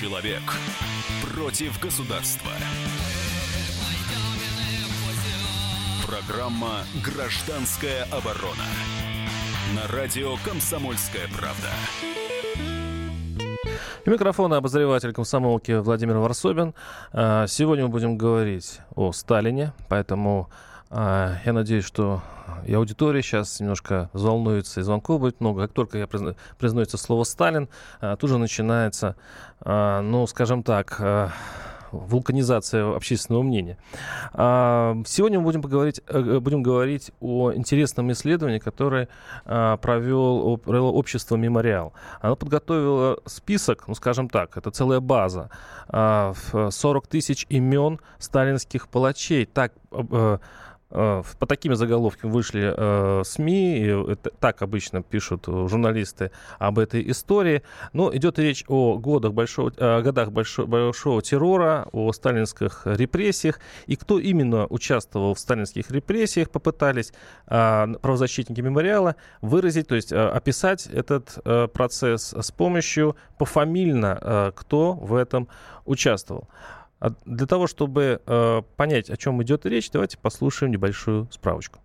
Человек 0.00 0.42
против 1.32 1.80
государства. 1.80 2.50
Программа 6.04 6.80
«Гражданская 7.04 8.02
оборона» 8.10 8.64
на 9.76 9.86
радио 9.96 10.34
«Комсомольская 10.44 11.28
правда». 11.28 11.68
У 14.04 14.10
микрофона 14.10 14.56
обозреватель 14.56 15.12
комсомолки 15.12 15.70
Владимир 15.70 16.16
Варсобин. 16.16 16.74
А, 17.12 17.46
сегодня 17.46 17.84
мы 17.84 17.90
будем 17.90 18.18
говорить 18.18 18.80
о 18.96 19.12
Сталине, 19.12 19.74
поэтому 19.88 20.50
я 20.90 21.52
надеюсь, 21.52 21.84
что 21.84 22.22
и 22.66 22.74
аудитория 22.74 23.22
сейчас 23.22 23.60
немножко 23.60 24.10
взволнуется, 24.12 24.80
и 24.80 24.82
звонков 24.82 25.20
будет 25.20 25.40
много. 25.40 25.62
Как 25.62 25.72
только 25.72 25.98
я 25.98 26.06
призна... 26.06 26.34
произносится 26.58 26.96
слово 26.98 27.24
«Сталин», 27.24 27.68
а, 28.00 28.16
тут 28.16 28.30
же 28.30 28.38
начинается, 28.38 29.16
ну, 29.64 30.26
скажем 30.26 30.62
так, 30.62 31.30
вулканизация 31.90 32.94
общественного 32.94 33.42
мнения. 33.42 33.78
Сегодня 34.32 35.38
мы 35.38 35.44
будем, 35.44 35.62
поговорить, 35.62 36.00
э, 36.08 36.40
будем 36.40 36.60
говорить 36.62 37.12
о 37.20 37.52
интересном 37.52 38.10
исследовании, 38.10 38.58
которое 38.58 39.08
провел, 39.44 40.58
провело 40.58 40.92
общество 40.92 41.36
«Мемориал». 41.36 41.92
Оно 42.20 42.34
подготовило 42.34 43.20
список, 43.26 43.86
ну, 43.86 43.94
скажем 43.94 44.28
так, 44.28 44.56
это 44.56 44.72
целая 44.72 45.00
база, 45.00 45.50
40 45.88 47.06
тысяч 47.06 47.46
имен 47.48 48.00
сталинских 48.18 48.88
палачей. 48.88 49.46
Так 49.46 49.72
э, 49.92 50.02
Э, 50.14 50.38
по 50.94 51.46
такими 51.46 51.74
заголовками 51.74 52.30
вышли 52.30 52.72
э, 52.76 53.22
СМИ, 53.24 53.78
и 53.78 54.12
это, 54.12 54.30
так 54.30 54.62
обычно 54.62 55.02
пишут 55.02 55.46
журналисты 55.46 56.30
об 56.58 56.78
этой 56.78 57.10
истории. 57.10 57.62
Но 57.92 58.14
идет 58.14 58.38
речь 58.38 58.64
о 58.68 58.98
годах 58.98 59.32
большого, 59.32 59.72
о 59.78 60.02
годах 60.02 60.30
большого, 60.30 60.66
большого 60.66 61.20
террора, 61.20 61.88
о 61.92 62.12
сталинских 62.12 62.82
репрессиях. 62.84 63.60
И 63.86 63.96
кто 63.96 64.18
именно 64.18 64.66
участвовал 64.66 65.34
в 65.34 65.38
сталинских 65.38 65.90
репрессиях, 65.90 66.50
попытались 66.50 67.12
э, 67.48 67.86
правозащитники 68.00 68.60
мемориала 68.60 69.16
выразить, 69.40 69.88
то 69.88 69.96
есть 69.96 70.12
э, 70.12 70.16
описать 70.16 70.86
этот 70.86 71.38
э, 71.44 71.68
процесс 71.68 72.32
с 72.32 72.50
помощью 72.52 73.16
пофамильно, 73.38 74.18
э, 74.20 74.52
кто 74.54 74.92
в 74.92 75.14
этом 75.14 75.48
участвовал. 75.84 76.48
А 77.04 77.12
для 77.26 77.46
того, 77.46 77.66
чтобы 77.66 78.22
э, 78.26 78.62
понять, 78.76 79.10
о 79.10 79.18
чем 79.18 79.42
идет 79.42 79.66
речь, 79.66 79.90
давайте 79.90 80.16
послушаем 80.16 80.72
небольшую 80.72 81.28
справочку. 81.30 81.80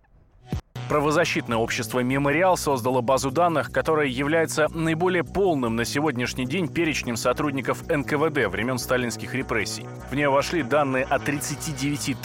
Правозащитное 0.90 1.56
общество 1.56 2.00
«Мемориал» 2.00 2.56
создало 2.56 3.00
базу 3.00 3.30
данных, 3.30 3.70
которая 3.70 4.08
является 4.08 4.66
наиболее 4.70 5.22
полным 5.22 5.76
на 5.76 5.84
сегодняшний 5.84 6.46
день 6.46 6.66
перечнем 6.66 7.14
сотрудников 7.14 7.88
НКВД 7.88 8.50
времен 8.50 8.76
сталинских 8.76 9.32
репрессий. 9.32 9.86
В 10.10 10.16
нее 10.16 10.30
вошли 10.30 10.64
данные 10.64 11.04
о 11.04 11.20
39 11.20 12.20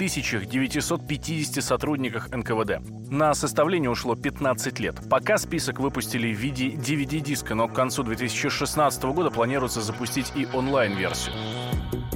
950 0.49 1.63
сотрудниках 1.63 2.31
НКВД. 2.31 2.81
На 3.11 3.35
составление 3.35 3.91
ушло 3.91 4.15
15 4.15 4.79
лет. 4.79 4.95
Пока 5.11 5.37
список 5.37 5.79
выпустили 5.79 6.33
в 6.33 6.37
виде 6.39 6.69
DVD-диска, 6.69 7.53
но 7.53 7.67
к 7.67 7.73
концу 7.73 8.01
2016 8.01 9.03
года 9.03 9.29
планируется 9.29 9.81
запустить 9.81 10.33
и 10.35 10.47
онлайн-версию. 10.51 11.35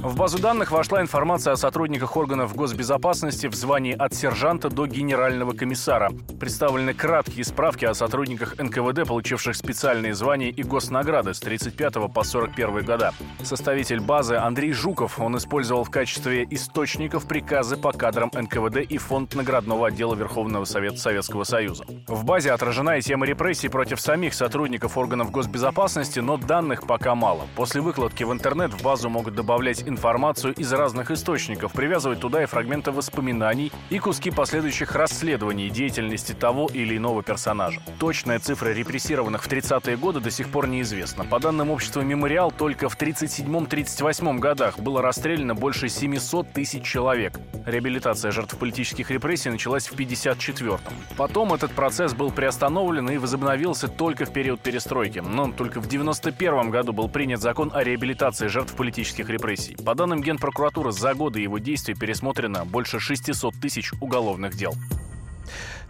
В 0.02 0.16
базу 0.16 0.38
данных 0.38 0.70
вошла 0.70 1.02
информация 1.02 1.52
о 1.52 1.56
сотрудниках 1.56 2.16
органов 2.16 2.56
госбезопасности 2.56 3.48
в 3.48 3.54
звании 3.54 3.94
от 3.94 4.14
сержанта 4.14 4.70
до 4.70 4.86
генерального 4.86 5.52
комиссара. 5.52 6.10
Представлены 6.40 6.94
краткие 6.94 7.44
справки 7.44 7.84
о 7.84 7.92
сотрудниках 7.92 8.56
НКВД, 8.56 9.06
получивших 9.06 9.54
специальные 9.54 10.14
звания 10.14 10.48
и 10.48 10.62
госнаграды 10.62 11.34
с 11.34 11.40
35 11.40 12.10
по 12.14 12.24
41 12.24 12.82
года. 12.82 13.12
Составитель 13.42 14.00
базы 14.00 14.36
Андрей 14.36 14.72
Жуков, 14.72 15.20
он 15.20 15.36
использовал 15.36 15.84
в 15.84 15.90
качестве 15.90 16.46
источников 16.48 17.26
приказы 17.26 17.76
по 17.76 17.92
кадрам 17.92 18.30
НКВД 18.32 18.78
и 18.78 18.96
фонд 18.96 19.34
наградного 19.34 19.88
отдела 19.88 20.14
Верховного 20.14 20.64
Совета 20.64 20.96
Советского 20.96 21.44
Союза. 21.44 21.84
В 22.08 22.24
базе 22.24 22.52
отражена 22.52 22.96
и 22.96 23.02
тема 23.02 23.26
репрессий 23.26 23.68
против 23.68 24.00
самих 24.00 24.32
сотрудников 24.32 24.96
органов 24.96 25.30
госбезопасности, 25.30 26.20
но 26.20 26.38
данных 26.38 26.86
пока 26.86 27.14
мало. 27.14 27.42
После 27.54 27.82
выкладки 27.82 28.24
в 28.24 28.32
интернет 28.32 28.72
в 28.72 28.82
базу 28.82 29.10
могут 29.10 29.34
добавлять 29.34 29.86
информацию 29.86 30.54
из 30.54 30.72
разных 30.72 31.10
источников, 31.10 31.74
привязывать 31.74 32.20
туда 32.20 32.42
и 32.42 32.46
фрагменты 32.46 32.92
воспоминаний 32.92 33.70
и 33.90 33.98
куски 33.98 34.30
последующих 34.30 34.94
расследований 34.94 35.68
деятельности 35.68 36.29
того 36.34 36.68
или 36.72 36.96
иного 36.96 37.22
персонажа. 37.22 37.80
Точная 37.98 38.38
цифра 38.38 38.70
репрессированных 38.70 39.42
в 39.42 39.48
30-е 39.48 39.96
годы 39.96 40.20
до 40.20 40.30
сих 40.30 40.48
пор 40.48 40.66
неизвестна. 40.68 41.24
По 41.24 41.38
данным 41.38 41.70
общества 41.70 42.00
«Мемориал», 42.02 42.50
только 42.50 42.88
в 42.88 42.98
37-38 42.98 44.38
годах 44.38 44.78
было 44.78 45.02
расстреляно 45.02 45.54
больше 45.54 45.88
700 45.88 46.52
тысяч 46.52 46.84
человек. 46.84 47.38
Реабилитация 47.66 48.30
жертв 48.30 48.56
политических 48.56 49.10
репрессий 49.10 49.50
началась 49.50 49.86
в 49.88 49.94
54-м. 49.94 50.80
Потом 51.16 51.52
этот 51.52 51.72
процесс 51.72 52.14
был 52.14 52.30
приостановлен 52.30 53.10
и 53.10 53.18
возобновился 53.18 53.88
только 53.88 54.24
в 54.24 54.32
период 54.32 54.60
перестройки. 54.60 55.18
Но 55.18 55.52
только 55.52 55.80
в 55.80 55.88
91 55.88 56.70
году 56.70 56.92
был 56.92 57.08
принят 57.08 57.40
закон 57.40 57.70
о 57.74 57.84
реабилитации 57.84 58.46
жертв 58.46 58.74
политических 58.74 59.28
репрессий. 59.28 59.76
По 59.76 59.94
данным 59.94 60.22
Генпрокуратуры, 60.22 60.92
за 60.92 61.14
годы 61.14 61.40
его 61.40 61.58
действий 61.58 61.94
пересмотрено 61.94 62.64
больше 62.64 63.00
600 63.00 63.54
тысяч 63.60 63.92
уголовных 64.00 64.56
дел. 64.56 64.74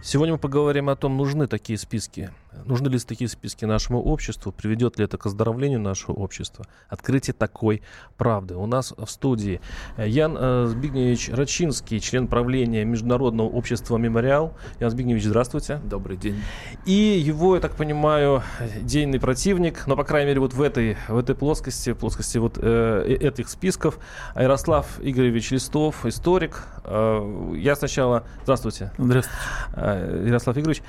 Сегодня 0.03 0.33
мы 0.33 0.39
поговорим 0.39 0.89
о 0.89 0.95
том, 0.95 1.15
нужны 1.15 1.45
такие 1.45 1.77
списки 1.77 2.31
Нужны 2.65 2.89
ли 2.89 2.99
такие 2.99 3.29
списки 3.29 3.65
нашему 3.65 4.01
обществу? 4.01 4.51
Приведет 4.51 4.99
ли 4.99 5.05
это 5.05 5.17
к 5.17 5.25
оздоровлению 5.25 5.79
нашего 5.79 6.13
общества? 6.13 6.65
Открытие 6.89 7.33
такой 7.33 7.81
правды. 8.17 8.55
У 8.55 8.65
нас 8.65 8.93
в 8.97 9.07
студии 9.07 9.61
э, 9.97 10.07
Ян 10.07 10.37
э, 10.37 10.65
Збигневич 10.67 11.29
Рачинский, 11.29 11.99
член 11.99 12.27
правления 12.27 12.83
Международного 12.85 13.47
общества 13.47 13.97
«Мемориал». 13.97 14.55
Ян 14.79 14.91
Збигневич, 14.91 15.23
здравствуйте. 15.23 15.79
Добрый 15.85 16.17
день. 16.17 16.41
И 16.85 16.91
его, 16.91 17.55
я 17.55 17.61
так 17.61 17.75
понимаю, 17.75 18.43
дейный 18.81 19.19
противник, 19.19 19.87
но, 19.87 19.95
по 19.95 20.03
крайней 20.03 20.29
мере, 20.29 20.41
вот 20.41 20.53
в 20.53 20.61
этой, 20.61 20.97
в 21.07 21.17
этой 21.17 21.35
плоскости, 21.35 21.93
в 21.93 21.97
плоскости 21.97 22.37
вот 22.37 22.57
э, 22.57 23.05
э 23.07 23.27
этих 23.31 23.49
списков, 23.49 23.97
Ярослав 24.35 24.99
Игоревич 25.01 25.51
Листов, 25.51 26.05
историк. 26.05 26.63
Э, 26.83 27.53
я 27.55 27.75
сначала... 27.75 28.23
Здравствуйте. 28.43 28.91
Здравствуйте. 28.97 29.39
Э, 29.73 30.25
Ярослав 30.27 30.57
Игоревич. 30.57 30.83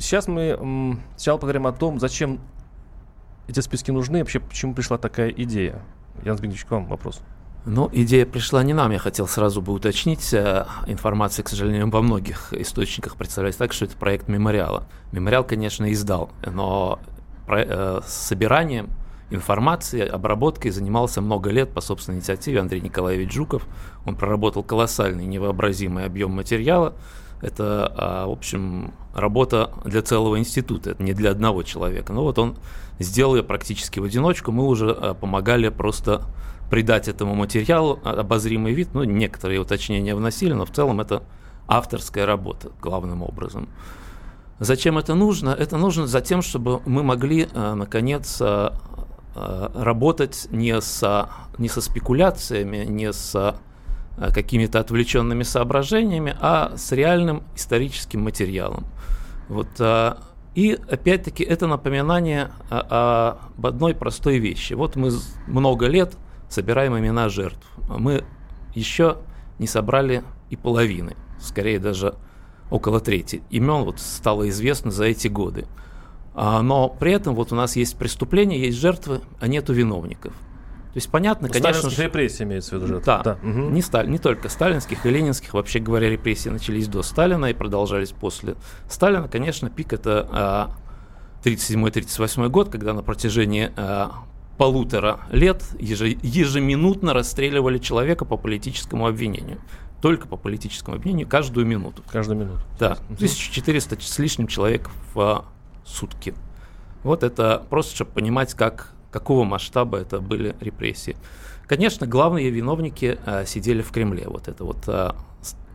Сейчас 0.00 0.28
мы 0.28 0.93
сначала 1.16 1.38
поговорим 1.38 1.66
о 1.66 1.72
том, 1.72 2.00
зачем 2.00 2.40
эти 3.46 3.60
списки 3.60 3.90
нужны, 3.90 4.20
вообще 4.20 4.40
почему 4.40 4.74
пришла 4.74 4.98
такая 4.98 5.30
идея. 5.30 5.82
Ян 6.24 6.36
Збигневич, 6.36 6.64
к 6.64 6.70
вам 6.70 6.86
вопрос. 6.86 7.20
Ну, 7.66 7.88
идея 7.92 8.26
пришла 8.26 8.62
не 8.62 8.74
нам, 8.74 8.90
я 8.92 8.98
хотел 8.98 9.26
сразу 9.26 9.62
бы 9.62 9.72
уточнить. 9.72 10.34
Э, 10.34 10.66
информация, 10.86 11.42
к 11.42 11.48
сожалению, 11.48 11.88
во 11.90 12.02
многих 12.02 12.52
источниках 12.52 13.16
представляется 13.16 13.60
так, 13.60 13.72
что 13.72 13.86
это 13.86 13.96
проект 13.96 14.28
мемориала. 14.28 14.86
Мемориал, 15.12 15.44
конечно, 15.44 15.90
издал, 15.90 16.30
но 16.44 16.98
э, 17.48 18.00
собиранием 18.06 18.90
информации, 19.30 20.06
обработкой 20.06 20.70
занимался 20.72 21.22
много 21.22 21.50
лет 21.50 21.72
по 21.72 21.80
собственной 21.80 22.18
инициативе 22.18 22.60
Андрей 22.60 22.82
Николаевич 22.82 23.32
Жуков. 23.32 23.66
Он 24.04 24.14
проработал 24.14 24.62
колоссальный 24.62 25.24
невообразимый 25.24 26.04
объем 26.04 26.32
материала, 26.32 26.94
это, 27.44 27.92
а, 27.96 28.26
в 28.26 28.32
общем, 28.32 28.94
работа 29.14 29.70
для 29.84 30.02
целого 30.02 30.38
института, 30.38 30.90
это 30.90 31.02
не 31.02 31.12
для 31.12 31.30
одного 31.30 31.62
человека. 31.62 32.12
Но 32.12 32.22
вот 32.22 32.38
он 32.38 32.56
сделал 32.98 33.36
ее 33.36 33.42
практически 33.42 34.00
в 34.00 34.04
одиночку, 34.04 34.50
мы 34.50 34.64
уже 34.64 34.90
а, 34.90 35.14
помогали 35.14 35.68
просто 35.68 36.22
придать 36.70 37.06
этому 37.08 37.34
материалу 37.34 38.00
обозримый 38.02 38.72
вид, 38.72 38.88
ну, 38.94 39.04
некоторые 39.04 39.60
уточнения 39.60 40.14
вносили, 40.14 40.54
но 40.54 40.64
в 40.64 40.70
целом 40.70 41.00
это 41.00 41.22
авторская 41.68 42.24
работа 42.24 42.72
главным 42.80 43.22
образом. 43.22 43.68
Зачем 44.58 44.96
это 44.96 45.14
нужно? 45.14 45.50
Это 45.50 45.76
нужно 45.76 46.06
за 46.06 46.20
тем, 46.20 46.40
чтобы 46.40 46.80
мы 46.86 47.02
могли, 47.02 47.48
а, 47.54 47.74
наконец, 47.74 48.42
работать 49.34 50.46
не, 50.52 50.80
со, 50.80 51.28
не 51.58 51.68
со 51.68 51.80
спекуляциями, 51.80 52.84
не 52.84 53.12
с 53.12 53.56
какими-то 54.16 54.80
отвлеченными 54.80 55.42
соображениями, 55.42 56.36
а 56.40 56.76
с 56.76 56.92
реальным 56.92 57.42
историческим 57.56 58.22
материалом. 58.22 58.86
Вот, 59.48 59.68
а, 59.78 60.18
и 60.54 60.78
опять-таки 60.88 61.42
это 61.42 61.66
напоминание 61.66 62.50
об 62.70 63.66
одной 63.66 63.94
простой 63.94 64.38
вещи. 64.38 64.74
Вот 64.74 64.94
мы 64.94 65.10
много 65.48 65.86
лет 65.86 66.14
собираем 66.48 66.96
имена 66.96 67.28
жертв. 67.28 67.66
Мы 67.88 68.24
еще 68.74 69.18
не 69.58 69.66
собрали 69.66 70.22
и 70.50 70.56
половины, 70.56 71.16
скорее 71.40 71.80
даже 71.80 72.14
около 72.70 73.00
трети 73.00 73.42
имен 73.50 73.84
вот 73.84 74.00
стало 74.00 74.48
известно 74.48 74.90
за 74.90 75.04
эти 75.04 75.28
годы. 75.28 75.66
А, 76.34 76.62
но 76.62 76.88
при 76.88 77.12
этом 77.12 77.34
вот 77.34 77.52
у 77.52 77.54
нас 77.54 77.76
есть 77.76 77.96
преступления, 77.96 78.58
есть 78.58 78.78
жертвы, 78.78 79.20
а 79.40 79.46
нету 79.46 79.72
виновников. 79.72 80.32
То 80.94 80.98
есть 80.98 81.10
понятно, 81.10 81.48
ну, 81.48 81.52
конечно... 81.52 81.80
Сталинских 81.80 82.04
репрессий 82.04 82.44
имеется 82.44 82.78
в 82.78 82.80
виду. 82.80 83.02
Да, 83.04 83.20
да. 83.24 83.38
Угу. 83.42 83.70
Не, 83.70 83.82
сталь, 83.82 84.08
не 84.08 84.18
только 84.18 84.48
сталинских 84.48 85.04
и 85.04 85.10
ленинских. 85.10 85.52
Вообще 85.52 85.80
говоря, 85.80 86.08
репрессии 86.08 86.50
начались 86.50 86.86
до 86.86 87.02
Сталина 87.02 87.46
и 87.46 87.52
продолжались 87.52 88.12
после 88.12 88.54
Сталина. 88.88 89.26
Конечно, 89.26 89.70
пик 89.70 89.92
это 89.92 90.70
37-38 91.42 92.46
а, 92.46 92.48
год, 92.48 92.68
когда 92.68 92.92
на 92.92 93.02
протяжении 93.02 93.72
а, 93.76 94.12
полутора 94.56 95.22
лет 95.30 95.64
ежеминутно 95.80 97.12
расстреливали 97.12 97.78
человека 97.78 98.24
по 98.24 98.36
политическому 98.36 99.08
обвинению. 99.08 99.58
Только 100.00 100.28
по 100.28 100.36
политическому 100.36 100.98
обвинению 100.98 101.26
каждую 101.26 101.66
минуту. 101.66 102.04
Каждую 102.08 102.38
минуту. 102.38 102.60
Да, 102.78 102.98
1400 103.14 104.00
с 104.00 104.18
лишним 104.20 104.46
человек 104.46 104.88
в 105.12 105.44
сутки. 105.84 106.34
Вот 107.02 107.24
это 107.24 107.66
просто, 107.68 107.96
чтобы 107.96 108.12
понимать, 108.12 108.54
как, 108.54 108.94
какого 109.14 109.44
масштаба 109.44 109.98
это 109.98 110.20
были 110.20 110.56
репрессии. 110.60 111.16
Конечно, 111.68 112.06
главные 112.06 112.50
виновники 112.50 113.16
а, 113.24 113.44
сидели 113.44 113.80
в 113.80 113.92
Кремле. 113.92 114.24
Вот 114.26 114.48
это 114.48 114.64
вот 114.64 114.88
а, 114.88 115.14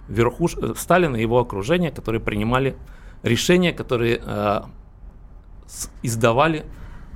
верхуш... 0.10 0.58
Сталин 0.76 1.16
и 1.16 1.22
его 1.22 1.40
окружение, 1.40 1.90
которые 1.90 2.20
принимали 2.22 2.76
решения, 3.24 3.72
которые 3.72 4.22
с... 5.68 5.90
издавали 6.04 6.66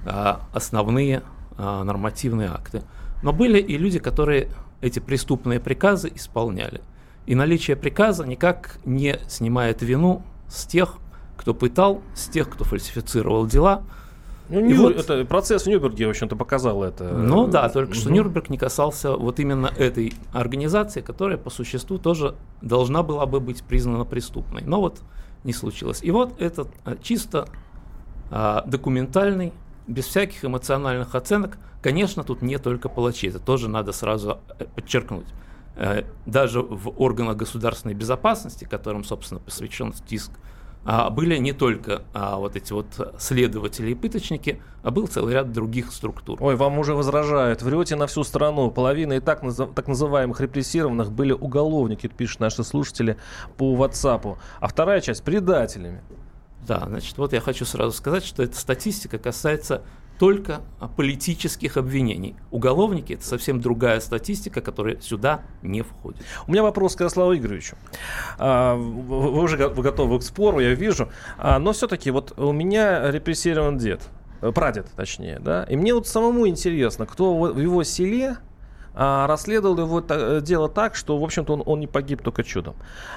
а, 0.06 0.40
основные 0.54 1.24
а, 1.58 1.84
нормативные 1.84 2.50
акты. 2.50 2.84
Но 3.22 3.34
были 3.34 3.60
и 3.60 3.78
люди, 3.78 4.00
которые 4.00 4.48
эти 4.82 5.00
преступные 5.00 5.60
приказы 5.60 6.10
исполняли. 6.16 6.82
И 7.26 7.36
наличие 7.36 7.76
приказа 7.76 8.26
никак 8.26 8.78
не 8.86 9.20
снимает 9.28 9.82
вину 9.82 10.24
с 10.48 10.66
тех, 10.66 10.98
кто 11.38 11.54
пытал, 11.54 12.02
с 12.16 12.28
тех, 12.28 12.50
кто 12.50 12.64
фальсифицировал 12.64 13.46
дела. 13.48 13.84
Ну, 14.50 14.60
Нью... 14.60 14.82
вот... 14.82 14.98
это 14.98 15.26
процесс 15.26 15.64
в 15.64 15.68
Нюрнберге, 15.68 16.08
в 16.08 16.10
общем-то, 16.10 16.36
показал 16.36 16.84
это. 16.84 17.06
Ну 17.06 17.48
да, 17.48 17.70
только 17.70 17.92
угу. 17.92 17.98
что 17.98 18.12
Нюрнберг 18.12 18.50
не 18.50 18.58
касался 18.58 19.16
вот 19.16 19.40
именно 19.40 19.68
этой 19.68 20.14
организации, 20.32 21.02
которая 21.02 21.38
по 21.38 21.50
существу 21.50 21.98
тоже 21.98 22.36
должна 22.62 23.04
была 23.04 23.26
бы 23.26 23.40
быть 23.40 23.64
признана 23.64 24.06
преступной. 24.06 24.64
Но 24.66 24.82
вот 24.82 25.02
не 25.44 25.54
случилось. 25.54 26.00
И 26.04 26.12
вот 26.12 26.42
этот 26.42 26.70
а, 26.86 26.96
чисто 27.02 27.48
а, 28.32 28.64
документальный 28.66 29.54
без 29.88 30.06
всяких 30.06 30.44
эмоциональных 30.46 31.16
оценок. 31.16 31.58
Конечно, 31.82 32.24
тут 32.24 32.42
не 32.42 32.58
только 32.58 32.90
палачи, 32.90 33.28
это 33.28 33.40
тоже 33.40 33.70
надо 33.70 33.92
сразу 33.92 34.40
э, 34.58 34.66
подчеркнуть. 34.76 35.28
Э, 35.76 36.04
даже 36.26 36.62
в 36.62 37.02
органах 37.02 37.36
государственной 37.36 37.94
безопасности, 37.94 38.64
которым, 38.64 39.04
собственно, 39.04 39.42
посвящен 39.42 39.92
ТИСК, 39.92 40.32
а, 40.32 40.38
были 40.86 41.38
не 41.38 41.54
только 41.54 42.04
а, 42.14 42.38
вот 42.38 42.56
эти 42.56 42.74
вот 42.74 43.16
следователи 43.18 43.92
и 43.92 43.96
пыточники, 43.96 44.62
а 44.82 44.92
был 44.92 45.08
целый 45.08 45.34
ряд 45.34 45.52
других 45.52 45.92
структур. 45.94 46.38
Ой, 46.42 46.56
вам 46.56 46.78
уже 46.78 46.94
возражают. 46.94 47.62
Врете 47.62 47.96
на 47.96 48.08
всю 48.08 48.24
страну. 48.24 48.70
Половина 48.70 49.14
и 49.14 49.20
так, 49.20 49.42
так 49.76 49.88
называемых 49.88 50.42
репрессированных 50.42 51.12
были 51.12 51.32
уголовники, 51.32 52.08
пишут 52.08 52.42
наши 52.42 52.64
слушатели 52.64 53.18
по 53.58 53.76
WhatsApp. 53.76 54.38
А 54.60 54.68
вторая 54.68 55.00
часть– 55.00 55.24
предателями. 55.26 56.02
Да, 56.68 56.84
значит, 56.88 57.18
вот 57.18 57.34
я 57.34 57.42
хочу 57.42 57.66
сразу 57.66 57.92
сказать, 57.92 58.24
что 58.24 58.44
эта 58.44 58.58
статистика 58.58 59.18
касается 59.18 59.84
только 60.20 60.62
политических 60.96 61.78
обвинений. 61.78 62.36
Уголовники– 62.52 63.14
это 63.14 63.26
совсем 63.26 63.60
другая 63.60 64.00
статистика, 64.00 64.62
которая 64.62 65.00
сюда 65.02 65.42
не 65.62 65.82
входит. 65.82 66.22
У 66.48 66.52
меня 66.52 66.64
вопрос 66.64 66.96
к 66.96 67.02
Ярославу 67.02 67.36
Игоревичу. 67.36 67.76
А, 68.38 68.76
вы 68.76 69.42
уже 69.42 69.58
готовы 69.58 70.20
к 70.20 70.24
спору, 70.24 70.60
я 70.60 70.74
вижу. 70.74 71.10
А, 71.38 71.60
но 71.60 71.74
все-таки 71.74 72.12
вот 72.12 72.38
у 72.38 72.52
меня 72.52 73.12
репрессирован 73.12 73.78
дед, 73.78 74.02
э, 74.42 74.52
прадед 74.52 74.88
точнее, 74.96 75.40
да, 75.40 75.64
и 75.64 75.76
мне 75.76 75.94
вот 75.94 76.08
самому 76.08 76.48
интересно, 76.48 77.06
кто 77.06 77.36
в 77.36 77.60
его 77.60 77.84
селе 77.84 78.38
а, 78.96 79.28
расследовал 79.28 79.78
его 79.78 80.04
э, 80.08 80.42
дело 80.42 80.70
так, 80.70 80.96
что, 80.96 81.18
в 81.18 81.24
общем-то, 81.24 81.54
он, 81.54 81.64
он 81.66 81.80
не 81.80 81.88
погиб 81.88 82.22
только 82.22 82.44
чудом. 82.44 82.76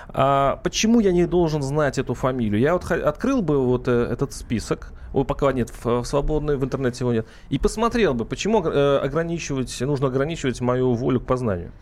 А, 0.08 0.56
почему 0.62 1.00
я 1.00 1.12
не 1.12 1.26
должен 1.26 1.62
знать 1.62 1.99
эту 1.99 2.14
фамилию? 2.14 2.61
Я 2.61 2.73
вот 2.73 2.90
открыл 2.90 3.43
бы 3.43 3.64
вот 3.64 3.88
э, 3.88 3.93
этот 3.93 4.32
список, 4.32 4.93
его 5.12 5.25
пока 5.25 5.52
нет 5.52 5.70
в, 5.70 6.02
в 6.02 6.05
свободной, 6.05 6.56
в 6.56 6.64
интернете 6.64 7.05
его 7.05 7.12
нет, 7.12 7.26
и 7.50 7.58
посмотрел 7.58 8.14
бы, 8.14 8.25
почему 8.25 8.64
э, 8.64 8.99
ограничивать, 8.99 9.81
нужно 9.81 10.06
ограничивать 10.06 10.61
мою 10.61 10.94
волю 10.94 11.20
к 11.20 11.26
познанию. 11.26 11.73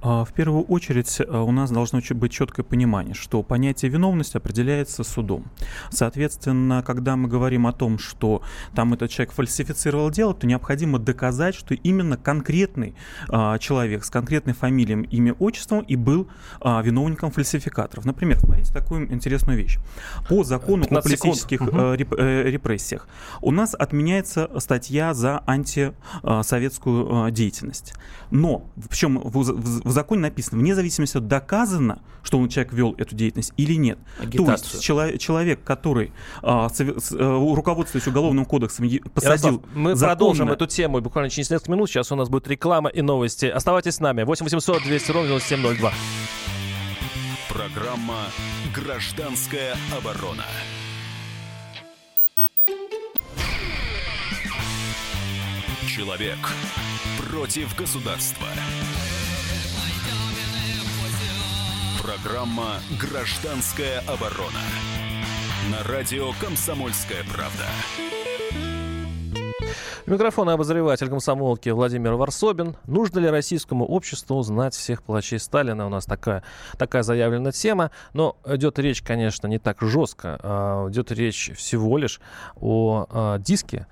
А, 0.00 0.24
в 0.24 0.32
первую 0.32 0.64
очередь 0.64 1.20
а, 1.20 1.42
у 1.42 1.50
нас 1.50 1.70
должно 1.70 2.00
быть 2.10 2.32
четкое 2.32 2.64
понимание, 2.64 3.14
что 3.14 3.42
понятие 3.42 3.90
виновности 3.90 4.36
определяется 4.36 5.02
судом. 5.02 5.46
Соответственно, 5.90 6.82
когда 6.86 7.16
мы 7.16 7.28
говорим 7.28 7.66
о 7.66 7.72
том, 7.72 7.98
что 7.98 8.42
там 8.74 8.94
этот 8.94 9.10
человек 9.10 9.32
фальсифицировал 9.32 10.10
дело, 10.10 10.34
то 10.34 10.46
необходимо 10.46 10.98
доказать, 10.98 11.54
что 11.54 11.74
именно 11.74 12.16
конкретный 12.16 12.94
а, 13.28 13.58
человек 13.58 14.04
с 14.04 14.10
конкретной 14.10 14.54
фамилией, 14.54 15.06
имя, 15.10 15.32
отчеством 15.34 15.80
и 15.80 15.96
был 15.96 16.28
а, 16.60 16.80
виновником 16.82 17.30
фальсификаторов. 17.30 18.04
Например, 18.04 18.38
смотрите 18.38 18.72
такую 18.72 19.12
интересную 19.12 19.58
вещь. 19.58 19.78
По 20.28 20.44
закону 20.44 20.84
о 20.88 21.02
политических 21.02 21.60
угу. 21.60 21.94
реп, 21.94 22.14
э, 22.16 22.44
репрессиях 22.44 23.08
у 23.40 23.50
нас 23.50 23.74
отменяется 23.74 24.48
статья 24.58 25.14
за 25.14 25.42
антисоветскую 25.46 27.30
деятельность. 27.30 27.94
Но, 28.30 28.70
причем 28.88 29.18
в, 29.18 29.42
в, 29.42 29.87
в 29.88 29.92
законе 29.92 30.20
написано, 30.22 30.60
вне 30.60 30.74
зависимости 30.74 31.16
от 31.16 31.26
доказано, 31.26 32.02
что 32.22 32.38
он 32.38 32.48
человек 32.48 32.72
вел 32.72 32.94
эту 32.98 33.14
деятельность 33.14 33.52
или 33.56 33.74
нет. 33.74 33.98
Агитацию. 34.20 34.46
То 34.46 34.52
есть 34.52 34.82
человек, 34.82 35.20
человек 35.20 35.64
который 35.64 36.12
а, 36.42 36.68
с, 36.68 36.80
а, 36.80 37.54
руководствуясь 37.54 38.06
уголовным 38.06 38.44
кодексом, 38.44 38.88
посадил 39.14 39.54
Ярослав, 39.54 39.74
Мы 39.74 39.94
законно... 39.94 40.16
продолжим 40.16 40.50
эту 40.50 40.66
тему 40.66 41.00
буквально 41.00 41.30
через 41.30 41.50
несколько 41.50 41.72
минут. 41.72 41.88
Сейчас 41.88 42.12
у 42.12 42.16
нас 42.16 42.28
будет 42.28 42.46
реклама 42.48 42.90
и 42.90 43.00
новости. 43.02 43.46
Оставайтесь 43.46 43.94
с 43.94 44.00
нами. 44.00 44.22
8 44.22 44.44
800 44.44 44.82
200 44.82 45.10
ровно 45.10 45.28
9702. 45.28 45.92
Программа 47.48 48.26
«Гражданская 48.74 49.74
оборона». 49.96 50.44
Человек 55.88 56.38
против 57.30 57.74
государства. 57.74 58.46
Программа 62.08 62.76
«Гражданская 62.98 64.00
оборона». 64.06 64.62
На 65.70 65.86
радио 65.92 66.30
«Комсомольская 66.40 67.22
правда». 67.24 67.66
Микрофон 70.06 70.48
обозреватель 70.48 71.10
комсомолки 71.10 71.68
Владимир 71.68 72.14
Варсобин. 72.14 72.76
Нужно 72.86 73.18
ли 73.18 73.28
российскому 73.28 73.84
обществу 73.84 74.40
знать 74.40 74.74
всех 74.74 75.02
палачей 75.02 75.38
Сталина? 75.38 75.84
У 75.84 75.90
нас 75.90 76.06
такая, 76.06 76.42
такая 76.78 77.02
заявлена 77.02 77.52
тема. 77.52 77.90
Но 78.14 78.38
идет 78.46 78.78
речь, 78.78 79.02
конечно, 79.02 79.46
не 79.46 79.58
так 79.58 79.76
жестко. 79.82 80.40
А 80.42 80.88
идет 80.88 81.12
речь 81.12 81.50
всего 81.54 81.98
лишь 81.98 82.22
о 82.56 83.06
а, 83.10 83.38
диске, 83.38 83.86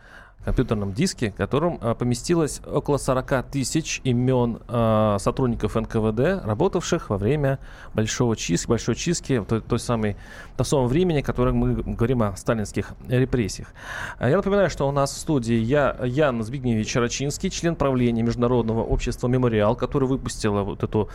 компьютерном 0.46 0.92
диске, 0.92 1.32
в 1.32 1.34
котором 1.34 1.78
а, 1.82 1.94
поместилось 1.94 2.60
около 2.64 2.98
40 2.98 3.50
тысяч 3.50 4.00
имен 4.04 4.60
а, 4.68 5.18
сотрудников 5.18 5.74
НКВД, 5.74 6.46
работавших 6.46 7.10
во 7.10 7.18
время 7.18 7.58
большого 7.94 8.36
чистки, 8.36 8.68
большой 8.68 8.94
чистки, 8.94 9.44
той, 9.46 9.60
той 9.60 9.80
самой, 9.80 10.16
до 10.56 10.62
самого 10.62 10.86
времени, 10.86 11.20
которое 11.20 11.52
мы 11.52 11.74
говорим 11.74 12.22
о 12.22 12.36
сталинских 12.36 12.92
репрессиях. 13.08 13.74
А 14.18 14.30
я 14.30 14.36
напоминаю, 14.36 14.70
что 14.70 14.88
у 14.88 14.92
нас 14.92 15.12
в 15.12 15.18
студии 15.18 15.56
я, 15.56 15.96
Ян 16.04 16.40
Збигневич 16.44 16.94
Рачинский, 16.94 17.50
член 17.50 17.74
правления 17.74 18.22
Международного 18.22 18.84
общества 18.84 19.26
«Мемориал», 19.26 19.74
который 19.74 20.06
выпустила 20.06 20.62
вот 20.62 20.84
эту, 20.84 21.08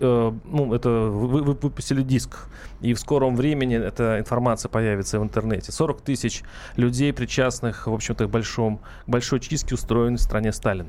э, 0.00 0.32
ну, 0.44 0.74
это, 0.74 0.90
вы 0.90 1.42
выпустили 1.42 2.02
диск, 2.02 2.36
и 2.82 2.92
в 2.92 3.00
скором 3.00 3.36
времени 3.36 3.76
эта 3.76 4.18
информация 4.18 4.68
появится 4.68 5.18
в 5.18 5.22
интернете. 5.22 5.72
40 5.72 6.02
тысяч 6.02 6.42
людей, 6.76 7.14
причастных, 7.14 7.86
в 7.86 7.94
общем-то, 7.94 8.26
к 8.26 8.30
большому 8.30 8.65
большом, 8.66 8.80
большой 9.06 9.40
чистке, 9.40 9.74
устроенной 9.74 10.18
в 10.18 10.22
стране 10.22 10.52
Сталин. 10.52 10.88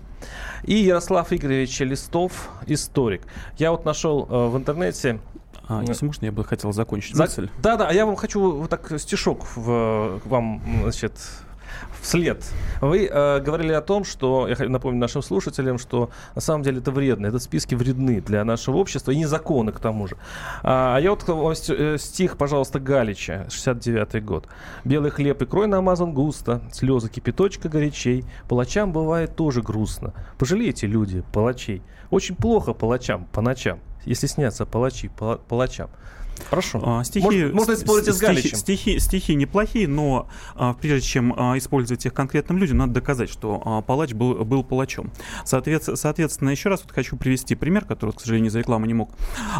И 0.64 0.76
Ярослав 0.76 1.32
Игоревич 1.32 1.80
Листов, 1.80 2.50
историк. 2.68 3.22
Я 3.58 3.72
вот 3.72 3.86
нашел 3.86 4.28
э, 4.30 4.48
в 4.48 4.58
интернете 4.58 5.20
а, 5.70 5.84
если 5.86 6.06
можно, 6.06 6.26
я 6.26 6.32
бы 6.32 6.46
хотел 6.46 6.72
закончить 6.72 7.16
За... 7.16 7.24
мысль. 7.24 7.50
Да, 7.62 7.76
да, 7.76 7.90
а 7.90 7.94
я 7.94 8.06
вам 8.06 8.16
хочу 8.16 8.40
вот 8.40 8.70
так 8.70 8.90
стишок 9.00 9.46
в, 9.56 10.22
вам, 10.24 10.62
значит, 10.84 11.12
вслед. 12.02 12.44
Вы 12.82 13.08
э, 13.08 13.40
говорили 13.40 13.74
о 13.74 13.82
том, 13.82 14.04
что, 14.04 14.48
я 14.48 14.70
напомню 14.70 15.00
нашим 15.00 15.22
слушателям, 15.22 15.78
что 15.78 16.10
на 16.36 16.42
самом 16.42 16.64
деле 16.64 16.80
это 16.80 16.92
вредно. 16.92 17.28
Этот 17.28 17.44
списки 17.44 17.76
вредны 17.76 18.22
для 18.22 18.44
нашего 18.44 18.78
общества 18.78 19.12
и 19.12 19.18
незаконны 19.18 19.72
к 19.72 19.80
тому 19.80 20.08
же. 20.08 20.18
А, 20.64 20.96
а 20.96 21.00
я 21.00 21.12
вот 21.12 21.70
э, 21.70 21.98
стих, 21.98 22.38
пожалуйста, 22.38 22.80
Галича, 22.80 23.48
69-й 23.50 24.22
год. 24.22 24.48
«Белый 24.84 25.12
хлеб 25.12 25.42
и 25.42 25.46
крой 25.46 25.68
намазан 25.68 26.14
густо, 26.14 26.62
слезы 26.72 27.10
кипяточка 27.10 27.70
горячей, 27.70 28.26
палачам 28.48 28.92
бывает 28.92 29.36
тоже 29.36 29.62
грустно. 29.62 30.14
Пожалейте, 30.38 30.88
люди, 30.88 31.24
палачей. 31.34 31.82
Очень 32.10 32.36
плохо 32.36 32.74
палачам 32.74 33.26
по 33.26 33.42
ночам, 33.42 33.80
если 34.06 34.28
снятся 34.28 34.66
палачи 34.66 35.10
палачам». 35.48 35.90
Хорошо. 36.50 36.82
А, 36.84 37.04
стихи, 37.04 37.24
Можно- 37.26 37.54
можно 37.54 37.76
спорить 37.76 38.08
и 38.08 38.12
с 38.12 38.18
Галичем. 38.20 38.58
стихи, 38.58 39.00
стихи 39.00 39.36
неплохие, 39.36 39.88
но 39.88 40.30
а, 40.56 40.74
прежде 40.74 41.08
чем 41.08 41.34
а, 41.38 41.58
использовать 41.58 42.06
их 42.06 42.14
конкретным 42.14 42.58
людям, 42.58 42.78
надо 42.78 42.94
доказать, 42.94 43.30
что 43.30 43.62
а, 43.66 43.82
палач 43.82 44.14
был, 44.14 44.34
был 44.46 44.64
палачом. 44.64 45.12
Соответ- 45.46 45.96
соответственно, 45.98 46.50
еще 46.50 46.70
раз 46.70 46.84
вот 46.84 46.92
хочу 46.92 47.18
привести 47.18 47.56
пример, 47.56 47.86
который, 47.86 48.12
к 48.12 48.22
сожалению, 48.22 48.52
за 48.52 48.60
рекламу 48.60 48.86
не 48.86 48.94
мог 48.94 49.12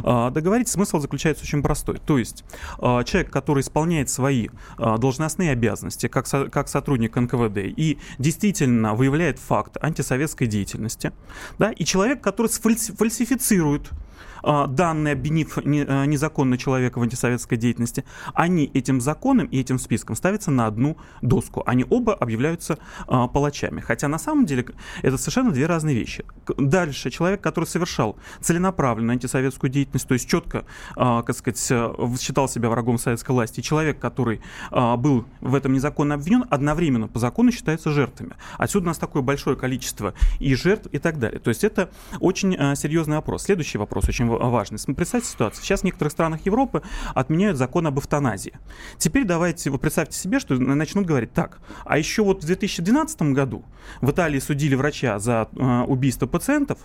а, 0.04 0.30
договорить. 0.32 0.68
Смысл 0.68 1.00
заключается 1.00 1.44
очень 1.44 1.62
простой. 1.62 2.00
То 2.06 2.18
есть 2.18 2.44
а, 2.80 3.04
человек, 3.04 3.32
который 3.32 3.62
исполняет 3.62 4.10
свои 4.10 4.50
а, 4.78 4.98
должностные 4.98 5.52
обязанности 5.52 6.08
как, 6.08 6.28
со- 6.28 6.48
как 6.48 6.68
сотрудник 6.70 7.16
НКВД 7.16 7.58
и 7.58 7.98
действительно 8.20 8.94
выявляет 8.94 9.40
факт 9.40 9.78
антисоветской 9.82 10.48
деятельности, 10.48 11.12
да, 11.60 11.72
и 11.72 11.84
человек, 11.86 12.22
который 12.22 12.48
сфальси- 12.48 12.96
фальсифицирует 12.96 13.90
а, 13.90 13.96
данные, 14.44 15.14
обвинив 15.14 15.58
а, 15.58 16.06
незаконно 16.06 16.58
человека 16.58 17.00
в 17.00 17.02
антисоветской 17.02 17.58
деятельности, 17.58 18.04
они 18.34 18.70
этим 18.74 19.02
законом 19.02 19.48
и 19.48 19.60
этим 19.60 19.80
списком 19.80 20.16
ставятся 20.16 20.52
на 20.52 20.68
одну 20.68 20.98
доску. 21.22 21.64
Они 21.66 21.86
оба 21.90 22.14
объявляются 22.14 22.78
а, 23.08 23.28
палачами. 23.28 23.82
Хотя 23.82 24.08
на 24.08 24.20
самом 24.20 24.46
деле 24.46 24.66
это 25.02 25.18
совершенно 25.18 25.52
две 25.52 25.66
разные 25.66 25.96
вещи. 25.96 26.26
Дальше 26.58 27.10
человек, 27.10 27.42
который 27.42 27.66
совершал 27.66 28.18
целенаправленную 28.42 29.14
антисоветскую 29.14 29.70
деятельность, 29.70 30.08
то 30.08 30.14
есть 30.14 30.30
четко, 30.30 30.66
а, 30.96 31.24
как 31.24 31.36
сказать, 31.36 31.68
а, 31.72 31.94
в- 31.98 32.18
считал 32.18 32.50
себя 32.50 32.70
врагом 32.70 32.98
советской 32.98 33.32
власти, 33.32 33.62
человек, 33.62 34.00
который 34.00 34.42
а, 34.72 34.98
был 34.98 35.26
в 35.42 35.56
этом 35.56 35.74
незаконно 35.74 36.16
обвинен, 36.16 36.46
одновременно 36.50 37.08
по 37.08 37.20
закону 37.20 37.52
считаются 37.52 37.92
жертвами. 37.92 38.34
Отсюда 38.58 38.86
у 38.86 38.88
нас 38.88 38.98
такое 38.98 39.22
большое 39.22 39.56
количество 39.56 40.14
и 40.40 40.56
жертв 40.56 40.88
и 40.92 41.00
так 41.00 41.20
далее. 41.20 41.40
То 41.40 41.50
есть 41.50 41.64
это 41.64 41.90
очень 42.20 42.56
а, 42.56 42.76
серьезный 42.76 43.18
вопрос. 43.18 43.44
Следующий 43.44 43.78
вопрос 43.78 44.07
очень 44.10 44.28
ва- 44.28 44.38
важный. 44.50 44.78
Представьте 44.96 45.30
ситуацию. 45.30 45.64
Сейчас 45.64 45.82
в 45.82 45.84
некоторых 45.84 46.12
странах 46.12 46.42
Европы 46.46 46.82
отменяют 47.14 47.58
закон 47.58 47.88
об 47.88 48.00
эвтаназии. 48.00 48.54
Теперь 48.98 49.26
давайте, 49.26 49.70
вы 49.70 49.78
представьте 49.78 50.18
себе, 50.18 50.40
что 50.40 50.56
на- 50.56 50.76
начнут 50.76 51.06
говорить 51.06 51.34
так. 51.34 51.60
А 51.86 51.98
еще 51.98 52.24
вот 52.24 52.44
в 52.44 52.46
2012 52.46 53.34
году 53.34 53.64
в 54.02 54.12
Италии 54.12 54.40
судили 54.40 54.76
врача 54.76 55.20
за 55.20 55.48
а, 55.58 55.84
убийство 55.86 56.28
пациентов, 56.28 56.80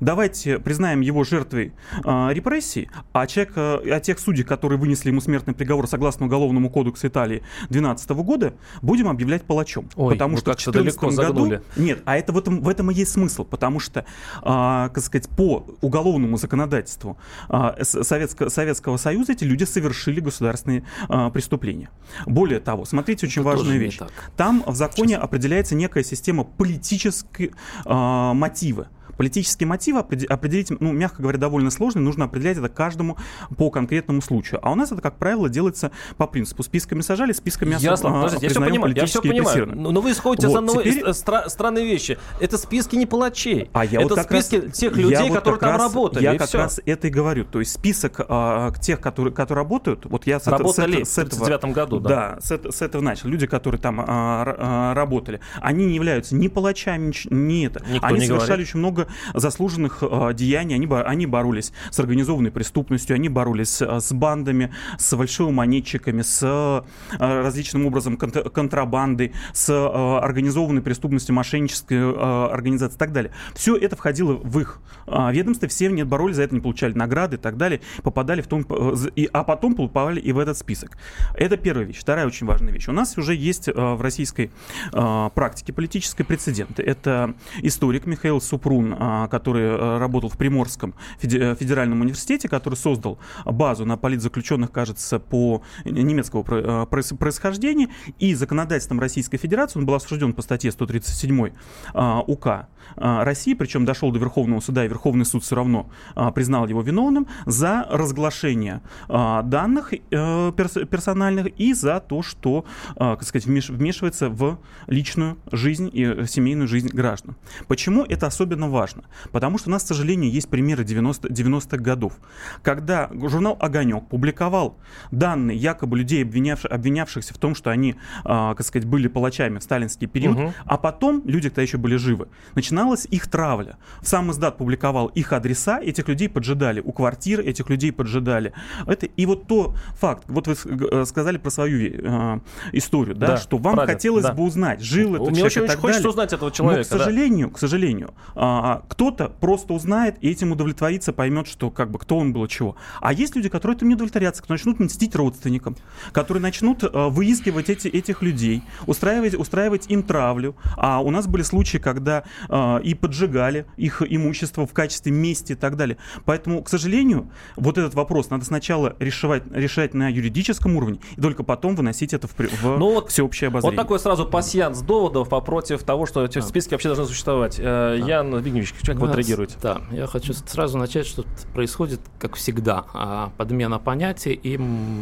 Давайте 0.00 0.58
признаем 0.58 1.00
его 1.00 1.24
жертвой 1.24 1.72
а, 2.04 2.30
репрессий, 2.30 2.88
а, 3.12 3.26
человек, 3.26 3.52
а, 3.56 3.82
а 3.90 4.00
тех 4.00 4.18
судей, 4.18 4.44
которые 4.44 4.78
вынесли 4.78 5.08
ему 5.10 5.20
смертный 5.20 5.54
приговор 5.54 5.86
согласно 5.86 6.26
Уголовному 6.26 6.70
кодексу 6.70 7.06
Италии 7.08 7.42
2012 7.70 8.10
года, 8.10 8.54
будем 8.82 9.08
объявлять 9.08 9.42
палачом. 9.44 9.88
Ой, 9.96 10.14
потому 10.14 10.36
что 10.36 10.52
в 10.52 10.56
как-то 10.56 10.72
далеко 10.72 11.08
2014 11.08 11.16
году... 11.18 11.40
загнули. 11.40 11.62
Нет, 11.76 12.02
а 12.04 12.16
это 12.16 12.32
в 12.32 12.38
этом, 12.38 12.60
в 12.60 12.68
этом 12.68 12.90
и 12.90 12.94
есть 12.94 13.12
смысл, 13.12 13.44
потому 13.44 13.80
что, 13.80 14.04
а, 14.42 14.88
как 14.88 15.02
сказать, 15.04 15.28
по 15.28 15.66
уголовному 15.80 16.36
законодательству 16.36 17.16
С- 17.48 17.94
Советско- 18.02 18.48
Советского 18.48 18.96
Союза 18.96 19.32
эти 19.32 19.44
люди 19.44 19.64
совершили 19.64 20.20
государственные 20.20 20.84
а, 21.08 21.30
преступления. 21.30 21.90
Более 22.26 22.60
того, 22.60 22.84
смотрите, 22.84 23.26
очень 23.26 23.42
Это 23.42 23.50
важную 23.50 23.78
вещь. 23.78 23.98
Там 24.36 24.62
в 24.66 24.74
законе 24.74 25.16
определяется 25.16 25.74
некая 25.74 26.04
система 26.04 26.44
политической 26.44 27.52
а, 27.84 28.34
мотива. 28.34 28.88
Политические 29.16 29.66
мотивы 29.66 30.00
опреди- 30.00 30.26
определить, 30.26 30.70
ну, 30.80 30.92
мягко 30.92 31.22
говоря, 31.22 31.38
довольно 31.38 31.70
сложно, 31.70 32.00
нужно 32.00 32.24
определять 32.26 32.58
это 32.58 32.68
каждому 32.68 33.16
по 33.56 33.70
конкретному 33.70 34.20
случаю. 34.20 34.60
А 34.62 34.72
у 34.72 34.74
нас 34.74 34.92
это, 34.92 35.00
как 35.00 35.16
правило, 35.18 35.48
делается 35.48 35.90
по 36.16 36.26
принципу. 36.26 36.62
Списками 36.62 37.00
сажали, 37.00 37.32
списками 37.32 37.74
особ- 37.74 37.80
Ясно, 37.82 38.08
а, 38.10 38.12
подождите, 38.22 38.46
я 38.46 38.50
все 38.50 38.60
понимаю, 38.60 38.94
я 38.96 39.06
все 39.06 39.22
понимаю. 39.22 39.72
Но, 39.74 40.00
вы 40.00 40.12
исходите 40.12 40.48
Вот, 40.48 40.56
одной 40.58 40.84
теперь- 40.84 41.02
э, 41.04 41.10
стра- 41.10 41.48
странной 41.48 41.84
вещи. 41.84 42.18
Это 42.40 42.58
списки 42.58 42.96
не 42.96 43.06
палачей. 43.06 43.70
А 43.72 43.84
я 43.84 44.00
это 44.00 44.08
вот 44.08 44.18
как 44.18 44.30
раз- 44.30 44.46
списки 44.46 44.68
тех 44.70 44.96
людей, 44.96 45.28
вот 45.28 45.38
которые 45.38 45.60
там 45.60 45.70
раз- 45.70 45.80
работали. 45.82 46.22
Я 46.24 46.36
как 46.36 46.48
всё. 46.48 46.58
раз 46.58 46.80
это 46.84 47.06
и 47.08 47.10
говорю. 47.10 47.44
То 47.44 47.60
есть 47.60 47.72
список 47.72 48.20
а, 48.28 48.72
тех, 48.80 49.00
которые, 49.00 49.32
которые 49.32 49.62
работают, 49.62 50.06
вот 50.06 50.26
я 50.26 50.40
с, 50.40 50.44
с 50.44 50.46
Работали 50.46 51.02
это- 51.02 51.04
с 51.10 51.14
в 51.14 51.18
этого... 51.18 51.46
39 51.46 51.72
году, 51.74 52.00
да. 52.00 52.08
Да, 52.08 52.38
с, 52.40 52.50
с 52.76 52.82
этого 52.82 53.02
начал. 53.02 53.28
Люди, 53.28 53.46
которые 53.46 53.80
там 53.80 54.00
р- 54.00 54.06
а, 54.06 54.94
работали, 54.94 55.40
они 55.60 55.86
не 55.86 55.94
являются 55.94 56.34
ни 56.34 56.48
палачами, 56.48 57.12
ни 57.30 57.66
это. 57.66 57.82
Никто 57.88 58.06
они 58.06 58.20
не 58.20 58.26
совершали 58.26 58.48
говорит. 58.48 58.68
очень 58.68 58.78
много 58.78 59.03
заслуженных 59.34 59.98
а, 60.02 60.32
деяний. 60.32 60.74
Они, 60.74 60.86
они 60.86 61.26
боролись 61.26 61.72
с 61.90 61.98
организованной 61.98 62.50
преступностью, 62.50 63.14
они 63.14 63.28
боролись 63.28 63.80
с 63.80 64.12
бандами, 64.12 64.72
с 64.98 65.16
фальшивомонетчиками, 65.16 66.22
с 66.22 66.40
а, 66.42 66.84
различным 67.18 67.86
образом 67.86 68.16
конт- 68.16 68.50
контрабандой, 68.50 69.32
с 69.52 69.70
организованной 69.70 70.82
преступностью, 70.82 71.34
мошеннической 71.34 72.14
организацией 72.50 72.96
и 72.96 72.98
так 72.98 73.12
далее. 73.12 73.32
Все 73.54 73.76
это 73.76 73.96
входило 73.96 74.34
в 74.34 74.58
их 74.58 74.80
ведомство, 75.06 75.68
все 75.68 75.88
не 75.88 76.04
боролись 76.04 76.36
за 76.36 76.42
это, 76.42 76.54
не 76.54 76.60
получали 76.60 76.92
награды 76.94 77.36
и 77.36 77.38
так 77.38 77.56
далее, 77.56 77.80
попадали 78.02 78.40
в 78.40 78.46
том, 78.46 78.64
э, 78.68 79.26
а 79.32 79.44
потом 79.44 79.74
попали 79.74 80.20
и 80.20 80.32
в 80.32 80.38
этот 80.38 80.56
список. 80.58 80.96
Это 81.34 81.56
первая 81.56 81.86
вещь. 81.86 81.98
Вторая 81.98 82.26
очень 82.26 82.46
важная 82.46 82.72
вещь. 82.72 82.88
У 82.88 82.92
нас 82.92 83.16
уже 83.18 83.34
есть 83.34 83.68
в 83.68 84.00
российской 84.00 84.50
практике 84.92 85.72
политической 85.72 86.24
прецеденты. 86.24 86.82
Это 86.82 87.34
историк 87.62 88.06
Михаил 88.06 88.40
Супрун, 88.40 88.93
а, 88.98 89.28
который 89.28 89.64
а, 89.66 89.98
работал 89.98 90.30
в 90.30 90.36
Приморском 90.36 90.94
э, 91.22 91.54
федеральном 91.54 92.00
университете, 92.00 92.48
который 92.48 92.74
создал 92.74 93.18
базу 93.44 93.84
на 93.84 93.96
политзаключенных, 93.96 94.70
кажется, 94.70 95.18
по 95.18 95.62
немецкого 95.84 96.42
э, 96.42 96.86
проис- 96.90 97.16
происхождения, 97.16 97.88
и 98.18 98.34
законодательством 98.34 99.00
Российской 99.00 99.38
Федерации 99.38 99.78
он 99.78 99.86
был 99.86 99.94
осужден 99.94 100.32
по 100.32 100.42
статье 100.42 100.70
137 100.72 101.50
а, 101.92 102.20
УК 102.26 102.68
России, 102.96 103.54
причем 103.54 103.84
дошел 103.84 104.10
до 104.12 104.18
Верховного 104.18 104.60
суда, 104.60 104.84
и 104.84 104.88
Верховный 104.88 105.24
суд 105.24 105.42
все 105.42 105.56
равно 105.56 105.90
а, 106.14 106.30
признал 106.30 106.66
его 106.68 106.82
виновным 106.82 107.26
за 107.46 107.86
разглашение 107.90 108.80
а, 109.08 109.42
данных 109.42 109.92
э, 109.92 110.52
перс- 110.56 110.86
персональных 110.88 111.48
и 111.58 111.74
за 111.74 112.00
то, 112.00 112.22
что, 112.22 112.64
а, 112.96 113.16
как 113.16 113.26
сказать, 113.26 113.46
вмеш- 113.46 113.72
вмешивается 113.72 114.28
в 114.28 114.58
личную 114.86 115.36
жизнь 115.52 115.90
и 115.92 116.04
э, 116.04 116.26
семейную 116.26 116.68
жизнь 116.68 116.88
граждан. 116.88 117.36
Почему 117.68 118.04
это 118.04 118.26
особенно 118.26 118.68
важно? 118.68 119.04
Потому 119.32 119.58
что 119.58 119.68
у 119.70 119.72
нас, 119.72 119.82
к 119.84 119.86
сожалению, 119.86 120.30
есть 120.30 120.48
примеры 120.48 120.84
90 120.84 121.28
90-х 121.28 121.76
годов, 121.78 122.14
когда 122.62 123.10
журнал 123.12 123.56
«Огонек» 123.60 124.08
публиковал 124.08 124.78
данные 125.10 125.56
якобы 125.56 125.98
людей, 125.98 126.22
обвинявших, 126.22 126.70
обвинявшихся 126.70 127.34
в 127.34 127.38
том, 127.38 127.54
что 127.54 127.70
они, 127.70 127.96
а, 128.24 128.54
как 128.54 128.66
сказать, 128.66 128.86
были 128.88 129.08
палачами 129.08 129.58
в 129.58 129.62
сталинский 129.62 130.06
период, 130.06 130.38
Мгм. 130.38 130.52
а 130.64 130.76
потом 130.78 131.22
люди, 131.26 131.48
когда 131.48 131.62
еще 131.62 131.78
были 131.78 131.96
живы, 131.96 132.28
начиналась 132.74 133.06
их 133.10 133.28
травля. 133.28 133.76
Сам 134.02 134.30
издат 134.30 134.58
публиковал 134.58 135.06
их 135.06 135.32
адреса, 135.32 135.80
этих 135.80 136.08
людей 136.08 136.28
поджидали 136.28 136.80
у 136.80 136.92
квартир, 136.92 137.40
этих 137.40 137.70
людей 137.70 137.92
поджидали. 137.92 138.52
Это, 138.86 139.06
и 139.06 139.26
вот 139.26 139.46
то 139.46 139.74
факт, 139.98 140.24
вот 140.26 140.48
вы 140.48 140.54
э, 140.54 141.04
сказали 141.06 141.38
про 141.38 141.50
свою 141.50 141.92
э, 141.92 142.40
историю, 142.72 143.14
да, 143.14 143.26
Да, 143.28 143.36
что 143.36 143.58
вам 143.58 143.76
правильно, 143.76 143.94
хотелось 143.94 144.24
да. 144.24 144.32
бы 144.32 144.42
узнать, 144.42 144.80
жил 144.80 145.14
этот 145.14 145.28
Мне 145.30 145.36
человек 145.36 145.46
очень, 145.46 145.60
и 145.60 145.64
очень 145.64 145.72
так 145.72 145.80
хочется 145.80 146.00
далее. 146.00 146.10
узнать 146.10 146.32
этого 146.32 146.48
Но, 146.48 146.54
человека. 146.54 146.88
к 146.88 146.90
да. 146.92 146.98
сожалению, 146.98 147.50
к 147.50 147.58
сожалению, 147.58 148.14
а, 148.34 148.82
кто-то 148.88 149.28
просто 149.40 149.72
узнает 149.72 150.16
и 150.20 150.30
этим 150.30 150.52
удовлетворится, 150.52 151.12
поймет, 151.12 151.46
что 151.46 151.70
как 151.70 151.90
бы 151.90 151.98
кто 151.98 152.18
он 152.18 152.32
был 152.32 152.44
и 152.44 152.48
чего. 152.48 152.76
А 153.00 153.12
есть 153.12 153.36
люди, 153.36 153.48
которые 153.48 153.76
этим 153.76 153.88
не 153.88 153.94
удовлетворятся, 153.94 154.42
которые 154.42 154.58
начнут 154.58 154.80
мстить 154.80 155.14
родственникам, 155.14 155.76
которые 156.12 156.42
начнут 156.42 156.82
а, 156.82 157.08
выискивать 157.08 157.70
эти, 157.70 157.88
этих 157.88 158.22
людей, 158.22 158.62
устраивать, 158.86 159.34
устраивать 159.34 159.86
им 159.88 160.02
травлю. 160.02 160.56
А 160.76 161.00
у 161.00 161.10
нас 161.10 161.26
были 161.26 161.42
случаи, 161.42 161.78
когда 161.78 162.24
а, 162.48 162.63
и 162.82 162.94
поджигали 162.94 163.66
их 163.76 164.02
имущество 164.06 164.66
в 164.66 164.72
качестве 164.72 165.12
мести 165.12 165.52
и 165.52 165.54
так 165.54 165.76
далее. 165.76 165.96
Поэтому, 166.24 166.62
к 166.62 166.68
сожалению, 166.68 167.30
вот 167.56 167.78
этот 167.78 167.94
вопрос 167.94 168.30
надо 168.30 168.44
сначала 168.44 168.96
решать, 168.98 169.44
решать 169.52 169.94
на 169.94 170.08
юридическом 170.08 170.76
уровне, 170.76 171.00
и 171.16 171.20
только 171.20 171.42
потом 171.42 171.76
выносить 171.76 172.12
это 172.12 172.28
в, 172.28 172.34
в 172.38 172.78
Ну 172.78 172.94
вот- 172.94 173.10
всеобщее 173.10 173.48
обозрение. 173.48 173.76
Вот 173.76 173.82
такой 173.82 173.98
сразу 173.98 174.26
пасьянс 174.26 174.80
доводов 174.80 175.32
а 175.32 175.40
против 175.40 175.82
того, 175.82 176.06
что 176.06 176.24
эти 176.24 176.40
списки 176.40 176.72
вообще 176.74 176.88
должны 176.88 177.06
существовать. 177.06 177.56
Э, 177.58 177.98
Ян 178.04 178.36
Вигневич, 178.38 178.74
как 178.84 178.96
вы 178.96 179.06
Да, 179.06 179.12
отреагируете? 179.12 179.56
Да, 179.62 179.80
я 179.90 180.06
хочу 180.06 180.32
сразу 180.32 180.78
начать, 180.78 181.06
что 181.06 181.24
происходит, 181.52 182.00
как 182.18 182.36
всегда, 182.36 182.84
а, 182.92 183.32
подмена 183.36 183.78
понятий 183.78 184.32
и 184.32 184.58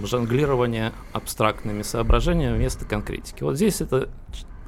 жонглирование 0.06 0.92
абстрактными 1.12 1.82
соображениями 1.82 2.56
вместо 2.56 2.84
конкретики. 2.84 3.42
Вот 3.42 3.56
здесь 3.56 3.80
это 3.80 4.08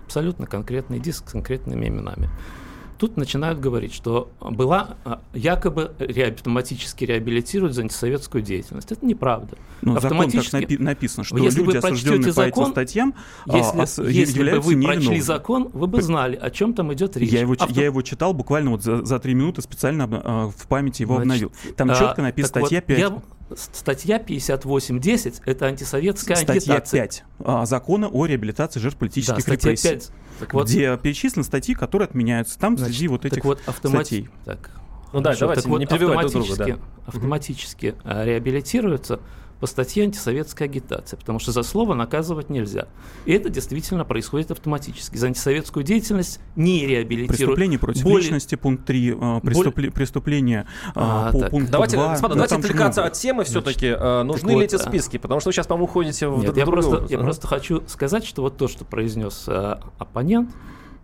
абсолютно 0.05 0.47
конкретный 0.47 0.99
диск 0.99 1.29
с 1.29 1.33
конкретными 1.33 1.87
именами. 1.87 2.31
Тут 2.99 3.17
начинают 3.17 3.59
говорить, 3.61 3.93
что 3.93 4.31
была 4.41 4.97
а, 5.05 5.21
якобы 5.33 5.91
автоматически 5.99 7.05
реабилитируют 7.05 7.75
за 7.75 7.83
антисоветскую 7.83 8.43
деятельность. 8.43 8.91
Это 8.93 9.05
неправда. 9.05 9.57
Но 9.83 9.95
закон 10.01 10.03
так 10.03 10.13
автоматически- 10.13 10.57
напи- 10.57 10.79
написано, 10.83 11.25
что 11.25 11.37
Если 11.39 11.61
люди, 11.63 11.77
осужденные 11.77 12.19
прочтете 12.21 12.35
по 12.37 12.41
этим 12.43 12.55
закон, 12.55 12.71
статьям, 12.73 13.15
а, 13.49 13.57
Если, 13.57 13.79
ос- 13.81 13.99
если 13.99 14.39
бы 14.43 14.51
вы 14.61 14.61
прочли 14.61 14.77
невиновными. 14.77 15.21
закон, 15.21 15.71
вы 15.73 15.87
бы 15.87 16.03
знали, 16.03 16.37
о 16.37 16.51
чем 16.51 16.73
там 16.75 16.93
идет 16.95 17.17
речь. 17.17 17.31
Я 17.31 17.41
его, 17.41 17.55
Авто- 17.55 17.73
я 17.75 17.85
его 17.85 18.01
читал 18.03 18.33
буквально 18.33 18.71
вот 18.71 18.83
за, 18.83 19.05
за 19.05 19.19
три 19.19 19.35
минуты, 19.35 19.61
специально 19.63 20.09
а, 20.25 20.51
в 20.57 20.67
памяти 20.69 21.03
его 21.03 21.17
Значит, 21.23 21.45
обновил. 21.51 21.75
Там 21.77 21.91
а, 21.91 21.95
четко 21.97 22.23
написано 22.23 22.53
так 22.55 22.61
вот, 22.63 22.67
статья 22.69 22.81
5. 22.81 22.99
я- 22.99 23.23
статья 23.57 24.19
58.10 24.19 25.43
это 25.45 25.67
антисоветская 25.67 26.37
Статья 26.37 26.75
агитация. 26.75 27.01
5 27.03 27.25
а, 27.45 27.67
закона 27.67 28.09
о 28.09 28.27
реабилитации 28.27 28.81
жертв 28.81 28.97
Да, 28.97 29.01
политических 29.01 29.41
статья 29.43 29.71
репрессий. 29.71 29.89
5. 29.91 30.11
Так 30.41 30.55
вот, 30.55 30.67
где 30.69 30.97
перечислены 30.97 31.45
статьи, 31.45 31.75
которые 31.75 32.07
отменяются. 32.07 32.59
Там 32.59 32.77
значит, 32.77 32.95
среди 32.95 33.09
вот 33.09 33.23
так 33.23 33.33
этих 33.33 33.45
вот, 33.45 33.61
автомати- 33.67 34.05
статей. 34.05 34.29
Так. 34.45 34.71
Ну 35.13 35.21
да, 35.21 35.31
Хорошо, 35.31 35.41
давайте 35.41 35.63
так 35.63 35.71
вот, 35.71 35.79
не 35.79 35.87
перебивать 35.87 36.33
друг 36.33 36.45
друга. 36.47 36.53
автоматически, 36.53 36.73
Да. 37.07 37.07
автоматически 37.07 37.95
э, 38.03 38.25
реабилитируются 38.25 39.21
по 39.65 39.67
статье 39.67 40.05
антисоветская 40.05 40.69
агитация, 40.69 41.17
потому 41.17 41.39
что 41.39 41.51
за 41.51 41.63
слово 41.63 41.95
наказывать 41.95 42.51
нельзя. 42.51 42.87
И 43.25 43.33
это 43.33 43.49
действительно 43.49 44.05
происходит 44.05 44.51
автоматически. 44.51 45.17
За 45.17 45.29
антисоветскую 45.29 45.85
деятельность 45.85 46.39
не 46.55 46.87
реабилитируют. 46.87 47.39
Преступление 47.39 47.79
против 47.79 48.03
более... 48.03 48.21
личности, 48.21 48.57
пункт 48.57 48.85
3, 48.85 49.17
а, 49.19 49.41
преступ... 49.41 49.75
более... 49.75 49.91
преступление 49.91 50.67
а, 50.95 51.33
по 51.33 51.39
так. 51.39 51.51
пункту 51.51 51.73
давайте, 51.73 51.97
2. 51.97 52.17
Смотри, 52.19 52.35
давайте 52.35 52.57
отвлекаться 52.57 53.01
много. 53.01 53.13
от 53.13 53.19
темы 53.19 53.45
все-таки. 53.45 53.87
А, 53.89 54.23
нужны 54.23 54.51
ли 54.51 54.57
вот, 54.57 54.65
эти 54.65 54.77
списки? 54.77 55.17
Потому 55.17 55.41
что 55.41 55.49
вы 55.49 55.55
сейчас, 55.55 55.67
по-моему, 55.67 55.87
уходите 55.87 56.29
в 56.29 56.45
Нет, 56.45 56.55
я, 56.59 56.67
просто, 56.67 57.07
я 57.09 57.19
просто 57.19 57.47
хочу 57.47 57.83
сказать, 57.87 58.27
что 58.27 58.43
вот 58.43 58.59
то, 58.59 58.69
что 58.69 58.85
произнес 58.85 59.45
а, 59.49 59.81
оппонент, 59.99 60.51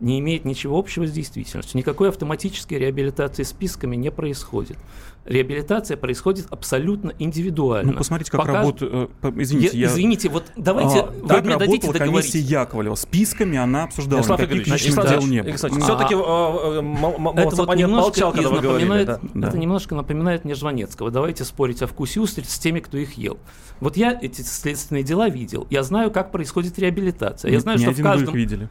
не 0.01 0.19
имеет 0.19 0.45
ничего 0.45 0.79
общего 0.79 1.07
с 1.07 1.13
действительностью. 1.13 1.79
Никакой 1.79 2.09
автоматической 2.09 2.79
реабилитации 2.79 3.43
списками 3.43 3.97
не 3.97 4.11
происходит. 4.11 4.79
Реабилитация 5.27 5.99
происходит 5.99 6.47
абсолютно 6.51 7.13
индивидуально. 7.19 7.93
Ну, 7.93 7.99
посмотрите, 7.99 8.31
как 8.31 8.47
работает... 8.47 9.11
Э, 9.23 9.33
извините, 9.37 9.77
я, 9.77 9.87
я... 9.87 9.93
Извините, 9.93 10.31
вот 10.31 10.45
давайте... 10.57 11.01
А, 11.01 11.11
вы 11.11 11.29
так 11.29 11.45
мне 11.45 11.57
дадите 11.59 11.93
договорить. 11.93 12.15
комиссия 12.15 12.39
Яковлева. 12.41 12.95
Списками 12.95 13.59
она 13.59 13.85
обсуждала. 13.85 14.21
Ярослав 14.21 14.41
Никаких 14.41 14.67
личных 14.67 15.09
дел 15.09 15.27
не 15.27 15.43
было. 15.43 15.53
Кстати, 15.53 15.79
все-таки 15.79 16.15
а, 16.17 17.33
это 17.37 17.57
вот 17.57 17.77
молчал, 17.77 18.33
когда 18.33 18.49
вы 18.49 18.61
говорили. 18.61 19.05
Да. 19.05 19.49
Это 19.49 19.59
немножко 19.59 19.95
напоминает 19.95 20.45
мне 20.45 20.55
Жванецкого. 20.55 21.11
Давайте 21.11 21.45
спорить 21.45 21.83
о 21.83 21.87
вкусе 21.87 22.21
устриц 22.21 22.49
с 22.49 22.59
теми, 22.59 22.81
кто 22.81 22.97
их 22.97 23.13
ел. 23.19 23.39
Вот 23.81 23.97
я 23.97 24.19
эти 24.21 24.41
следственные 24.41 25.05
дела 25.05 25.29
видел. 25.29 25.67
Я 25.71 25.83
знаю, 25.83 26.11
как 26.11 26.33
происходит 26.33 26.79
реабилитация. 26.79 27.51
Я 27.51 27.61
знаю, 27.61 27.79
что 27.79 27.91
в 27.91 28.03
каждом... 28.03 28.35
видели. 28.35 28.69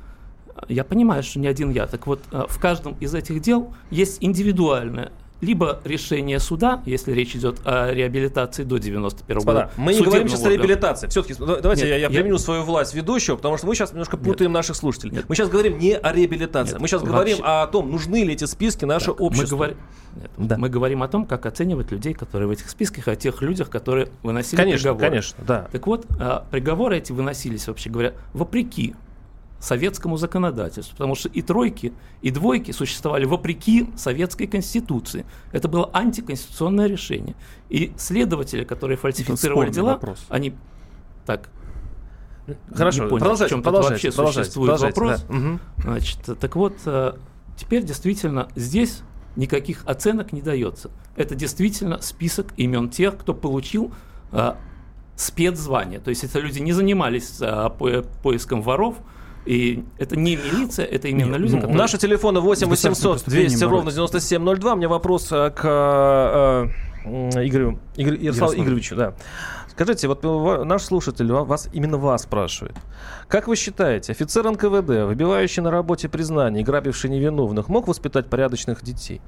Я 0.67 0.83
понимаю, 0.83 1.23
что 1.23 1.39
не 1.39 1.47
один 1.47 1.71
я. 1.71 1.87
Так 1.87 2.07
вот, 2.07 2.21
э, 2.31 2.45
в 2.47 2.59
каждом 2.59 2.95
из 2.99 3.13
этих 3.15 3.41
дел 3.41 3.73
есть 3.91 4.17
индивидуальное 4.21 5.11
либо 5.41 5.79
решение 5.85 6.39
суда, 6.39 6.81
если 6.85 7.11
речь 7.13 7.35
идет 7.35 7.59
о 7.65 7.91
реабилитации 7.93 8.63
до 8.63 8.77
91 8.77 9.35
Господа, 9.35 9.61
года. 9.61 9.71
Мы 9.77 9.93
не 9.93 10.01
говорим 10.01 10.27
сейчас 10.27 10.45
о 10.45 10.49
реабилитации. 10.49 11.07
Все-таки 11.07 11.35
давайте 11.39 11.83
Нет, 11.83 11.91
я, 11.91 11.97
я 11.97 12.09
применю 12.09 12.37
свою 12.37 12.63
власть 12.63 12.93
ведущего, 12.93 13.37
потому 13.37 13.57
что 13.57 13.67
мы 13.67 13.75
сейчас 13.75 13.91
немножко 13.91 14.17
путаем 14.17 14.51
Нет. 14.51 14.57
наших 14.57 14.75
слушателей. 14.75 15.15
Нет. 15.15 15.25
Мы 15.27 15.35
сейчас 15.35 15.49
говорим 15.49 15.77
не 15.77 15.95
о 15.95 16.11
реабилитации. 16.11 16.73
Нет, 16.73 16.81
мы 16.81 16.87
сейчас 16.87 17.01
вообще. 17.01 17.13
говорим 17.13 17.37
о 17.43 17.65
том, 17.67 17.89
нужны 17.89 18.23
ли 18.23 18.33
эти 18.33 18.45
списки 18.45 18.85
наше 18.85 19.07
так, 19.07 19.21
обществу. 19.21 19.57
Мы, 19.57 19.65
говор... 19.67 19.77
Нет, 20.15 20.31
да. 20.37 20.57
мы 20.57 20.69
говорим 20.69 21.03
о 21.03 21.07
том, 21.07 21.25
как 21.25 21.45
оценивать 21.45 21.91
людей, 21.91 22.13
которые 22.13 22.47
в 22.47 22.51
этих 22.51 22.69
списках, 22.69 23.07
о 23.07 23.15
тех 23.15 23.41
людях, 23.41 23.69
которые 23.69 24.09
выносили 24.23 24.57
конечно, 24.57 24.83
приговоры. 24.83 25.09
Конечно, 25.09 25.43
да. 25.45 25.67
Так 25.71 25.87
вот, 25.87 26.05
а, 26.19 26.45
приговоры 26.51 26.97
эти 26.97 27.11
выносились, 27.11 27.67
вообще 27.67 27.89
говоря, 27.89 28.13
вопреки 28.33 28.95
советскому 29.59 30.17
законодательству, 30.17 30.95
потому 30.95 31.15
что 31.15 31.29
и 31.29 31.41
тройки, 31.41 31.93
и 32.21 32.31
двойки 32.31 32.71
существовали 32.71 33.25
вопреки 33.25 33.89
советской 33.95 34.47
конституции. 34.47 35.25
Это 35.51 35.67
было 35.67 35.89
антиконституционное 35.93 36.87
решение. 36.87 37.35
И 37.69 37.91
следователи, 37.97 38.63
которые 38.63 38.97
фальсифицировали 38.97 39.69
дела, 39.69 39.93
вопрос. 39.93 40.25
они 40.29 40.55
так 41.25 41.49
Хорошо, 42.73 43.03
не 43.03 43.09
понял, 43.09 43.19
продолжайте, 43.19 43.55
в 43.55 43.63
чем 43.63 43.63
тут 43.63 43.73
вообще 43.73 44.11
существует 44.11 44.79
вопрос. 44.79 45.25
Да. 45.29 45.35
Угу. 45.35 45.59
Значит, 45.77 46.19
так 46.39 46.55
вот, 46.55 46.73
э, 46.85 47.13
теперь 47.55 47.83
действительно 47.83 48.47
здесь 48.55 49.01
никаких 49.35 49.83
оценок 49.85 50.33
не 50.33 50.41
дается. 50.41 50.89
Это 51.15 51.35
действительно 51.35 52.01
список 52.01 52.47
имен 52.57 52.89
тех, 52.89 53.17
кто 53.17 53.33
получил 53.33 53.93
а, 54.31 54.57
спецзвание. 55.15 55.99
То 55.99 56.09
есть 56.09 56.23
это 56.23 56.39
люди 56.39 56.59
не 56.59 56.71
занимались 56.71 57.37
по, 57.37 58.03
поиском 58.23 58.61
воров, 58.61 58.97
и 59.49 59.83
это 59.97 60.15
не 60.15 60.35
милиция, 60.35 60.85
это 60.85 61.07
именно 61.07 61.31
Нет, 61.31 61.39
люди, 61.39 61.55
ну, 61.55 61.61
которые... 61.61 61.77
Наши 61.79 61.97
телефоны 61.97 62.39
8 62.39 62.67
800 62.67 63.23
200 63.25 63.63
ровно 63.63 63.91
9702. 63.91 64.73
У 64.73 64.75
меня 64.75 64.89
вопрос 64.89 65.31
э, 65.31 65.49
к 65.49 65.63
э, 65.63 66.69
э, 67.05 67.47
Игорю, 67.47 67.79
Игорь, 67.95 68.23
Ярославу 68.23 68.53
Игоревичу. 68.53 68.95
Да. 68.95 69.15
Скажите, 69.69 70.07
вот 70.07 70.23
наш 70.65 70.83
слушатель 70.83 71.31
вас, 71.31 71.67
именно 71.73 71.97
вас 71.97 72.23
спрашивает. 72.23 72.75
Как 73.27 73.47
вы 73.47 73.55
считаете, 73.55 74.11
офицер 74.11 74.47
НКВД, 74.47 75.07
выбивающий 75.07 75.63
на 75.63 75.71
работе 75.71 76.09
признание, 76.09 76.63
грабивший 76.63 77.09
невиновных, 77.09 77.69
мог 77.69 77.87
воспитать 77.87 78.29
порядочных 78.29 78.83
детей? 78.83 79.19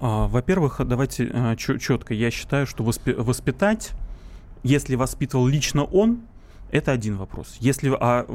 А, 0.00 0.26
во-первых, 0.26 0.80
давайте 0.86 1.54
четко. 1.58 2.14
Я 2.14 2.30
считаю, 2.30 2.66
что 2.66 2.82
воспитать, 2.82 3.90
если 4.62 4.94
воспитывал 4.94 5.46
лично 5.46 5.84
он, 5.84 6.22
это 6.72 6.90
один 6.90 7.16
вопрос. 7.16 7.56
Если 7.60 7.92
а, 8.00 8.26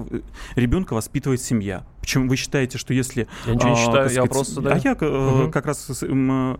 ребенка 0.55 0.93
воспитывает 0.93 1.41
семья, 1.41 1.83
почему 2.07 2.29
вы 2.29 2.37
считаете, 2.37 2.77
что 2.77 2.93
если... 2.93 3.27
Я 3.45 3.55
ничего 3.55 3.69
не 3.69 3.73
а, 3.73 3.77
считаю, 3.77 4.09
сказать, 4.09 4.15
я 4.15 4.25
просто... 4.25 4.61
Да. 4.61 4.73
А 4.75 4.77
я 4.77 4.93
угу. 4.93 5.51
как 5.51 5.65
раз 5.65 5.89
угу. 5.89 6.57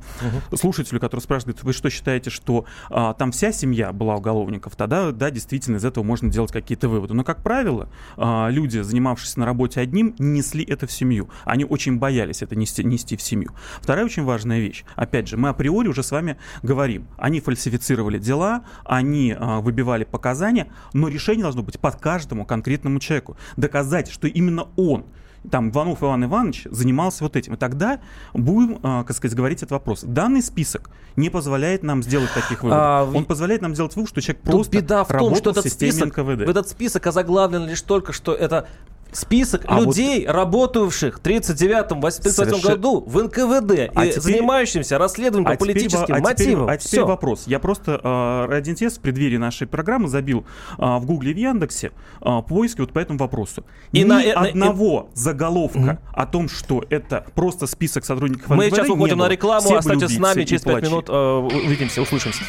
слушателю, 0.57 0.99
который 0.99 1.21
спрашивает, 1.21 1.63
вы 1.63 1.71
что 1.71 1.89
считаете, 1.89 2.29
что 2.29 2.65
а, 2.89 3.13
там 3.13 3.31
вся 3.31 3.53
семья 3.53 3.93
была 3.93 4.17
уголовников, 4.17 4.75
тогда, 4.75 5.13
да, 5.13 5.31
действительно, 5.31 5.77
из 5.77 5.85
этого 5.85 6.03
можно 6.03 6.29
делать 6.29 6.51
какие-то 6.51 6.89
выводы. 6.89 7.13
Но, 7.13 7.23
как 7.23 7.43
правило, 7.43 7.89
а, 8.17 8.49
люди, 8.49 8.79
занимавшиеся 8.79 9.39
на 9.39 9.45
работе 9.45 9.79
одним, 9.79 10.15
не 10.19 10.39
несли 10.39 10.65
это 10.65 10.85
в 10.85 10.91
семью. 10.91 11.29
Они 11.45 11.63
очень 11.63 11.97
боялись 11.97 12.41
это 12.41 12.57
нести, 12.57 12.83
нести 12.83 13.15
в 13.15 13.21
семью. 13.21 13.51
Вторая 13.81 14.03
очень 14.03 14.25
важная 14.25 14.59
вещь. 14.59 14.83
Опять 14.97 15.29
же, 15.29 15.37
мы 15.37 15.47
априори 15.47 15.87
уже 15.87 16.03
с 16.03 16.11
вами 16.11 16.37
говорим. 16.61 17.07
Они 17.17 17.39
фальсифицировали 17.39 18.19
дела, 18.19 18.65
они 18.83 19.33
выбивали 19.39 20.03
показания, 20.03 20.67
но 20.91 21.07
решение 21.07 21.43
должно 21.43 21.63
быть 21.63 21.79
под 21.79 21.95
каждому 21.95 22.45
конкретному 22.45 22.99
человеку. 22.99 23.37
Доказать, 23.55 24.11
что 24.11 24.27
именно 24.27 24.67
он 24.75 25.05
там 25.49 25.69
Иванов 25.69 26.03
Иван 26.03 26.23
Иванович 26.25 26.67
занимался 26.69 27.23
вот 27.23 27.35
этим. 27.35 27.53
И 27.53 27.57
тогда 27.57 27.99
будем, 28.33 28.79
а, 28.83 29.03
как 29.03 29.15
сказать, 29.15 29.35
говорить 29.35 29.59
этот 29.59 29.71
вопрос. 29.71 30.01
Данный 30.03 30.41
список 30.41 30.89
не 31.15 31.29
позволяет 31.29 31.83
нам 31.83 32.03
сделать 32.03 32.29
таких 32.33 32.63
выводов. 32.63 32.83
А, 32.83 33.11
Он 33.13 33.25
позволяет 33.25 33.61
нам 33.61 33.73
сделать 33.73 33.95
вывод, 33.95 34.09
что 34.09 34.21
человек 34.21 34.41
Тут 34.43 34.51
просто 34.51 34.77
беда 34.77 35.03
в 35.03 35.07
том, 35.07 35.35
что 35.35 35.51
этот 35.51 35.67
список, 35.71 36.17
НКВД. 36.17 36.41
этот 36.41 36.69
список 36.69 37.07
озаглавлен 37.07 37.65
лишь 37.67 37.81
только, 37.81 38.13
что 38.13 38.33
это 38.33 38.67
список 39.11 39.63
а 39.65 39.79
людей, 39.79 40.25
вот... 40.25 40.33
работавших 40.33 41.17
в 41.17 41.19
1939 41.19 42.63
году 42.63 43.03
в 43.05 43.23
НКВД 43.23 43.91
а 43.93 44.05
и 44.05 44.09
теперь... 44.09 44.21
занимающимся 44.21 44.97
расследованием 44.97 45.47
а 45.47 45.53
по 45.53 45.59
политическим 45.59 46.05
теперь, 46.05 46.21
мотивам. 46.21 46.69
А 46.69 46.77
теперь, 46.77 46.87
а 46.87 46.89
теперь 46.89 47.03
вопрос. 47.03 47.43
Я 47.47 47.59
просто 47.59 47.99
э, 48.03 48.45
ради 48.49 48.71
интереса 48.71 48.99
в 48.99 49.01
преддверии 49.01 49.37
нашей 49.37 49.67
программы 49.67 50.07
забил 50.07 50.45
э, 50.77 50.81
в 50.81 51.05
Гугле 51.05 51.31
и 51.31 51.33
в 51.33 51.37
Яндексе 51.37 51.91
э, 52.21 52.41
поиски 52.47 52.81
вот 52.81 52.93
по 52.93 52.99
этому 52.99 53.19
вопросу. 53.19 53.63
И 53.91 53.99
Ни 53.99 54.03
на, 54.03 54.23
э, 54.23 54.31
одного 54.31 55.09
и... 55.13 55.17
заголовка 55.17 55.79
mm-hmm. 55.79 55.97
о 56.13 56.25
том, 56.25 56.49
что 56.49 56.83
это 56.89 57.25
просто 57.35 57.67
список 57.67 58.05
сотрудников 58.05 58.49
Мы 58.49 58.69
сейчас 58.69 58.89
уходим 58.89 59.17
на 59.19 59.29
рекламу. 59.29 59.75
Оставайтесь 59.75 60.15
с 60.15 60.19
нами. 60.19 60.43
Через 60.43 60.61
5 60.63 60.83
минут 60.83 61.09
э, 61.09 61.13
увидимся, 61.13 62.01
услышимся. 62.01 62.43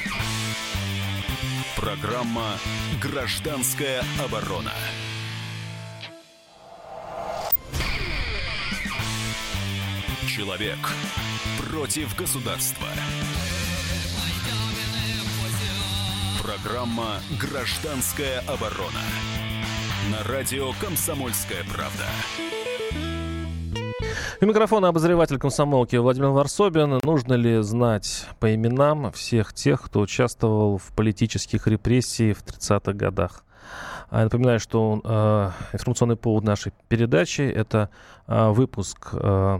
Программа 1.77 2.57
«Гражданская 3.01 4.03
оборона». 4.25 4.73
Человек 10.39 10.79
против 11.69 12.17
государства. 12.17 12.87
Программа 16.41 17.17
«Гражданская 17.41 18.39
оборона». 18.47 19.01
На 20.13 20.33
радио 20.33 20.71
«Комсомольская 20.81 21.65
правда». 21.75 22.05
У 24.41 24.47
микрофона 24.47 24.89
обозреватель 24.89 25.39
комсомолки 25.39 25.97
Владимир 25.97 26.29
Варсобин. 26.29 27.01
Нужно 27.03 27.35
ли 27.35 27.61
знать 27.63 28.29
по 28.39 28.55
именам 28.55 29.11
всех 29.11 29.53
тех, 29.53 29.83
кто 29.83 29.99
участвовал 29.99 30.79
в 30.79 30.95
политических 30.95 31.67
репрессиях 31.67 32.39
в 32.39 32.45
30-х 32.45 32.93
годах? 32.93 33.45
А, 34.09 34.23
напоминаю, 34.23 34.61
что 34.61 35.01
э, 35.03 35.51
информационный 35.73 36.17
повод 36.17 36.45
нашей 36.45 36.73
передачи– 36.87 37.41
это 37.43 37.91
э, 38.29 38.51
выпуск 38.51 39.09
э, 39.15 39.59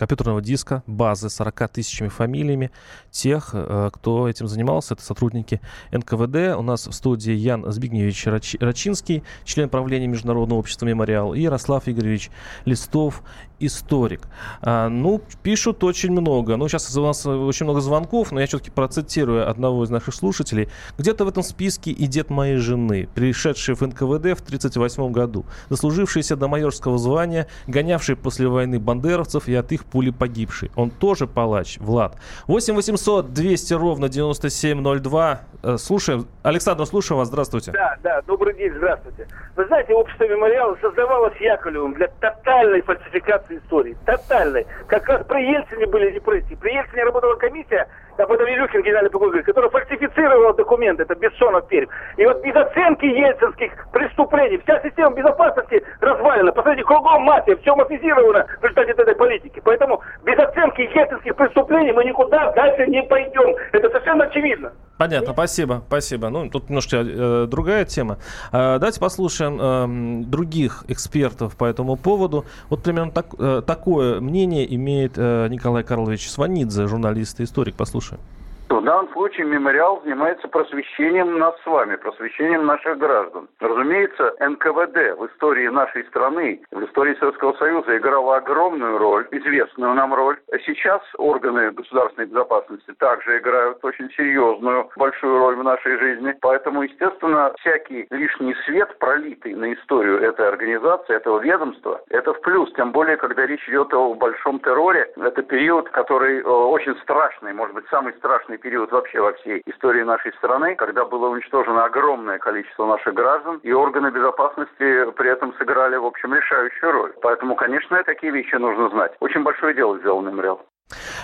компьютерного 0.00 0.40
диска, 0.40 0.82
базы 0.86 1.28
с 1.28 1.34
40 1.34 1.68
тысячами 1.68 2.08
фамилиями 2.08 2.70
тех, 3.10 3.50
э, 3.52 3.90
кто 3.92 4.30
этим 4.30 4.48
занимался. 4.48 4.94
Это 4.94 5.02
сотрудники 5.02 5.60
НКВД. 5.92 6.56
У 6.56 6.62
нас 6.62 6.86
в 6.86 6.92
студии 6.92 7.32
Ян 7.32 7.70
Збигневич 7.70 8.26
Рачинский, 8.26 9.22
член 9.44 9.68
правления 9.68 10.06
Международного 10.06 10.58
общества 10.58 10.86
«Мемориал», 10.86 11.34
и 11.34 11.42
Ярослав 11.42 11.86
Игоревич 11.86 12.30
Листов, 12.64 13.22
историк. 13.60 14.22
А, 14.62 14.88
ну, 14.88 15.20
пишут 15.42 15.84
очень 15.84 16.10
много. 16.12 16.56
Ну, 16.56 16.68
сейчас 16.68 16.96
у 16.96 17.06
нас 17.06 17.24
очень 17.26 17.64
много 17.64 17.80
звонков, 17.80 18.32
но 18.32 18.40
я 18.40 18.46
все-таки 18.46 18.70
процитирую 18.70 19.48
одного 19.48 19.84
из 19.84 19.90
наших 19.90 20.14
слушателей. 20.14 20.68
Где-то 20.98 21.24
в 21.24 21.28
этом 21.28 21.42
списке 21.42 21.90
и 21.90 22.06
дед 22.06 22.30
моей 22.30 22.56
жены, 22.56 23.08
пришедший 23.14 23.74
в 23.74 23.82
НКВД 23.82 24.36
в 24.36 24.42
1938 24.42 25.12
году, 25.12 25.44
заслужившийся 25.68 26.36
до 26.36 26.48
майорского 26.48 26.98
звания, 26.98 27.46
гонявший 27.66 28.16
после 28.16 28.48
войны 28.48 28.78
бандеровцев 28.78 29.48
и 29.48 29.54
от 29.54 29.72
их 29.72 29.84
пули 29.84 30.10
погибший. 30.10 30.70
Он 30.74 30.90
тоже 30.90 31.26
палач, 31.26 31.78
Влад. 31.78 32.16
8 32.46 32.74
800 32.74 33.32
200 33.32 33.74
ровно 33.74 34.08
9702. 34.08 35.40
Э, 35.62 35.76
слушаем. 35.76 36.26
Александр, 36.42 36.86
слушаю 36.86 37.18
вас. 37.18 37.28
Здравствуйте. 37.28 37.72
Да, 37.72 37.96
да, 38.02 38.22
добрый 38.22 38.54
день, 38.54 38.72
здравствуйте. 38.76 39.26
Вы 39.56 39.66
знаете, 39.66 39.92
общество 39.92 40.24
мемориала 40.24 40.76
создавалось 40.80 41.36
Яковлевым 41.40 41.94
для 41.94 42.08
тотальной 42.20 42.80
фальсификации 42.82 43.49
манипуляции 43.50 43.58
истории, 43.58 43.96
тотальной. 44.06 44.66
Как 44.86 45.08
раз 45.08 45.26
при 45.26 45.52
Ельцине 45.52 45.86
были 45.86 46.10
репрессии. 46.10 46.54
При 46.54 46.74
Ельцине 46.74 47.04
работала 47.04 47.34
комиссия, 47.36 47.88
об 48.18 48.32
этом 48.32 48.46
Илюхин, 48.48 48.82
генеральный 48.82 49.10
прокурор, 49.10 49.42
который 49.42 49.70
фальсифицировал 49.70 50.54
документы, 50.54 51.02
это 51.02 51.14
Бессонов 51.14 51.66
Пермь. 51.68 51.88
И 52.16 52.24
вот 52.24 52.42
без 52.42 52.54
оценки 52.54 53.06
ельцинских 53.06 53.72
преступлений, 53.92 54.58
вся 54.58 54.80
система 54.82 55.14
безопасности 55.14 55.82
развалена. 56.00 56.52
Посмотрите, 56.52 56.86
кругом 56.86 57.22
мафия, 57.22 57.56
все 57.56 57.74
мафизировано 57.74 58.46
в 58.60 58.64
результате 58.64 58.92
этой 58.92 59.14
политики. 59.14 59.60
Поэтому 59.64 60.00
без 60.24 60.38
оценки 60.38 60.82
ельцинских 60.82 61.36
преступлений 61.36 61.92
мы 61.92 62.04
никуда 62.04 62.52
дальше 62.52 62.86
не 62.86 63.02
пойдем. 63.02 63.56
Это 63.72 63.88
совершенно 63.88 64.24
очевидно. 64.24 64.72
Понятно, 64.98 65.32
спасибо, 65.32 65.82
спасибо. 65.86 66.28
Ну, 66.28 66.50
тут 66.50 66.68
немножко 66.68 66.96
э, 66.98 67.46
другая 67.46 67.86
тема. 67.86 68.18
Э, 68.52 68.76
давайте 68.78 69.00
послушаем 69.00 69.58
э, 69.58 70.24
других 70.26 70.84
экспертов 70.88 71.56
по 71.56 71.64
этому 71.64 71.96
поводу. 71.96 72.44
Вот 72.68 72.82
примерно 72.82 73.10
так, 73.10 73.26
э, 73.38 73.62
такое 73.66 74.20
мнение 74.20 74.74
имеет 74.74 75.12
э, 75.16 75.48
Николай 75.48 75.84
Карлович 75.84 76.28
Сванидзе, 76.28 76.86
журналист 76.86 77.40
и 77.40 77.44
историк. 77.44 77.76
Послушаем 77.76 78.09
души. 78.10 78.39
В 78.70 78.84
данном 78.84 79.10
случае 79.12 79.46
мемориал 79.46 80.00
занимается 80.04 80.46
просвещением 80.46 81.40
нас 81.40 81.60
с 81.62 81.66
вами, 81.66 81.96
просвещением 81.96 82.66
наших 82.66 82.98
граждан. 82.98 83.48
Разумеется, 83.58 84.32
НКВД 84.38 85.18
в 85.18 85.26
истории 85.26 85.66
нашей 85.66 86.04
страны, 86.04 86.62
в 86.70 86.84
истории 86.84 87.16
Советского 87.16 87.52
Союза 87.54 87.98
играла 87.98 88.36
огромную 88.36 88.96
роль, 88.96 89.26
известную 89.32 89.92
нам 89.94 90.14
роль. 90.14 90.38
Сейчас 90.64 91.02
органы 91.18 91.72
государственной 91.72 92.28
безопасности 92.28 92.92
также 93.00 93.38
играют 93.38 93.84
очень 93.84 94.08
серьезную, 94.12 94.88
большую 94.94 95.36
роль 95.38 95.56
в 95.56 95.64
нашей 95.64 95.98
жизни. 95.98 96.36
Поэтому, 96.40 96.82
естественно, 96.82 97.52
всякий 97.58 98.06
лишний 98.10 98.54
свет, 98.66 98.96
пролитый 99.00 99.54
на 99.54 99.74
историю 99.74 100.20
этой 100.20 100.46
организации, 100.46 101.16
этого 101.16 101.40
ведомства, 101.40 102.00
это 102.08 102.32
в 102.34 102.40
плюс. 102.42 102.72
Тем 102.74 102.92
более, 102.92 103.16
когда 103.16 103.46
речь 103.46 103.68
идет 103.68 103.92
о 103.94 104.14
большом 104.14 104.60
терроре. 104.60 105.10
Это 105.16 105.42
период, 105.42 105.90
который 105.90 106.38
э, 106.38 106.44
очень 106.44 106.94
страшный, 107.02 107.52
может 107.52 107.74
быть, 107.74 107.86
самый 107.90 108.12
страшный 108.14 108.59
период 108.60 108.92
вообще 108.92 109.20
во 109.20 109.32
всей 109.32 109.62
истории 109.66 110.02
нашей 110.02 110.32
страны, 110.34 110.76
когда 110.76 111.04
было 111.04 111.28
уничтожено 111.28 111.84
огромное 111.84 112.38
количество 112.38 112.86
наших 112.86 113.14
граждан, 113.14 113.60
и 113.62 113.72
органы 113.72 114.10
безопасности 114.10 115.10
при 115.12 115.30
этом 115.30 115.52
сыграли, 115.54 115.96
в 115.96 116.06
общем, 116.06 116.34
решающую 116.34 116.92
роль. 116.92 117.12
Поэтому, 117.22 117.56
конечно, 117.56 118.02
такие 118.04 118.32
вещи 118.32 118.54
нужно 118.54 118.88
знать. 118.90 119.12
Очень 119.20 119.42
большое 119.42 119.74
дело 119.74 119.98
сделал 119.98 120.22
мемориал. 120.22 120.60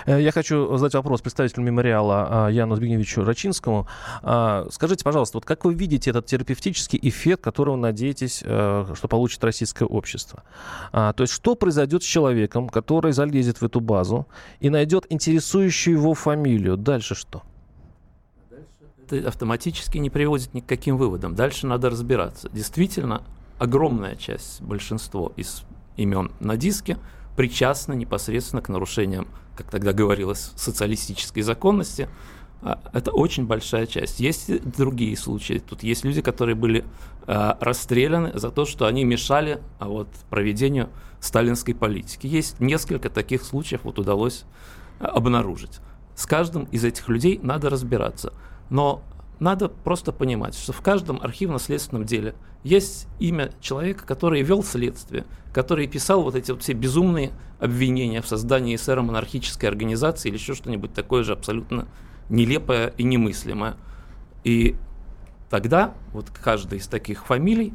Э, 0.05 0.21
я 0.21 0.31
хочу 0.31 0.75
задать 0.77 0.93
вопрос 0.93 1.21
представителю 1.21 1.63
мемориала 1.63 2.27
а, 2.29 2.49
Яну 2.49 2.75
Збигневичу 2.75 3.23
Рачинскому. 3.23 3.87
А, 4.21 4.67
скажите, 4.71 5.03
пожалуйста, 5.03 5.37
вот 5.37 5.45
как 5.45 5.65
вы 5.65 5.73
видите 5.73 6.09
этот 6.09 6.25
терапевтический 6.25 6.99
эффект, 7.01 7.43
который 7.43 7.71
вы 7.71 7.77
надеетесь, 7.77 8.41
э, 8.43 8.85
что 8.95 9.07
получит 9.07 9.43
российское 9.43 9.85
общество? 9.85 10.43
А, 10.91 11.13
то 11.13 11.23
есть 11.23 11.33
что 11.33 11.55
произойдет 11.55 12.03
с 12.03 12.05
человеком, 12.05 12.69
который 12.69 13.11
залезет 13.11 13.61
в 13.61 13.65
эту 13.65 13.79
базу 13.79 14.27
и 14.59 14.69
найдет 14.69 15.05
интересующую 15.09 15.97
его 15.97 16.13
фамилию? 16.13 16.77
Дальше 16.77 17.15
что? 17.15 17.43
Это 19.09 19.27
автоматически 19.27 19.97
не 19.97 20.09
приводит 20.09 20.53
ни 20.53 20.59
к 20.59 20.65
каким 20.65 20.97
выводам. 20.97 21.33
Дальше 21.33 21.65
надо 21.65 21.89
разбираться. 21.89 22.49
Действительно, 22.51 23.23
огромная 23.57 24.15
часть, 24.15 24.61
большинство 24.61 25.31
из 25.37 25.63
имен 25.95 26.31
на 26.39 26.57
диске 26.57 26.97
причастны 27.37 27.93
непосредственно 27.93 28.61
к 28.61 28.67
нарушениям 28.67 29.27
как 29.57 29.71
тогда 29.71 29.91
говорилось, 29.91 30.51
социалистической 30.55 31.41
законности, 31.41 32.07
а, 32.61 32.79
это 32.93 33.11
очень 33.11 33.45
большая 33.45 33.87
часть. 33.87 34.19
Есть 34.19 34.63
другие 34.77 35.17
случаи. 35.17 35.61
Тут 35.67 35.83
есть 35.83 36.05
люди, 36.05 36.21
которые 36.21 36.55
были 36.55 36.85
а, 37.25 37.57
расстреляны 37.59 38.37
за 38.37 38.51
то, 38.51 38.65
что 38.65 38.85
они 38.85 39.03
мешали 39.03 39.59
а, 39.79 39.89
вот, 39.89 40.07
проведению 40.29 40.89
сталинской 41.19 41.73
политики. 41.73 42.27
Есть 42.27 42.59
несколько 42.59 43.09
таких 43.09 43.43
случаев, 43.43 43.81
вот 43.83 43.99
удалось 43.99 44.45
обнаружить. 44.99 45.79
С 46.15 46.25
каждым 46.25 46.65
из 46.65 46.83
этих 46.83 47.09
людей 47.09 47.39
надо 47.41 47.69
разбираться. 47.69 48.33
Но 48.69 49.01
надо 49.39 49.69
просто 49.69 50.11
понимать, 50.11 50.55
что 50.55 50.73
в 50.73 50.81
каждом 50.81 51.21
архивно-следственном 51.21 52.05
деле 52.05 52.35
есть 52.63 53.07
имя 53.19 53.51
человека, 53.61 54.05
который 54.05 54.41
вел 54.41 54.63
следствие, 54.63 55.25
который 55.53 55.87
писал 55.87 56.23
вот 56.23 56.35
эти 56.35 56.51
вот 56.51 56.63
все 56.63 56.73
безумные 56.73 57.31
обвинения 57.59 58.21
в 58.21 58.27
создании 58.27 58.75
СР 58.75 59.01
монархической 59.01 59.69
организации 59.69 60.29
или 60.29 60.37
еще 60.37 60.53
что-нибудь 60.53 60.93
такое 60.93 61.23
же 61.23 61.33
абсолютно 61.33 61.87
нелепое 62.29 62.93
и 62.97 63.03
немыслимое. 63.03 63.77
И 64.43 64.75
тогда 65.49 65.93
вот 66.13 66.29
каждый 66.29 66.79
из 66.79 66.87
таких 66.87 67.25
фамилий 67.25 67.73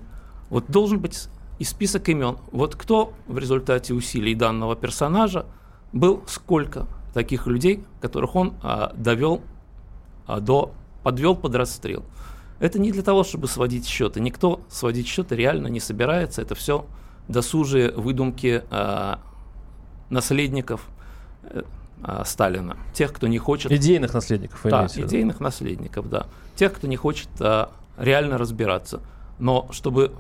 вот 0.51 0.67
должен 0.69 1.01
быть 1.01 1.29
и 1.59 1.65
список 1.65 2.09
имен. 2.09 2.39
Вот 2.51 2.75
кто 2.75 3.13
в 3.27 3.39
результате 3.39 3.95
усилий 3.95 4.35
данного 4.35 4.75
персонажа 4.75 5.47
был, 5.93 6.23
сколько 6.27 6.87
таких 7.15 7.47
людей, 7.47 7.85
которых 8.01 8.35
он 8.35 8.55
а, 8.63 8.93
довел 8.97 9.43
а, 10.27 10.41
до 10.41 10.75
подвел 11.03 11.37
под 11.37 11.55
расстрел. 11.55 12.05
Это 12.61 12.79
не 12.79 12.93
для 12.93 13.03
того, 13.03 13.25
чтобы 13.25 13.49
сводить 13.49 13.87
счеты. 13.87 14.21
Никто 14.21 14.61
сводить 14.69 15.09
счеты 15.09 15.35
реально 15.35 15.67
не 15.67 15.81
собирается. 15.81 16.43
Это 16.43 16.55
все 16.55 16.87
досужие 17.29 17.91
выдумки 17.91 18.63
э, 18.71 19.15
наследников 20.11 20.87
э, 21.43 21.63
Сталина. 22.25 22.77
Тех, 22.95 23.13
кто 23.13 23.27
не 23.27 23.39
хочет... 23.39 23.73
Идейных 23.73 24.15
наследников. 24.15 24.61
Да, 24.65 24.87
идейных 24.87 25.41
наследников, 25.41 26.09
да. 26.09 26.27
Тех, 26.55 26.73
кто 26.73 26.87
не 26.87 26.97
хочет 26.97 27.29
э, 27.41 27.67
реально 27.99 28.39
разбираться. 28.39 29.01
Но 29.39 29.69
чтобы 29.73 30.13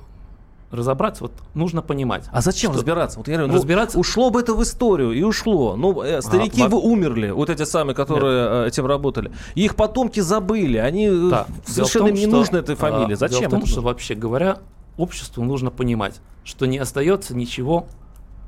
разобраться, 0.72 1.24
вот 1.24 1.32
нужно 1.54 1.82
понимать. 1.82 2.24
А 2.32 2.40
зачем 2.40 2.72
что... 2.72 2.78
разбираться? 2.78 3.18
Вот 3.18 3.28
я 3.28 3.35
говорю, 3.35 3.52
ну, 3.52 3.58
разбираться... 3.58 3.98
ушло 3.98 4.30
бы 4.30 4.40
это 4.40 4.54
в 4.54 4.62
историю, 4.62 5.12
и 5.12 5.22
ушло. 5.22 5.76
Ну, 5.76 6.02
э, 6.02 6.22
старики 6.22 6.62
а, 6.62 6.68
вы 6.68 6.78
умерли, 6.78 7.30
вот 7.30 7.50
эти 7.50 7.64
самые, 7.64 7.94
которые 7.94 8.42
Нет. 8.42 8.52
Э, 8.52 8.68
этим 8.68 8.87
работали. 8.87 9.30
И 9.54 9.64
их 9.64 9.76
потомки 9.76 10.20
забыли, 10.20 10.78
они 10.78 11.06
э, 11.06 11.28
да. 11.30 11.46
совершенно 11.66 12.08
им 12.08 12.14
не 12.14 12.26
что, 12.26 12.30
нужны 12.30 12.56
этой 12.56 12.74
фамилии. 12.74 13.14
Зачем? 13.14 13.40
Дело 13.40 13.48
в 13.48 13.52
том, 13.52 13.66
что 13.66 13.82
вообще 13.82 14.14
говоря, 14.14 14.58
обществу 14.96 15.44
нужно 15.44 15.70
понимать, 15.70 16.20
что 16.42 16.66
не 16.66 16.78
остается 16.78 17.37
ничего 17.37 17.87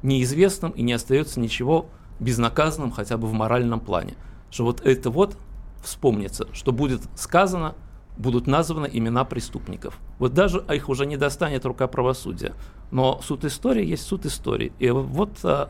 неизвестным 0.02 0.72
и 0.72 0.82
не 0.82 0.94
остается 0.94 1.40
ничего 1.40 1.86
безнаказанным 2.20 2.90
хотя 2.90 3.18
бы 3.18 3.26
в 3.26 3.32
моральном 3.32 3.80
плане. 3.80 4.14
Что 4.50 4.64
вот 4.64 4.80
это 4.80 5.10
вот 5.10 5.36
вспомнится, 5.82 6.46
что 6.52 6.72
будет 6.72 7.02
сказано, 7.16 7.74
будут 8.16 8.46
названы 8.46 8.88
имена 8.92 9.24
преступников. 9.24 9.98
Вот 10.18 10.34
даже 10.34 10.64
их 10.72 10.88
уже 10.88 11.06
не 11.06 11.16
достанет 11.16 11.64
рука 11.64 11.86
правосудия. 11.88 12.54
Но 12.90 13.20
суд 13.22 13.44
истории 13.44 13.84
есть 13.84 14.06
суд 14.06 14.24
истории. 14.26 14.72
И 14.78 14.90
вот 14.90 15.30
а, 15.42 15.68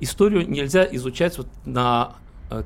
историю 0.00 0.48
нельзя 0.48 0.84
изучать 0.84 1.38
вот 1.38 1.48
на 1.64 2.14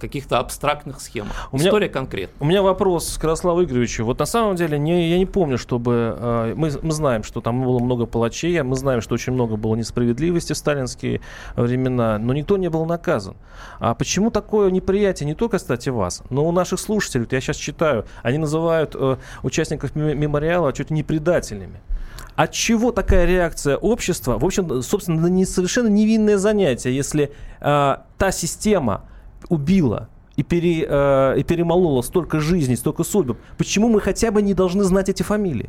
каких-то 0.00 0.38
абстрактных 0.38 1.00
схемах. 1.00 1.48
У 1.52 1.56
История 1.56 1.88
конкретная. 1.88 2.36
У 2.40 2.44
меня 2.44 2.62
вопрос 2.62 3.16
к 3.18 3.22
Ярославу 3.22 3.62
Игоревичу. 3.64 4.04
Вот 4.04 4.18
на 4.18 4.26
самом 4.26 4.56
деле 4.56 4.78
не, 4.78 5.10
я 5.10 5.18
не 5.18 5.26
помню, 5.26 5.58
чтобы... 5.58 6.16
Э, 6.18 6.54
мы, 6.56 6.70
мы 6.82 6.92
знаем, 6.92 7.22
что 7.22 7.40
там 7.40 7.62
было 7.62 7.78
много 7.78 8.06
палачей, 8.06 8.60
а 8.60 8.64
мы 8.64 8.76
знаем, 8.76 9.00
что 9.00 9.14
очень 9.14 9.32
много 9.32 9.56
было 9.56 9.76
несправедливости 9.76 10.52
в 10.52 10.56
сталинские 10.56 11.20
времена, 11.54 12.18
но 12.18 12.32
никто 12.32 12.56
не 12.56 12.68
был 12.68 12.84
наказан. 12.86 13.36
А 13.78 13.94
почему 13.94 14.30
такое 14.30 14.70
неприятие 14.70 15.26
не 15.26 15.34
только, 15.34 15.58
кстати, 15.58 15.88
вас, 15.88 16.22
но 16.30 16.46
у 16.46 16.52
наших 16.52 16.80
слушателей, 16.80 17.24
вот 17.24 17.32
я 17.32 17.40
сейчас 17.40 17.56
читаю, 17.56 18.04
они 18.22 18.38
называют 18.38 18.94
э, 18.94 19.16
участников 19.42 19.94
мемориала 19.94 20.72
чуть 20.72 20.90
ли 20.90 20.96
не 20.96 21.02
предателями. 21.02 21.80
От 22.36 22.52
чего 22.52 22.92
такая 22.92 23.24
реакция 23.24 23.76
общества? 23.76 24.38
В 24.38 24.44
общем, 24.44 24.82
собственно, 24.82 25.26
не 25.26 25.46
совершенно 25.46 25.88
невинное 25.88 26.36
занятие, 26.36 26.94
если 26.94 27.32
э, 27.60 27.96
та 28.18 28.30
система, 28.30 29.04
убила 29.48 30.08
и, 30.36 30.42
пере, 30.42 30.86
э, 30.88 31.38
и 31.38 31.42
перемолола 31.42 32.02
столько 32.02 32.40
жизней, 32.40 32.76
столько 32.76 33.04
судеб, 33.04 33.38
почему 33.56 33.88
мы 33.88 34.00
хотя 34.00 34.30
бы 34.30 34.42
не 34.42 34.54
должны 34.54 34.84
знать 34.84 35.08
эти 35.08 35.22
фамилии? 35.22 35.68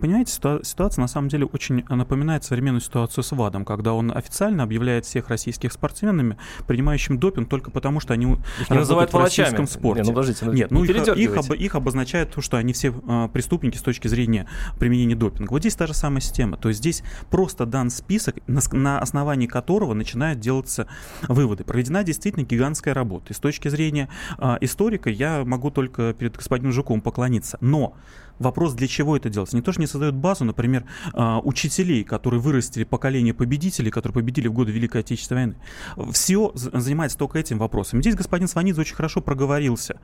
Понимаете, 0.00 0.32
ситуация 0.32 1.02
на 1.02 1.08
самом 1.08 1.28
деле 1.28 1.46
очень 1.46 1.84
напоминает 1.88 2.44
современную 2.44 2.80
ситуацию 2.80 3.24
с 3.24 3.32
ВАДом, 3.32 3.64
когда 3.64 3.92
он 3.92 4.16
официально 4.16 4.62
объявляет 4.62 5.04
всех 5.04 5.28
российских 5.28 5.72
спортсменами, 5.72 6.36
принимающими 6.66 7.16
допинг 7.16 7.48
только 7.48 7.70
потому, 7.70 8.00
что 8.00 8.14
они 8.14 8.36
их 8.60 8.70
называют 8.70 9.12
в 9.12 9.16
российском 9.16 9.66
спорте. 9.66 10.02
Не, 10.02 10.08
ну, 10.08 10.14
подождите, 10.14 10.44
ну, 10.44 10.52
Нет, 10.52 10.70
ну 10.70 10.84
их, 10.84 11.08
их, 11.08 11.36
об, 11.36 11.52
их 11.52 11.74
обозначает 11.74 12.32
то, 12.32 12.40
что 12.40 12.56
они 12.56 12.72
все 12.72 12.88
э, 12.88 13.28
преступники 13.32 13.76
с 13.76 13.82
точки 13.82 14.08
зрения 14.08 14.46
применения 14.78 15.16
допинга. 15.16 15.50
Вот 15.50 15.60
здесь 15.60 15.74
та 15.74 15.86
же 15.86 15.94
самая 15.94 16.20
система. 16.20 16.56
То 16.56 16.68
есть 16.68 16.80
здесь 16.80 17.02
просто 17.30 17.66
дан 17.66 17.90
список, 17.90 18.36
на, 18.46 18.60
на 18.72 19.00
основании 19.00 19.46
которого 19.46 19.94
начинают 19.94 20.40
делаться 20.40 20.86
выводы. 21.28 21.64
Проведена 21.64 22.04
действительно 22.04 22.44
гигантская 22.44 22.94
работа. 22.94 23.32
И 23.32 23.34
с 23.34 23.38
точки 23.38 23.68
зрения 23.68 24.08
э, 24.38 24.56
историка 24.60 25.10
я 25.10 25.44
могу 25.44 25.70
только 25.70 26.14
перед 26.14 26.36
господином 26.36 26.72
Жуковым 26.72 27.00
поклониться. 27.00 27.58
Но 27.60 27.96
Вопрос, 28.38 28.74
для 28.74 28.86
чего 28.86 29.16
это 29.16 29.28
делается? 29.28 29.56
Никто 29.56 29.72
же 29.72 29.80
не 29.80 29.86
создает 29.86 30.14
базу, 30.14 30.44
например, 30.44 30.84
а, 31.12 31.40
учителей, 31.40 32.04
которые 32.04 32.40
вырастили 32.40 32.84
поколение 32.84 33.34
победителей, 33.34 33.90
которые 33.90 34.14
победили 34.14 34.48
в 34.48 34.52
годы 34.52 34.72
Великой 34.72 35.00
Отечественной 35.00 35.54
войны. 35.96 36.12
Все 36.12 36.52
занимается 36.54 37.18
только 37.18 37.38
этим 37.38 37.58
вопросом. 37.58 38.00
Здесь 38.00 38.14
господин 38.14 38.48
Сванидзе 38.48 38.80
очень 38.80 38.94
хорошо 38.94 39.20
проговорился. 39.20 40.00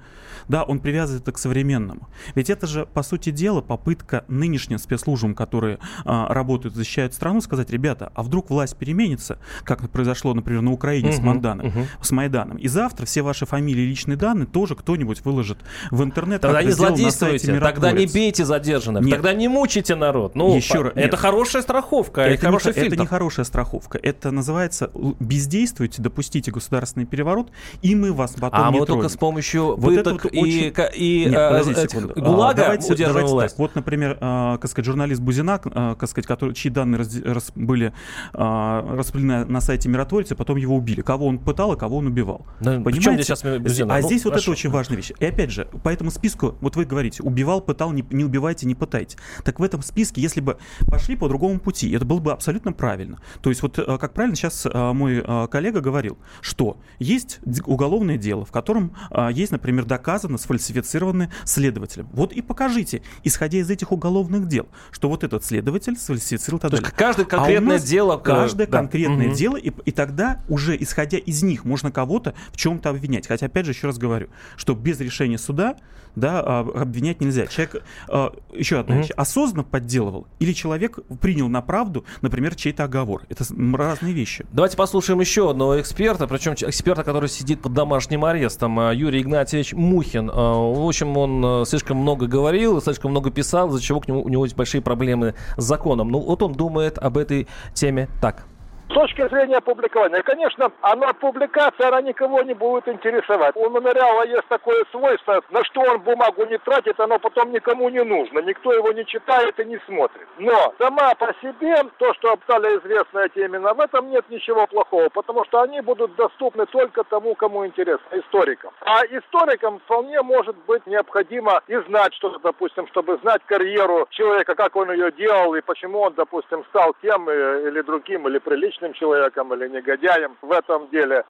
Да, 0.49 0.65
он 0.65 0.81
привязывает 0.81 1.23
это 1.23 1.33
к 1.33 1.39
современному. 1.39 2.09
Ведь 2.35 2.51
это 2.51 2.67
же, 2.67 2.87
по 2.87 3.03
сути 3.03 3.31
дела, 3.31 3.61
попытка 3.61 4.25
нынешним 4.29 4.79
спецслужбам, 4.79 5.35
которые 5.35 5.79
а, 6.05 6.33
работают, 6.33 6.75
защищают 6.75 7.15
страну, 7.15 7.41
сказать, 7.41 7.71
ребята, 7.71 8.11
а 8.15 8.23
вдруг 8.23 8.51
власть 8.51 8.77
переменится, 8.77 9.39
как 9.63 9.89
произошло, 9.91 10.35
например, 10.35 10.63
на 10.63 10.73
Украине 10.73 11.11
uh-huh, 11.11 11.17
с 11.17 11.21
Майданом, 11.21 11.67
uh-huh. 11.67 11.87
с 12.01 12.11
Майданом. 12.11 12.57
И 12.57 12.69
завтра 12.69 13.07
все 13.07 13.23
ваши 13.23 13.47
фамилии 13.47 13.83
и 13.83 13.87
личные 13.87 14.17
данные 14.17 14.47
тоже 14.47 14.75
кто-нибудь 14.75 15.25
выложит 15.25 15.59
в 15.91 16.03
интернет. 16.03 16.41
Тогда 16.41 16.63
не 16.63 16.73
злодействуйте, 16.73 17.61
тогда 17.61 17.93
не 17.93 18.07
бейте 18.07 18.24
задержанных, 18.33 19.03
Нет. 19.05 19.13
тогда 19.13 19.33
не 19.33 19.49
мучите 19.49 19.95
народ. 19.95 20.35
Ну, 20.35 20.55
Еще 20.55 20.83
раз, 20.83 20.93
это 20.95 21.01
нет. 21.01 21.15
хорошая 21.15 21.63
страховка, 21.63 22.23
это, 22.23 22.35
это 22.35 22.45
хороший 22.47 22.69
не, 22.69 22.73
фильтр. 22.75 22.95
Это 22.95 23.03
не 23.03 23.07
хорошая 23.07 23.45
страховка, 23.45 23.99
это 24.03 24.31
называется 24.31 24.91
бездействуйте, 25.21 26.03
допустите 26.03 26.51
государственный 26.51 27.07
переворот, 27.07 27.51
и 27.83 27.95
мы 27.95 28.13
вас 28.13 28.33
потом 28.33 28.61
а 28.69 28.71
не 28.71 28.81
мы 28.81 28.87
троем. 28.87 29.01
только 29.01 29.13
с 29.13 29.17
помощью 29.17 29.77
вот 29.77 29.95
вот 29.95 30.33
и, 30.33 30.41
очень... 30.41 30.75
и 30.95 31.25
Нет, 31.27 31.35
э, 31.35 31.97
э, 31.97 32.21
ГУЛАГа 32.21 32.51
а, 32.51 32.65
давайте, 32.65 32.93
удерживаем 32.93 33.15
давайте 33.15 33.33
власть. 33.33 33.55
Так. 33.55 33.59
Вот, 33.59 33.75
например, 33.75 34.19
э, 34.21 34.59
как 34.61 34.71
сказать, 34.71 34.87
журналист 34.87 35.21
Бузина, 35.21 35.61
э, 35.65 35.95
как 35.99 36.09
сказать, 36.09 36.27
который, 36.27 36.55
чьи 36.55 36.71
данные 36.71 36.99
раз, 36.99 37.17
раз, 37.23 37.53
были 37.55 37.93
э, 38.33 38.97
распределены 38.97 39.45
на 39.45 39.61
сайте 39.61 39.89
Миротворца, 39.89 40.35
потом 40.35 40.57
его 40.57 40.77
убили. 40.77 41.01
Кого 41.01 41.27
он 41.27 41.39
пытал, 41.39 41.73
а 41.73 41.77
кого 41.77 41.99
он 41.99 42.07
убивал. 42.07 42.47
Да, 42.61 42.81
Понимаете? 42.81 43.15
Здесь 43.15 43.27
сейчас 43.27 43.43
Бузина? 43.43 43.95
А 43.95 44.01
ну, 44.01 44.07
здесь 44.07 44.23
хорошо. 44.23 44.37
вот 44.37 44.43
это 44.43 44.51
очень 44.51 44.71
важная 44.71 44.97
вещь. 44.97 45.13
И 45.19 45.25
опять 45.25 45.51
же, 45.51 45.67
по 45.83 45.89
этому 45.89 46.11
списку, 46.11 46.57
вот 46.61 46.77
вы 46.77 46.85
говорите, 46.85 47.23
убивал, 47.23 47.61
пытал, 47.61 47.93
не, 47.93 48.05
не 48.15 48.25
убивайте, 48.25 48.67
не 48.67 48.75
пытайте. 48.75 49.19
Так 49.43 49.61
в 49.61 49.63
этом 49.63 49.83
списке, 49.83 50.21
если 50.21 50.41
бы 50.41 50.57
пошли 50.87 51.17
по 51.17 51.29
другому 51.29 51.59
пути, 51.59 51.91
это 51.93 52.05
было 52.05 52.19
бы 52.19 52.33
абсолютно 52.33 52.73
правильно. 52.73 53.19
То 53.43 53.51
есть 53.51 53.63
вот 53.63 53.79
э, 53.79 53.99
как 53.99 54.15
правильно 54.15 54.37
сейчас 54.37 54.67
э, 54.67 54.93
мой 54.93 55.23
э, 55.25 55.47
коллега 55.51 55.81
говорил, 55.81 56.19
что 56.41 56.79
есть 56.99 57.41
уголовное 57.67 58.17
дело, 58.17 58.45
в 58.45 58.53
котором 58.53 58.95
есть, 59.31 59.53
например, 59.53 59.85
доказано 59.85 60.39
сфальсифицированное 60.39 61.31
следователем. 61.45 62.09
Вот 62.13 62.33
и 62.33 62.43
покажите, 62.43 63.03
исходя 63.23 63.59
из 63.59 63.71
этих 63.71 63.93
уголовных 63.93 64.47
дел, 64.49 64.69
что 64.91 65.09
вот 65.09 65.25
этот 65.25 65.45
следователь 65.45 65.97
сфальсифицировал 65.97 66.61
тогда. 66.61 66.79
Каждое 66.79 67.27
конкретное 67.27 67.77
а 67.77 67.81
дело. 67.81 68.17
Каждое 68.17 68.67
да. 68.67 68.79
конкретное 68.79 69.29
угу. 69.29 69.35
дело, 69.35 69.57
и, 69.57 69.73
и 69.85 69.93
тогда 69.93 70.43
уже 70.49 70.77
исходя 70.81 71.19
из 71.19 71.43
них 71.43 71.65
можно 71.65 71.91
кого-то 71.91 72.35
в 72.53 72.57
чем-то 72.57 72.91
обвинять. 72.91 73.27
Хотя, 73.27 73.47
опять 73.47 73.67
же, 73.67 73.73
еще 73.73 73.87
раз 73.87 73.99
говорю, 73.99 74.29
что 74.57 74.75
без 74.75 75.01
решения 75.01 75.39
суда 75.39 75.77
да, 76.17 76.41
а, 76.45 76.61
обвинять 76.61 77.21
нельзя. 77.21 77.47
Человек, 77.47 77.83
а, 78.09 78.33
еще 78.53 78.81
одна 78.81 78.99
вещь, 78.99 79.11
осознанно 79.17 79.65
подделывал 79.65 80.27
или 80.39 80.53
человек 80.53 80.99
принял 81.21 81.49
на 81.49 81.63
правду, 81.63 82.05
например, 82.23 82.55
чей-то 82.55 82.85
оговор. 82.85 83.23
Это 83.29 83.45
разные 83.75 84.13
вещи. 84.13 84.47
Давайте 84.53 84.77
послушаем 84.77 85.21
еще 85.21 85.51
одного 85.51 85.81
эксперта, 85.81 86.27
причем 86.27 86.55
эксперта, 86.55 87.03
который 87.03 87.29
сидит 87.29 87.61
под 87.61 87.73
домашним 87.73 88.25
арестом, 88.25 88.79
а, 88.79 88.93
Юрий 88.93 89.23
Игнатьевич 89.23 89.73
Мухин. 89.73 90.29
В 90.29 90.87
общем, 90.87 91.17
он 91.17 91.67
слишком 91.67 91.99
много 91.99 92.27
говорил, 92.27 92.81
слишком 92.81 93.11
много 93.11 93.31
писал, 93.31 93.69
из-за 93.69 93.83
чего 93.83 94.01
к 94.01 94.09
нему, 94.09 94.23
у 94.23 94.29
него 94.29 94.45
есть 94.45 94.57
большие 94.57 94.81
проблемы 94.81 95.35
с 95.57 95.65
законом. 95.65 96.09
Ну, 96.09 96.21
вот 96.21 96.43
он 96.43 96.53
думает 96.53 96.99
об 96.99 97.19
этой 97.19 97.47
теме 97.75 98.09
так. 98.21 98.47
С 98.89 98.95
точки 98.95 99.27
зрения 99.29 99.61
публикования, 99.61 100.23
конечно, 100.23 100.71
она 100.83 101.13
публикация, 101.15 101.89
она 101.89 102.03
никого 102.03 102.43
не 102.43 102.55
будет 102.55 102.87
интересовать. 102.87 103.57
У 103.57 103.69
мемориала 103.71 104.27
есть 104.27 104.47
такое 104.49 104.85
свойство, 104.91 105.43
на 105.51 105.65
что 105.65 105.81
он 105.81 106.01
бумагу 106.01 106.45
не 106.47 106.59
тратит, 106.59 107.01
оно 107.01 107.19
потом 107.19 107.51
никому 107.51 107.89
не 107.89 108.05
нужно. 108.05 108.41
Никто 108.41 108.73
его 108.73 108.93
не 108.93 109.05
читает 109.07 109.59
и 109.59 109.65
не 109.65 109.79
смотрит. 109.87 110.29
Но 110.39 110.75
сама 110.79 111.15
по 111.15 111.35
себе, 111.41 111.77
то, 111.99 112.13
что 112.15 112.37
стали 112.45 112.79
известны 112.79 113.21
эти 113.25 113.47
имена, 113.47 113.73
в 113.75 113.81
этом 113.81 114.11
нет 114.11 114.27
ничего 114.29 114.67
плохого, 114.67 115.09
потому 115.09 115.45
что 115.47 115.63
они 115.63 115.81
будут 115.81 116.15
доступны 116.17 116.67
только 116.67 117.05
тому, 117.05 117.35
кому 117.35 117.67
интересно, 117.67 118.07
историкам. 118.13 118.73
А 118.83 119.05
историкам 119.07 119.81
вполне 119.81 120.21
может 120.23 120.57
быть 120.67 120.87
необходимо 120.87 121.63
и 121.69 121.77
знать 121.89 122.15
что-то, 122.15 122.39
допустим, 122.39 122.87
чтобы 122.89 123.17
знать 123.23 123.43
карьеру 123.47 124.07
человека, 124.11 124.55
как 124.55 124.77
он 124.77 124.93
ее 124.93 125.11
делал 125.13 125.55
и 125.55 125.63
почему 125.63 126.01
он, 126.01 126.13
допустим, 126.15 126.65
стал 126.67 126.95
тем 127.03 127.29
э, 127.29 127.69
или 127.69 127.81
другим, 127.81 128.29
или 128.29 128.39
приличным 128.39 128.74
приличным 128.75 128.95
человеком 128.95 129.53
или 129.55 129.69
негодяем 129.69 130.37
в 130.43 130.51
этом 130.51 130.91
деле. 130.91 131.25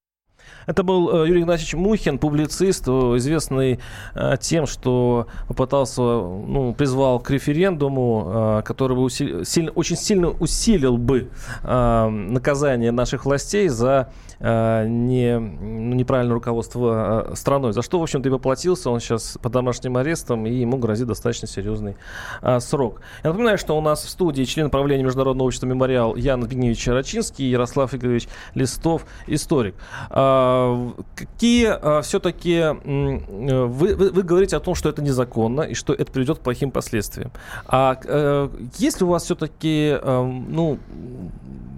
Это 0.66 0.82
был 0.82 1.24
э, 1.24 1.28
Юрий 1.28 1.42
Игнатьевич 1.42 1.74
Мухин, 1.74 2.18
публицист, 2.18 2.88
э, 2.88 2.90
известный 2.90 3.80
э, 4.14 4.36
тем, 4.40 4.66
что 4.66 5.28
попытался, 5.48 6.02
ну, 6.02 6.74
призвал 6.76 7.20
к 7.20 7.30
референдуму, 7.30 8.62
который 8.64 8.96
бы 8.96 9.02
усили, 9.02 9.44
сильно, 9.44 9.70
очень 9.70 9.96
сильно 9.96 10.28
усилил 10.28 10.96
бы 10.98 11.30
наказание 11.62 12.90
наших 12.90 13.24
властей 13.24 13.68
за 13.68 14.12
не, 14.40 15.38
ну, 15.38 15.94
неправильное 15.94 16.34
руководство 16.34 17.32
страной. 17.34 17.72
За 17.72 17.82
что, 17.82 17.98
в 17.98 18.02
общем-то, 18.02 18.28
и 18.28 18.32
воплотился. 18.32 18.90
Он 18.90 19.00
сейчас 19.00 19.38
под 19.40 19.52
домашним 19.52 19.96
арестом, 19.96 20.46
и 20.46 20.52
ему 20.52 20.76
грозит 20.78 21.06
достаточно 21.06 21.48
серьезный 21.48 21.96
срок. 22.58 23.00
Я 23.22 23.30
напоминаю, 23.30 23.58
что 23.58 23.76
у 23.76 23.80
нас 23.80 24.04
в 24.04 24.08
студии 24.08 24.44
член 24.44 24.70
правления 24.70 25.04
Международного 25.04 25.46
общества 25.46 25.66
«Мемориал» 25.66 26.16
Ян 26.16 26.42
Збигневич 26.42 26.86
Рачинский 26.88 27.46
и 27.46 27.50
Ярослав 27.50 27.94
Игоревич 27.94 28.28
Листов, 28.54 29.06
историк. 29.26 29.74
А, 30.10 30.92
какие 31.14 31.66
а, 31.66 32.02
все-таки 32.02 32.62
вы, 32.84 33.94
вы, 33.94 34.10
вы 34.10 34.22
говорите 34.22 34.56
о 34.56 34.60
том, 34.60 34.74
что 34.74 34.88
это 34.88 35.02
незаконно 35.02 35.62
и 35.62 35.74
что 35.74 35.92
это 35.92 36.10
приведет 36.10 36.38
к 36.38 36.40
плохим 36.42 36.70
последствиям. 36.70 37.32
А 37.66 37.98
э, 38.04 38.48
есть 38.78 39.00
ли 39.00 39.06
у 39.06 39.10
вас 39.10 39.24
все-таки 39.24 39.98
ну, 40.02 40.78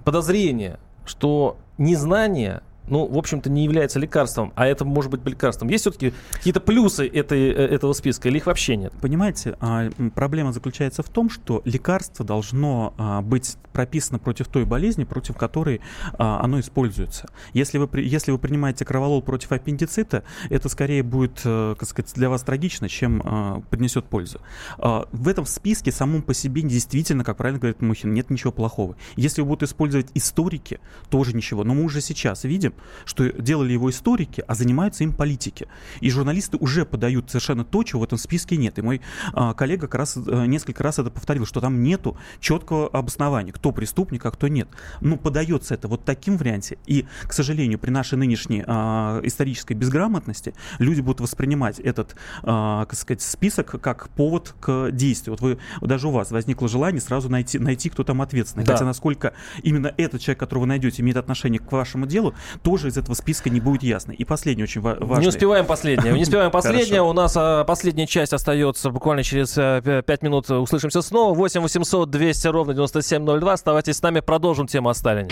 подозрение, 0.03 0.79
что 1.05 1.57
незнание 1.77 2.61
ну, 2.87 3.05
в 3.05 3.17
общем-то, 3.17 3.49
не 3.49 3.63
является 3.63 3.99
лекарством, 3.99 4.53
а 4.55 4.65
это 4.65 4.85
может 4.85 5.11
быть 5.11 5.25
лекарством. 5.25 5.69
Есть 5.69 5.83
все-таки 5.83 6.13
какие-то 6.31 6.59
плюсы 6.59 7.07
этой, 7.07 7.49
э, 7.49 7.53
этого 7.53 7.93
списка 7.93 8.29
или 8.29 8.37
их 8.37 8.45
вообще 8.45 8.75
нет? 8.75 8.93
Понимаете, 9.01 9.57
а, 9.59 9.89
проблема 10.15 10.53
заключается 10.53 11.03
в 11.03 11.09
том, 11.09 11.29
что 11.29 11.61
лекарство 11.65 12.25
должно 12.25 12.93
а, 12.97 13.21
быть 13.21 13.57
прописано 13.73 14.19
против 14.19 14.47
той 14.47 14.65
болезни, 14.65 15.03
против 15.03 15.37
которой 15.37 15.81
а, 16.13 16.41
оно 16.41 16.59
используется. 16.59 17.29
Если 17.53 17.77
вы, 17.77 17.89
если 18.01 18.31
вы 18.31 18.39
принимаете 18.39 18.85
кроволол 18.85 19.21
против 19.21 19.51
аппендицита, 19.51 20.23
это 20.49 20.69
скорее 20.69 21.03
будет, 21.03 21.41
э, 21.43 21.75
как 21.77 21.87
сказать, 21.87 22.11
для 22.15 22.29
вас 22.29 22.41
трагично, 22.43 22.89
чем 22.89 23.63
принесет 23.69 24.05
пользу. 24.05 24.39
В 24.77 25.27
этом 25.27 25.45
списке 25.45 25.91
самом 25.91 26.21
по 26.21 26.33
себе 26.33 26.61
действительно, 26.61 27.23
как 27.23 27.37
правильно 27.37 27.59
говорит 27.59 27.81
Мухин, 27.81 28.13
нет 28.13 28.29
ничего 28.29 28.51
плохого. 28.51 28.95
Если 29.15 29.41
вы 29.41 29.47
будут 29.47 29.63
использовать 29.63 30.07
историки, 30.13 30.79
тоже 31.09 31.35
ничего. 31.35 31.63
Но 31.63 31.73
мы 31.73 31.83
уже 31.83 32.01
сейчас 32.01 32.43
видим, 32.43 32.73
что 33.05 33.31
делали 33.31 33.73
его 33.73 33.89
историки, 33.89 34.43
а 34.47 34.55
занимаются 34.55 35.03
им 35.03 35.13
политики. 35.13 35.67
И 36.01 36.09
журналисты 36.09 36.57
уже 36.57 36.85
подают 36.85 37.29
совершенно 37.29 37.63
то, 37.63 37.83
чего 37.83 38.01
в 38.01 38.03
этом 38.03 38.17
списке 38.17 38.57
нет. 38.57 38.77
И 38.79 38.81
мой 38.81 39.01
а, 39.33 39.53
коллега 39.53 39.87
как 39.87 39.95
раз 39.95 40.17
а, 40.17 40.45
несколько 40.45 40.83
раз 40.83 40.99
это 40.99 41.09
повторил, 41.09 41.45
что 41.45 41.61
там 41.61 41.83
нету 41.83 42.17
четкого 42.39 42.87
обоснования, 42.87 43.51
кто 43.53 43.71
преступник, 43.71 44.25
а 44.25 44.31
кто 44.31 44.47
нет. 44.47 44.67
Но 45.01 45.17
подается 45.17 45.73
это 45.73 45.87
вот 45.87 46.05
таким 46.05 46.37
варианте. 46.37 46.77
И, 46.85 47.05
к 47.23 47.33
сожалению, 47.33 47.79
при 47.79 47.91
нашей 47.91 48.17
нынешней 48.17 48.63
а, 48.65 49.21
исторической 49.23 49.73
безграмотности 49.73 50.53
люди 50.79 51.01
будут 51.01 51.21
воспринимать 51.21 51.79
этот, 51.79 52.15
а, 52.43 52.85
как 52.85 52.97
сказать, 52.97 53.21
список 53.21 53.79
как 53.81 54.09
повод 54.09 54.55
к 54.59 54.91
действию. 54.91 55.35
Вот 55.39 55.41
вы 55.41 55.59
даже 55.81 56.07
у 56.07 56.11
вас 56.11 56.31
возникло 56.31 56.67
желание 56.67 57.01
сразу 57.01 57.29
найти, 57.29 57.59
найти 57.59 57.89
кто 57.89 58.03
там 58.03 58.21
ответственный. 58.21 58.65
Да. 58.65 58.73
Хотя 58.73 58.85
насколько 58.85 59.33
именно 59.63 59.93
этот 59.97 60.21
человек, 60.21 60.39
которого 60.39 60.63
вы 60.63 60.67
найдете, 60.67 61.01
имеет 61.01 61.17
отношение 61.17 61.59
к 61.59 61.71
вашему 61.71 62.05
делу, 62.05 62.33
тоже 62.67 62.89
из 62.89 62.97
этого 62.97 63.15
списка 63.15 63.49
не 63.49 63.61
будет 63.61 63.81
ясно. 63.81 64.11
И 64.11 64.25
последнее 64.25 64.65
очень 64.65 64.81
важное. 64.81 65.21
Не 65.21 65.27
успеваем 65.27 65.65
последнее. 65.65 66.11
Не 66.11 66.23
успеваем 66.23 66.51
последнее. 66.51 67.01
У 67.01 67.13
нас 67.13 67.31
а, 67.37 67.63
последняя 67.63 68.05
часть 68.05 68.33
остается 68.33 68.89
буквально 68.89 69.23
через 69.23 69.53
а, 69.57 70.01
5 70.01 70.21
минут. 70.21 70.49
Услышимся 70.49 71.01
снова. 71.01 71.33
8 71.33 71.61
800 71.61 72.09
200 72.09 72.47
ровно 72.47 72.73
9702. 72.73 73.53
Оставайтесь 73.53 73.95
с 73.95 74.01
нами. 74.01 74.19
Продолжим 74.19 74.67
тему 74.67 74.89
о 74.89 74.93
Сталине. 74.93 75.29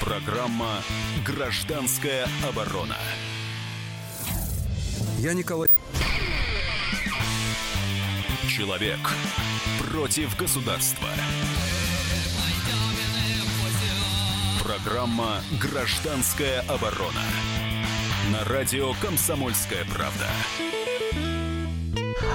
Программа 0.00 0.76
«Гражданская 1.26 2.26
оборона». 2.48 2.94
Я 5.18 5.32
Николай... 5.32 5.68
Человек 8.48 9.00
против 9.90 10.36
государства. 10.38 11.08
Программа 14.62 15.40
«Гражданская 15.60 16.60
оборона» 16.68 17.24
на 18.30 18.44
радио 18.44 18.92
«Комсомольская 19.02 19.84
правда». 19.86 20.28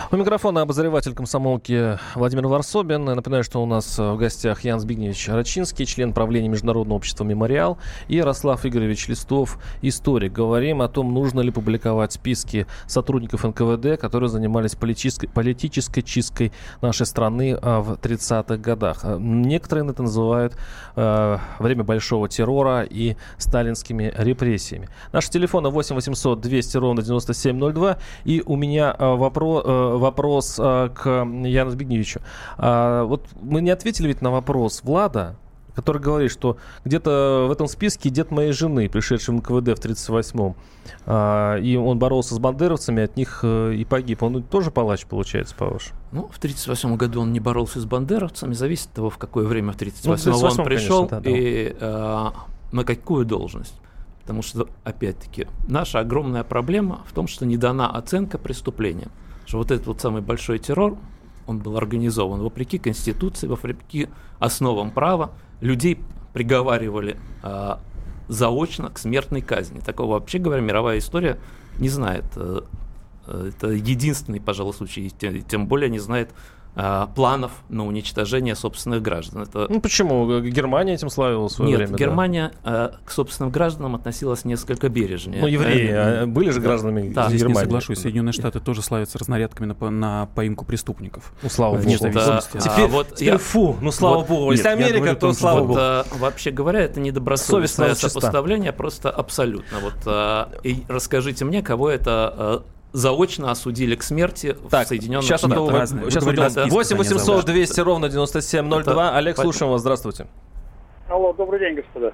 У 0.09 0.15
микрофона 0.15 0.61
обозреватель 0.61 1.13
комсомолки 1.13 1.99
Владимир 2.15 2.47
Варсобин. 2.47 3.03
Напоминаю, 3.03 3.43
что 3.43 3.61
у 3.61 3.65
нас 3.65 3.97
в 3.97 4.15
гостях 4.15 4.63
Ян 4.63 4.79
Збигневич 4.79 5.27
Рачинский, 5.27 5.85
член 5.85 6.13
правления 6.13 6.47
Международного 6.47 6.97
общества 6.97 7.23
«Мемориал», 7.25 7.77
и 8.07 8.15
Ярослав 8.15 8.65
Игоревич 8.65 9.07
Листов, 9.09 9.59
историк. 9.81 10.31
Говорим 10.31 10.81
о 10.81 10.87
том, 10.87 11.13
нужно 11.13 11.41
ли 11.41 11.51
публиковать 11.51 12.13
списки 12.13 12.67
сотрудников 12.85 13.43
НКВД, 13.43 13.99
которые 13.99 14.29
занимались 14.29 14.75
политической, 14.75 15.27
политической 15.27 16.01
чисткой 16.01 16.53
нашей 16.81 17.05
страны 17.05 17.57
а, 17.61 17.81
в 17.81 17.93
30-х 17.93 18.57
годах. 18.57 19.05
Некоторые 19.19 19.89
это 19.89 20.03
называют 20.03 20.57
э, 20.95 21.37
время 21.59 21.83
большого 21.83 22.29
террора 22.29 22.83
и 22.83 23.15
сталинскими 23.37 24.13
репрессиями. 24.15 24.89
Наши 25.11 25.29
телефоны 25.29 25.69
8 25.69 25.95
800 25.95 26.39
200 26.39 26.77
ровно 26.77 27.01
9702. 27.01 27.97
И 28.23 28.41
у 28.45 28.55
меня 28.55 28.95
э, 28.97 29.15
вопрос... 29.15 29.63
Э, 29.77 29.97
вопрос 29.97 30.55
э, 30.59 30.89
к 30.93 31.25
Яну 31.45 31.71
Збигневичу. 31.71 32.21
А, 32.57 33.03
вот 33.03 33.27
мы 33.41 33.61
не 33.61 33.69
ответили 33.69 34.07
ведь 34.07 34.21
на 34.21 34.31
вопрос 34.31 34.81
Влада, 34.83 35.35
который 35.75 36.01
говорит, 36.01 36.31
что 36.31 36.57
где-то 36.85 37.45
в 37.47 37.51
этом 37.51 37.67
списке 37.67 38.09
дед 38.09 38.31
моей 38.31 38.51
жены, 38.51 38.89
пришедший 38.89 39.35
в 39.35 39.37
НКВД 39.37 39.77
в 39.77 39.85
1938-м, 39.85 40.55
а, 41.05 41.57
и 41.57 41.75
он 41.75 41.99
боролся 41.99 42.33
с 42.33 42.39
бандеровцами, 42.39 43.03
от 43.03 43.15
них 43.15 43.41
э, 43.43 43.73
и 43.75 43.85
погиб. 43.85 44.23
Он 44.23 44.41
тоже 44.43 44.71
палач, 44.71 45.05
получается, 45.05 45.55
по-вашему? 45.55 45.99
Ну, 46.11 46.21
в 46.23 46.37
1938 46.37 46.95
году 46.95 47.21
он 47.21 47.31
не 47.31 47.39
боролся 47.39 47.79
с 47.79 47.85
бандеровцами, 47.85 48.53
зависит 48.53 48.87
от 48.87 48.93
того, 48.93 49.09
в 49.09 49.17
какое 49.17 49.45
время 49.45 49.73
в 49.73 49.75
1938 49.75 50.31
ну, 50.31 50.61
он 50.61 50.67
пришел 50.67 51.07
конечно, 51.07 51.17
да, 51.17 51.23
да. 51.23 51.29
и 51.29 51.75
э, 51.79 52.25
на 52.71 52.83
какую 52.83 53.25
должность. 53.25 53.75
Потому 54.21 54.41
что, 54.41 54.67
опять-таки, 54.83 55.47
наша 55.69 55.99
огромная 55.99 56.43
проблема 56.43 57.01
в 57.05 57.13
том, 57.13 57.27
что 57.27 57.45
не 57.45 57.55
дана 57.55 57.89
оценка 57.89 58.37
преступления 58.37 59.07
что 59.47 59.59
вот 59.59 59.71
этот 59.71 59.87
вот 59.87 60.01
самый 60.01 60.21
большой 60.21 60.59
террор, 60.59 60.97
он 61.47 61.59
был 61.59 61.77
организован 61.77 62.41
вопреки 62.41 62.77
Конституции, 62.77 63.47
вопреки 63.47 64.09
основам 64.39 64.91
права. 64.91 65.31
Людей 65.61 65.99
приговаривали 66.33 67.17
а, 67.41 67.79
заочно 68.27 68.89
к 68.89 68.99
смертной 68.99 69.41
казни. 69.41 69.79
Такого 69.79 70.13
вообще 70.15 70.37
говоря, 70.37 70.61
мировая 70.61 70.99
история 70.99 71.39
не 71.79 71.87
знает. 71.87 72.25
Э, 72.35 72.61
э, 73.27 73.51
это 73.55 73.69
единственный, 73.69 74.41
пожалуй, 74.41 74.73
случай, 74.73 75.09
тем 75.09 75.67
более 75.67 75.89
не 75.89 75.99
знает 75.99 76.31
а, 76.79 77.07
планов 77.07 77.51
на 77.69 77.87
уничтожение 77.87 78.55
собственных 78.55 79.01
граждан. 79.01 79.41
Это... 79.41 79.65
Ну 79.67 79.81
почему? 79.81 80.41
Германия 80.41 80.93
этим 80.93 81.09
славилась 81.09 81.53
в 81.53 81.55
свое 81.55 81.71
Нет, 81.71 81.77
время. 81.79 81.91
Нет, 81.91 81.99
Германия 81.99 82.51
да? 82.63 82.91
к 83.03 83.09
собственным 83.09 83.51
гражданам 83.51 83.95
относилась 83.95 84.45
несколько 84.45 84.87
бережнее. 84.87 85.41
Ну, 85.41 85.47
евреи 85.47 85.89
э, 85.89 86.25
были 86.27 86.51
же 86.51 86.61
гражданами 86.61 87.09
да. 87.09 87.29
Здесь 87.29 87.41
Германии. 87.41 87.59
не 87.59 87.65
соглашусь. 87.65 87.99
Соединенные 87.99 88.33
Штаты 88.33 88.59
тоже 88.59 88.83
славятся 88.83 89.17
разнарядками 89.17 89.73
на, 89.73 89.89
на 89.89 90.25
поимку 90.35 90.65
преступников. 90.65 91.33
Ну, 91.41 91.49
слава 91.49 91.77
богу. 91.77 91.89
Да, 92.13 92.41
теперь, 92.41 92.85
а, 92.85 92.87
вот 92.87 93.15
теперь 93.15 93.33
я, 93.33 93.37
фу, 93.39 93.75
ну 93.81 93.91
слава 93.91 94.17
вот, 94.17 94.27
богу. 94.27 94.51
Если 94.51 94.67
Америка, 94.67 94.99
говорю, 94.99 95.15
то 95.15 95.33
слава 95.33 95.59
богу. 95.61 95.75
А, 95.79 96.05
вообще 96.19 96.51
говоря, 96.51 96.81
это 96.81 96.99
недобросовестное 96.99 97.95
сопоставление, 97.95 98.71
просто 98.71 99.09
абсолютно. 99.09 99.79
Вот 99.79 99.95
а, 100.05 100.51
и 100.63 100.83
расскажите 100.87 101.43
мне, 101.43 101.63
кого 101.63 101.89
это 101.89 102.33
а, 102.37 102.63
заочно 102.93 103.51
осудили 103.51 103.95
к 103.95 104.03
смерти 104.03 104.55
так, 104.69 104.85
в 104.85 104.87
Соединенных 104.89 105.25
сейчас 105.25 105.41
Штатах. 105.41 105.57
Это, 105.57 105.77
разные. 105.77 106.11
сейчас 106.11 106.23
говорим, 106.23 106.43
это 106.43 106.65
8 106.67 106.97
800 106.97 107.45
200 107.45 107.79
ровно 107.81 108.09
9702. 108.09 108.79
Это, 108.79 109.15
Олег, 109.17 109.35
по... 109.35 109.41
слушаем 109.43 109.71
вас. 109.71 109.81
Здравствуйте. 109.81 110.27
Алло, 111.09 111.33
добрый 111.33 111.59
день, 111.59 111.75
господа. 111.75 112.13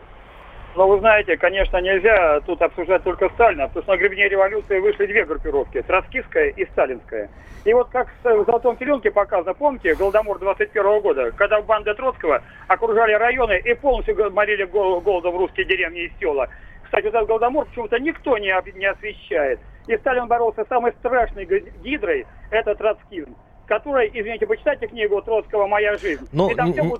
Но 0.76 0.88
вы 0.88 1.00
знаете, 1.00 1.38
конечно, 1.38 1.78
нельзя 1.78 2.40
тут 2.42 2.62
обсуждать 2.62 3.04
только 3.04 3.30
Сталина, 3.30 3.68
потому 3.68 3.84
что 3.84 3.92
на 3.92 3.98
гребне 3.98 4.28
революции 4.28 4.80
вышли 4.80 5.06
две 5.06 5.24
группировки, 5.24 5.82
троцкистская 5.84 6.50
и 6.50 6.66
сталинская. 6.72 7.30
И 7.64 7.74
вот 7.74 7.90
как 7.90 8.08
в 8.24 8.46
«Золотом 8.46 8.76
теленке» 8.78 9.12
показано, 9.12 9.54
помните, 9.54 9.94
Голодомор 9.94 10.40
21 10.40 11.02
года, 11.02 11.32
когда 11.32 11.62
банды 11.62 11.94
Троцкого 11.94 12.42
окружали 12.68 13.14
районы 13.14 13.62
и 13.64 13.74
полностью 13.76 14.32
морили 14.32 14.64
голодом 14.64 15.38
русские 15.38 15.66
деревни 15.66 16.06
и 16.06 16.14
села. 16.20 16.50
Кстати, 16.84 17.06
вот 17.06 17.14
этот 17.14 17.28
Голодомор 17.28 17.66
почему-то 17.66 18.00
никто 18.00 18.38
не, 18.38 18.54
не 18.78 18.86
освещает. 18.86 19.60
И 19.88 19.98
Сталин 19.98 20.28
боролся 20.28 20.64
с 20.64 20.68
самой 20.68 20.94
страшной 20.94 21.46
гидрой, 21.84 22.26
это 22.52 22.76
троцкизм 22.76 23.36
которая, 23.66 24.08
извините, 24.08 24.46
почитайте 24.46 24.88
книгу 24.88 25.22
Троцкого 25.22 25.68
«Моя 25.68 25.98
жизнь». 25.98 26.28
Ну, 26.32 26.52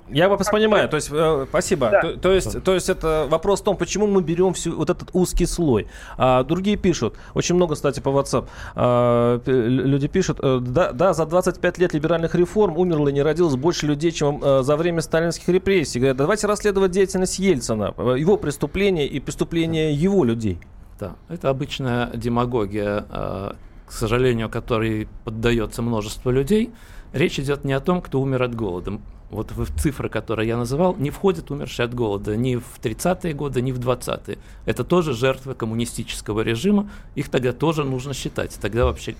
я 0.08 0.28
вас 0.28 0.48
понимаю, 0.48 0.88
то 0.88 0.96
есть, 0.96 1.10
э, 1.12 1.46
спасибо. 1.48 1.90
Да. 1.90 2.00
То, 2.00 2.16
то, 2.18 2.32
есть, 2.32 2.64
то 2.64 2.74
есть 2.74 2.88
это 2.88 3.26
вопрос 3.28 3.60
в 3.60 3.64
том, 3.64 3.76
почему 3.76 4.06
мы 4.06 4.22
берем 4.22 4.54
всю, 4.54 4.76
вот 4.76 4.90
этот 4.90 5.10
узкий 5.12 5.46
слой. 5.46 5.88
А, 6.16 6.42
другие 6.42 6.76
пишут, 6.76 7.16
очень 7.34 7.54
много, 7.54 7.74
кстати, 7.74 8.00
по 8.00 8.08
WhatsApp, 8.08 8.48
а, 8.74 9.40
люди 9.46 10.08
пишут, 10.08 10.38
э, 10.42 10.58
да, 10.60 10.92
да, 10.92 11.12
за 11.12 11.26
25 11.26 11.78
лет 11.78 11.94
либеральных 11.94 12.34
реформ 12.34 12.76
умерло 12.78 13.08
и 13.08 13.12
не 13.12 13.22
родилось 13.22 13.56
больше 13.56 13.86
людей, 13.86 14.10
чем 14.10 14.40
э, 14.42 14.62
за 14.62 14.76
время 14.76 15.00
сталинских 15.00 15.48
репрессий. 15.48 15.98
Говорят, 15.98 16.16
давайте 16.16 16.46
расследовать 16.46 16.92
деятельность 16.92 17.38
Ельцина, 17.38 17.94
его 18.16 18.36
преступления 18.36 19.06
и 19.06 19.20
преступления 19.20 19.92
его 19.92 20.24
людей. 20.24 20.58
Да, 20.98 21.16
это 21.28 21.50
обычная 21.50 22.10
демагогия, 22.14 23.06
э, 23.08 23.52
к 23.86 23.92
сожалению, 23.92 24.48
которой 24.48 25.08
поддается 25.24 25.82
множество 25.82 26.30
людей. 26.30 26.70
Речь 27.12 27.38
идет 27.38 27.64
не 27.64 27.72
о 27.72 27.80
том, 27.80 28.00
кто 28.00 28.20
умер 28.20 28.42
от 28.42 28.54
голода. 28.54 29.00
Вот 29.30 29.50
в 29.50 29.80
цифры, 29.80 30.08
которые 30.08 30.48
я 30.48 30.56
называл, 30.56 30.94
не 30.96 31.10
входят 31.10 31.50
умершие 31.50 31.86
от 31.86 31.94
голода 31.94 32.36
ни 32.36 32.56
в 32.56 32.78
30-е 32.80 33.32
годы, 33.32 33.62
ни 33.62 33.72
в 33.72 33.80
20-е. 33.80 34.38
Это 34.64 34.84
тоже 34.84 35.12
жертвы 35.12 35.54
коммунистического 35.54 36.42
режима. 36.42 36.90
Их 37.16 37.28
тогда 37.28 37.52
тоже 37.52 37.84
нужно 37.84 38.14
считать. 38.14 38.56
Тогда 38.60 38.84
вообще 38.84 39.16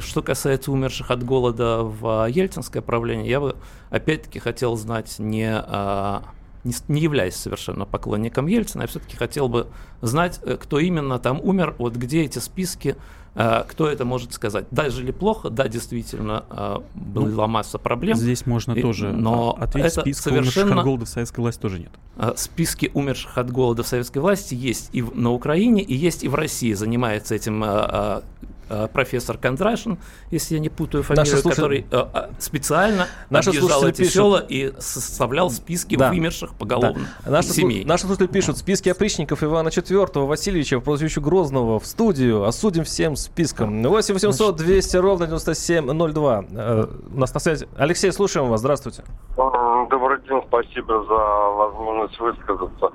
что 0.00 0.22
касается 0.22 0.70
умерших 0.70 1.10
от 1.10 1.24
голода 1.24 1.82
в 1.82 2.26
ельцинское 2.28 2.82
правление, 2.82 3.28
я 3.28 3.40
бы 3.40 3.56
опять-таки 3.90 4.38
хотел 4.38 4.76
знать 4.76 5.18
не 5.18 5.50
а, 5.50 6.24
не, 6.68 6.74
не 6.88 7.00
являясь 7.00 7.36
совершенно 7.36 7.84
поклонником 7.84 8.46
Ельцина, 8.46 8.82
я 8.82 8.88
все-таки 8.88 9.16
хотел 9.16 9.48
бы 9.48 9.68
знать, 10.02 10.40
э, 10.42 10.56
кто 10.56 10.78
именно 10.78 11.18
там 11.18 11.40
умер, 11.42 11.74
вот 11.78 11.96
где 11.96 12.24
эти 12.24 12.38
списки, 12.38 12.96
э, 13.34 13.64
кто 13.66 13.88
это 13.88 14.04
может 14.04 14.32
сказать. 14.32 14.66
Даже 14.70 15.02
ли 15.02 15.12
плохо? 15.12 15.50
Да, 15.50 15.68
действительно, 15.68 16.44
э, 16.50 16.76
была 16.94 17.46
ну, 17.46 17.52
масса 17.52 17.78
проблем. 17.78 18.16
Здесь 18.16 18.46
можно 18.46 18.72
и, 18.72 18.82
тоже 18.82 19.12
но 19.12 19.56
ответить, 19.58 20.00
списка 20.00 20.30
совершенно... 20.30 20.66
умерших 20.66 20.78
от 20.78 20.84
голода 20.84 21.04
в 21.06 21.08
советской 21.08 21.40
власти 21.40 21.60
тоже 21.60 21.78
нет. 21.78 21.92
Списки 22.36 22.90
умерших 22.92 23.38
от 23.38 23.50
голода 23.50 23.82
в 23.82 23.88
советской 23.88 24.18
власти 24.18 24.54
есть 24.54 24.90
и 24.92 25.02
на 25.02 25.32
Украине, 25.32 25.82
и 25.82 25.94
есть 25.94 26.24
и 26.24 26.28
в 26.28 26.34
России. 26.34 26.72
Занимается 26.74 27.34
этим 27.34 27.64
профессор 28.92 29.38
Кондрашин, 29.38 29.98
если 30.30 30.54
я 30.54 30.60
не 30.60 30.68
путаю 30.68 31.02
фамилию, 31.02 31.26
слушатели... 31.26 31.50
который 31.50 31.86
э, 31.90 32.06
э, 32.14 32.28
специально 32.38 33.06
наши 33.30 33.50
объезжал 33.50 33.84
эти 33.86 33.98
пишут... 33.98 34.14
села 34.14 34.44
и 34.48 34.72
составлял 34.78 35.50
списки 35.50 35.96
да. 35.96 36.10
вымерших 36.10 36.54
поголовно 36.54 37.06
да. 37.24 37.30
наши 37.30 37.48
семей. 37.48 37.84
Наши 37.84 38.04
слушатели 38.04 38.26
пишут, 38.26 38.58
списки 38.58 38.88
опричников 38.88 39.42
Ивана 39.42 39.68
IV, 39.68 40.26
Васильевича, 40.26 40.80
прозвищу 40.80 41.20
Грозного 41.20 41.78
в 41.78 41.86
студию, 41.86 42.44
осудим 42.44 42.84
всем 42.84 43.16
списком. 43.16 43.82
8 43.82 44.14
800 44.14 44.56
200 44.56 44.96
ровно 44.96 45.26
9702. 45.26 46.44
У 47.12 47.18
нас 47.18 47.34
на 47.34 47.40
связи. 47.40 47.68
Алексей, 47.76 48.12
слушаем 48.12 48.48
вас, 48.48 48.60
здравствуйте. 48.60 49.04
Добрый 49.90 50.20
день, 50.28 50.40
спасибо 50.46 51.04
за 51.04 51.14
возможность 51.14 52.18
высказаться. 52.20 52.90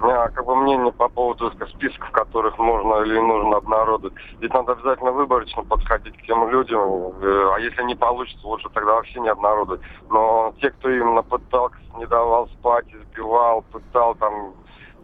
Как 0.00 0.44
бы 0.44 0.54
мнение 0.56 0.92
по 0.92 1.08
поводу 1.08 1.50
списков, 1.50 2.10
которых 2.12 2.58
можно 2.58 3.02
или 3.02 3.18
нужно 3.18 3.56
обнародовать. 3.56 4.14
Ведь 4.40 4.54
надо 4.54 4.72
обязательно 4.72 5.12
выборочно 5.12 5.64
подходить 5.64 6.16
к 6.18 6.22
тем 6.22 6.48
людям, 6.50 6.80
э, 7.20 7.50
а 7.54 7.58
если 7.58 7.82
не 7.82 7.94
получится, 7.94 8.46
лучше 8.46 8.68
тогда 8.72 8.94
вообще 8.94 9.20
не 9.20 9.28
обнародовать. 9.28 9.80
Но 10.08 10.54
те, 10.60 10.70
кто 10.70 10.90
именно 10.90 11.22
пытался, 11.22 11.76
не 11.96 12.06
давал 12.06 12.48
спать, 12.48 12.86
избивал, 12.92 13.62
пытал 13.72 14.14
там 14.14 14.54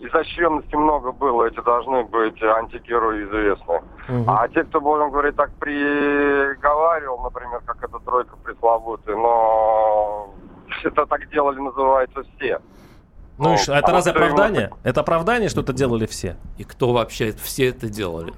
изощренности 0.01 0.75
много 0.75 1.13
было, 1.13 1.47
эти 1.47 1.61
должны 1.61 2.05
быть 2.05 2.43
антигерои 2.43 3.25
известны. 3.25 3.83
Угу. 4.09 4.25
А 4.27 4.49
те, 4.49 4.65
кто, 4.65 4.81
будем 4.81 5.11
говорить, 5.11 5.37
так 5.37 5.53
приговаривал, 5.55 7.23
например, 7.23 7.61
как 7.65 7.83
эта 7.83 7.99
тройка 8.01 8.37
пресловутая, 8.43 9.17
но 9.17 10.35
это 10.85 11.07
так 11.07 11.29
делали, 11.31 11.59
называется, 11.59 12.23
все. 12.37 12.61
Ну, 13.39 13.51
ну 13.51 13.55
это 13.55 13.87
а 13.87 13.93
разве 13.93 14.13
оправдание? 14.13 14.71
Это 14.83 15.01
оправдание, 15.01 15.49
что 15.49 15.63
это 15.63 15.73
делали 15.73 16.07
все? 16.07 16.37
И 16.59 16.65
кто 16.65 16.93
вообще 16.93 17.33
все 17.33 17.69
это 17.69 17.89
делали? 17.89 18.33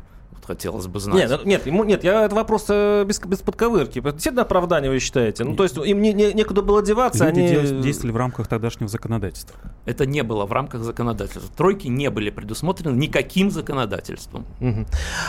Хотелось 0.47 0.87
бы 0.87 1.01
знать. 1.01 1.29
Нет, 1.29 1.45
нет, 1.45 1.67
ему, 1.67 1.85
нет, 1.85 2.05
я, 2.05 2.25
это 2.25 2.35
вопрос 2.35 2.67
э, 2.69 3.05
без, 3.05 3.19
без 3.21 3.39
подковырки. 3.39 4.01
Действительно 4.01 4.43
оправдание 4.43 4.91
вы 4.91 4.99
считаете? 4.99 5.45
Ну, 5.45 5.57
то 5.57 5.65
есть 5.65 5.77
им 5.77 6.01
не, 6.01 6.13
не, 6.13 6.33
некуда 6.33 6.63
было 6.63 6.83
деваться, 6.83 7.27
Люди 7.27 7.41
они... 7.41 7.83
действовали 7.83 8.13
в 8.13 8.17
рамках 8.17 8.47
тогдашнего 8.47 8.89
законодательства. 8.89 9.59
Это 9.85 10.07
не 10.07 10.23
было 10.23 10.47
в 10.47 10.53
рамках 10.53 10.83
законодательства. 10.83 11.55
Тройки 11.57 11.89
не 11.89 12.11
были 12.11 12.31
предусмотрены 12.31 12.97
никаким 12.97 13.51
законодательством. 13.51 14.47
Угу. 14.61 14.87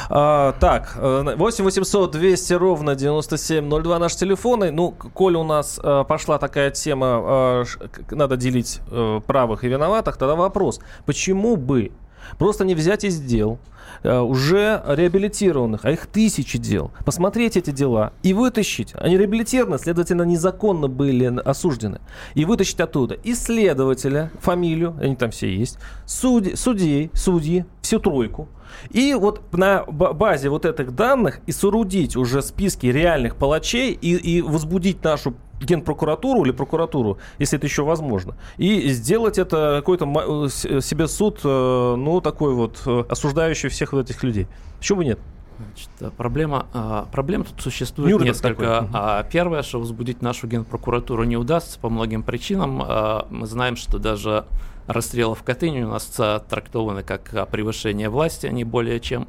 А, 0.10 0.54
так, 0.60 0.96
8 0.98 1.64
800 1.64 2.12
200 2.12 2.54
ровно 2.54 2.96
9702 2.96 4.00
наш 4.00 4.16
телефон. 4.16 4.64
Ну, 4.74 4.92
коль 4.92 5.36
у 5.36 5.44
нас 5.44 5.80
а, 5.84 6.04
пошла 6.04 6.38
такая 6.38 6.72
тема, 6.72 7.08
а, 7.08 7.64
надо 8.12 8.38
делить 8.38 8.80
а, 8.92 9.20
правых 9.22 9.64
и 9.64 9.68
виноватых, 9.68 10.18
тогда 10.18 10.36
вопрос, 10.36 10.80
почему 11.06 11.56
бы 11.56 11.92
Просто 12.38 12.66
не 12.66 12.76
взять 12.76 13.04
из 13.04 13.20
дел 13.20 13.54
э, 13.54 13.77
уже 14.04 14.82
реабилитированных, 14.88 15.86
а 15.86 15.92
их 15.92 16.08
тысячи 16.08 16.58
дел, 16.58 16.92
посмотреть 17.06 17.58
эти 17.58 17.72
дела 17.72 18.14
и 18.24 18.34
вытащить. 18.34 18.94
Они 18.96 19.18
реабилитированы, 19.18 19.78
следовательно, 19.78 20.24
незаконно 20.24 20.88
были 20.88 21.26
осуждены. 21.42 22.00
И 22.36 22.46
вытащить 22.46 22.80
оттуда 22.80 23.18
исследователя, 23.24 24.32
фамилию, 24.40 24.96
они 25.00 25.16
там 25.16 25.32
все 25.32 25.54
есть, 25.54 25.78
судей, 26.06 26.56
судей, 26.56 27.12
судьи, 27.14 27.66
всю 27.82 28.00
тройку. 28.00 28.48
И 28.92 29.14
вот 29.14 29.42
на 29.54 29.84
базе 29.86 30.50
вот 30.50 30.66
этих 30.66 30.94
данных 30.94 31.40
и 31.46 31.52
соорудить 31.52 32.16
уже 32.16 32.42
списки 32.42 32.88
реальных 32.88 33.36
палачей 33.36 33.94
и, 33.94 34.16
и 34.16 34.42
возбудить 34.42 35.04
нашу 35.04 35.36
генпрокуратуру 35.60 36.44
или 36.44 36.52
прокуратуру, 36.52 37.18
если 37.40 37.58
это 37.58 37.66
еще 37.66 37.84
возможно, 37.84 38.36
и 38.58 38.90
сделать 38.90 39.38
это 39.38 39.78
какой-то 39.80 40.06
э, 40.06 40.82
себе 40.82 41.08
суд, 41.08 41.40
э, 41.44 41.96
ну, 41.98 42.22
такой 42.22 42.54
вот, 42.54 42.82
э, 42.86 43.04
осуждающий 43.10 43.70
всех 43.78 43.94
вот 43.94 44.10
этих 44.10 44.24
людей. 44.24 44.48
Почему 44.80 44.98
бы 44.98 45.06
нет? 45.06 45.20
Значит, 45.58 46.16
проблема, 46.16 46.68
а, 46.74 47.08
проблем 47.12 47.44
тут 47.44 47.62
существует 47.62 48.12
Нюрнберг 48.12 48.36
несколько. 48.36 48.82
Такой. 48.82 48.90
А, 48.94 49.24
первое, 49.24 49.64
что 49.64 49.80
возбудить 49.80 50.22
нашу 50.22 50.48
генпрокуратуру 50.48 51.24
не 51.24 51.38
удастся 51.38 51.80
по 51.80 51.90
многим 51.90 52.24
причинам. 52.24 52.82
А, 52.84 53.28
мы 53.32 53.48
знаем, 53.48 53.76
что 53.76 53.98
даже 53.98 54.46
расстрелы 54.86 55.36
в 55.36 55.44
Катыни 55.44 55.84
у 55.84 55.90
нас 55.90 56.06
трактованы 56.06 57.04
как 57.04 57.50
превышение 57.50 58.10
власти, 58.10 58.46
а 58.46 58.52
не 58.52 58.64
более 58.64 59.00
чем. 59.00 59.28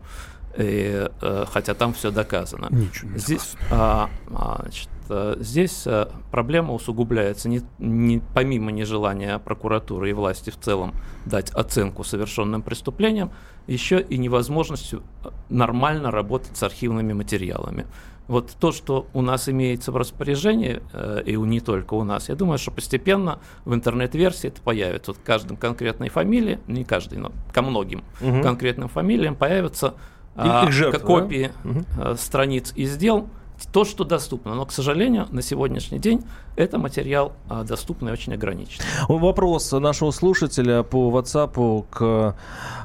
И, 0.57 1.09
хотя 1.53 1.75
там 1.75 1.93
все 1.93 2.11
доказано. 2.11 2.67
Ничего 2.71 3.13
не 3.13 3.19
Здесь, 3.19 3.55
а, 3.71 4.11
а, 4.33 4.59
значит, 4.63 4.89
Э, 5.09 5.37
здесь 5.41 5.83
э, 5.87 6.07
проблема 6.31 6.75
усугубляется 6.75 7.49
не, 7.49 7.63
не, 7.79 8.21
помимо 8.35 8.71
нежелания 8.71 9.39
прокуратуры 9.39 10.11
и 10.11 10.13
власти 10.13 10.51
в 10.51 10.59
целом 10.59 10.95
дать 11.25 11.51
оценку 11.51 12.05
совершенным 12.05 12.63
преступлениям, 12.63 13.33
еще 13.69 14.01
и 14.01 14.19
невозможностью 14.19 15.03
э, 15.25 15.29
нормально 15.49 16.11
работать 16.11 16.57
с 16.57 16.63
архивными 16.63 17.13
материалами. 17.13 17.87
Вот 18.27 18.51
то, 18.61 18.73
что 18.73 19.07
у 19.15 19.23
нас 19.23 19.49
имеется 19.49 19.91
в 19.91 19.97
распоряжении, 19.97 20.83
и 21.25 21.35
не 21.35 21.61
только 21.61 21.95
у 21.95 22.05
нас, 22.05 22.29
я 22.29 22.35
думаю, 22.35 22.59
что 22.59 22.71
постепенно 22.71 23.39
в 23.65 23.73
интернет-версии 23.73 24.49
это 24.49 24.61
появится. 24.61 25.13
Вот 25.13 25.21
каждым 25.25 25.57
конкретной 25.57 26.11
фамилии, 26.11 26.59
не 26.67 26.85
каждой, 26.85 27.17
но 27.17 27.33
ко 27.55 27.63
многим 27.63 28.05
угу. 28.21 28.43
конкретным 28.43 28.91
фамилиям 28.91 29.35
появятся 29.35 29.95
а, 30.37 30.71
жертв, 30.71 31.03
копии 31.03 31.53
да? 31.97 32.17
страниц 32.17 32.73
из 32.77 32.97
дел, 32.97 33.29
то, 33.73 33.85
что 33.85 34.05
доступно. 34.05 34.55
Но, 34.55 34.65
к 34.67 34.73
сожалению, 34.73 35.27
на 35.31 35.43
сегодняшний 35.43 35.99
день 35.99 36.23
это 36.57 36.79
материал 36.79 37.33
а, 37.49 37.65
доступный 37.65 38.11
и 38.11 38.13
очень 38.13 38.35
ограничен. 38.35 38.83
Вопрос 39.09 39.73
нашего 39.73 40.11
слушателя 40.13 40.83
по 40.83 41.11
WhatsApp 41.11 41.87
к, 41.91 42.37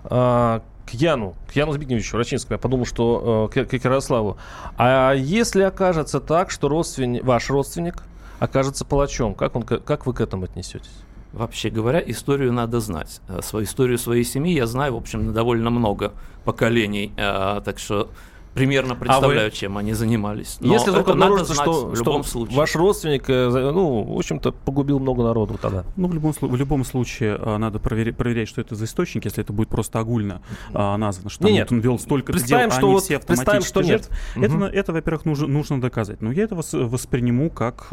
а, 0.06 0.64
к 0.86 0.94
Яну, 0.94 1.36
к 1.48 1.56
Яну 1.56 1.74
Збигневичу 1.74 2.18
Рачинскому. 2.18 2.56
Я 2.56 2.60
подумал, 2.60 2.86
что 2.86 3.50
э, 3.54 3.66
к, 3.66 3.80
к 3.80 3.84
Ярославу. 3.84 4.38
А 4.78 5.14
если 5.14 5.64
окажется 5.64 6.20
так, 6.20 6.52
что 6.52 6.68
родственник, 6.68 7.24
ваш 7.24 7.50
родственник 7.50 8.04
окажется 8.40 8.86
палачом, 8.86 9.34
как, 9.34 9.56
он, 9.56 9.64
как 9.64 10.06
вы 10.06 10.14
к 10.14 10.22
этому 10.22 10.46
отнесетесь? 10.46 10.92
Вообще 11.32 11.70
говоря, 11.70 12.00
историю 12.06 12.54
надо 12.54 12.80
знать. 12.80 13.22
Э, 13.28 13.42
свою 13.42 13.66
историю 13.66 13.98
своей 13.98 14.24
семьи 14.24 14.54
я 14.54 14.68
знаю, 14.68 14.94
в 14.94 14.98
общем, 14.98 15.34
довольно 15.34 15.70
много 15.70 16.14
поколений. 16.44 17.14
Э, 17.18 17.62
так 17.64 17.80
что 17.80 18.10
примерно 18.54 18.96
представляю, 18.96 19.48
а 19.48 19.50
вы... 19.50 19.52
чем 19.52 19.78
они 19.78 19.94
занимались. 19.94 20.58
Но 20.60 20.74
Если 20.74 20.92
вдруг 20.92 21.10
обнаружится, 21.10 21.54
что, 21.54 21.88
в 21.88 21.96
любом 21.96 22.24
что 22.24 22.32
случае. 22.32 22.58
ваш 22.58 22.76
родственник, 22.76 23.30
э, 23.30 23.50
ну, 23.50 24.04
в 24.04 24.18
общем-то, 24.18 24.52
погубил 24.52 25.00
много 25.00 25.24
народу 25.24 25.58
тогда. 25.62 25.84
Ну, 25.96 26.08
в 26.08 26.14
любом, 26.14 26.34
в 26.40 26.56
любом 26.56 26.86
случае, 26.86 27.38
а, 27.40 27.58
надо 27.58 27.80
проверять, 27.80 28.18
проверять, 28.18 28.48
что 28.48 28.62
это 28.62 28.76
за 28.76 28.86
источник, 28.86 29.26
если 29.26 29.44
это 29.44 29.54
будет 29.54 29.70
просто 29.70 30.00
огульно 30.00 30.42
а, 30.74 30.98
названо, 30.98 31.30
что 31.30 31.50
нет, 31.50 31.70
вот 31.70 31.78
он 31.78 31.82
вел 31.82 32.00
столько 32.00 32.34
дел, 32.34 32.72
что 32.72 32.78
они 32.78 32.94
вот, 32.94 33.04
все 33.04 33.18
автоматически 33.18 33.68
что 33.68 33.82
нет. 33.82 34.10
Это, 34.36 34.56
угу. 34.56 34.64
это 34.66 34.94
во-первых, 34.94 35.26
нужно, 35.26 35.48
нужно 35.48 35.82
доказать. 35.82 36.22
Но 36.22 36.32
я 36.32 36.44
это 36.44 36.56
восприниму 36.56 37.50
как 37.50 37.90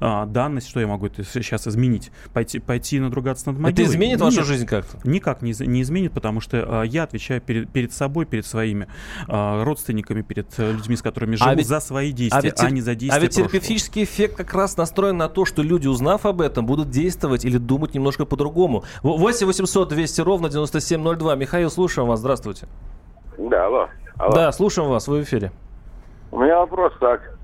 а, 0.00 0.26
данность, 0.26 0.68
что 0.68 0.80
я 0.80 0.86
могу 0.86 1.06
это 1.06 1.24
сейчас 1.24 1.66
изменить. 1.66 2.10
Пойти, 2.32 2.58
пойти 2.58 3.00
надругаться 3.00 3.50
над 3.50 3.58
могилой. 3.58 3.72
Это 3.72 3.90
изменит 3.90 4.20
нет, 4.20 4.20
вашу 4.20 4.44
жизнь 4.44 4.66
как-то? 4.66 4.98
Никак 5.08 5.42
не, 5.42 5.54
не 5.66 5.82
изменит, 5.82 6.12
потому 6.12 6.40
что 6.40 6.82
а, 6.82 6.82
я 6.82 7.04
отвечаю 7.04 7.40
перед, 7.40 7.70
перед 7.70 7.92
собой, 7.92 8.26
перед 8.26 8.46
своими 8.46 8.88
а, 9.28 9.64
родственниками, 9.64 10.01
перед 10.02 10.58
э, 10.58 10.72
людьми, 10.72 10.96
с 10.96 11.02
которыми 11.02 11.36
живу, 11.36 11.50
а 11.50 11.54
ведь, 11.54 11.66
за 11.66 11.80
свои 11.80 12.12
действия, 12.12 12.38
а, 12.38 12.42
ведь, 12.42 12.60
а 12.60 12.70
не 12.70 12.80
за 12.80 12.94
действия 12.94 13.18
А 13.18 13.20
ведь 13.20 13.34
терапевтический 13.36 14.04
эффект 14.04 14.36
как 14.36 14.52
раз 14.54 14.76
настроен 14.76 15.16
на 15.16 15.28
то, 15.28 15.44
что 15.44 15.62
люди, 15.62 15.88
узнав 15.88 16.26
об 16.26 16.40
этом, 16.40 16.66
будут 16.66 16.90
действовать 16.90 17.44
или 17.44 17.58
думать 17.58 17.94
немножко 17.94 18.24
по-другому. 18.24 18.84
8 19.02 19.46
800 19.46 19.88
200 19.88 20.20
ровно 20.20 20.48
9702. 20.48 21.36
Михаил, 21.36 21.70
слушаем 21.70 22.08
вас. 22.08 22.20
Здравствуйте. 22.20 22.66
Да, 23.38 23.66
алло. 23.66 23.88
алло. 24.18 24.34
Да, 24.34 24.52
слушаем 24.52 24.88
вас. 24.88 25.08
Вы 25.08 25.20
в 25.20 25.22
эфире. 25.24 25.52
У 26.30 26.40
меня 26.40 26.58
вопрос 26.58 26.92
так. 27.00 27.38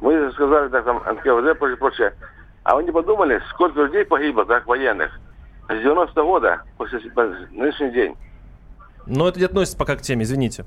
Мы 0.00 0.30
сказали, 0.32 0.68
так, 0.68 0.84
там, 0.84 0.98
НКВД, 0.98 1.58
прочее, 1.58 1.76
прочее. 1.76 2.14
А 2.62 2.76
вы 2.76 2.84
не 2.84 2.92
подумали, 2.92 3.40
сколько 3.50 3.80
людей 3.80 4.04
погибло, 4.04 4.44
так, 4.44 4.66
военных, 4.66 5.18
с 5.68 5.82
90 5.82 6.20
-го 6.20 6.24
года, 6.24 6.62
после 6.76 7.00
нынешний 7.50 7.90
день? 7.90 8.14
Но 9.08 9.28
это 9.28 9.38
не 9.38 9.46
относится 9.46 9.76
пока 9.76 9.96
к 9.96 10.02
теме, 10.02 10.24
извините. 10.24 10.64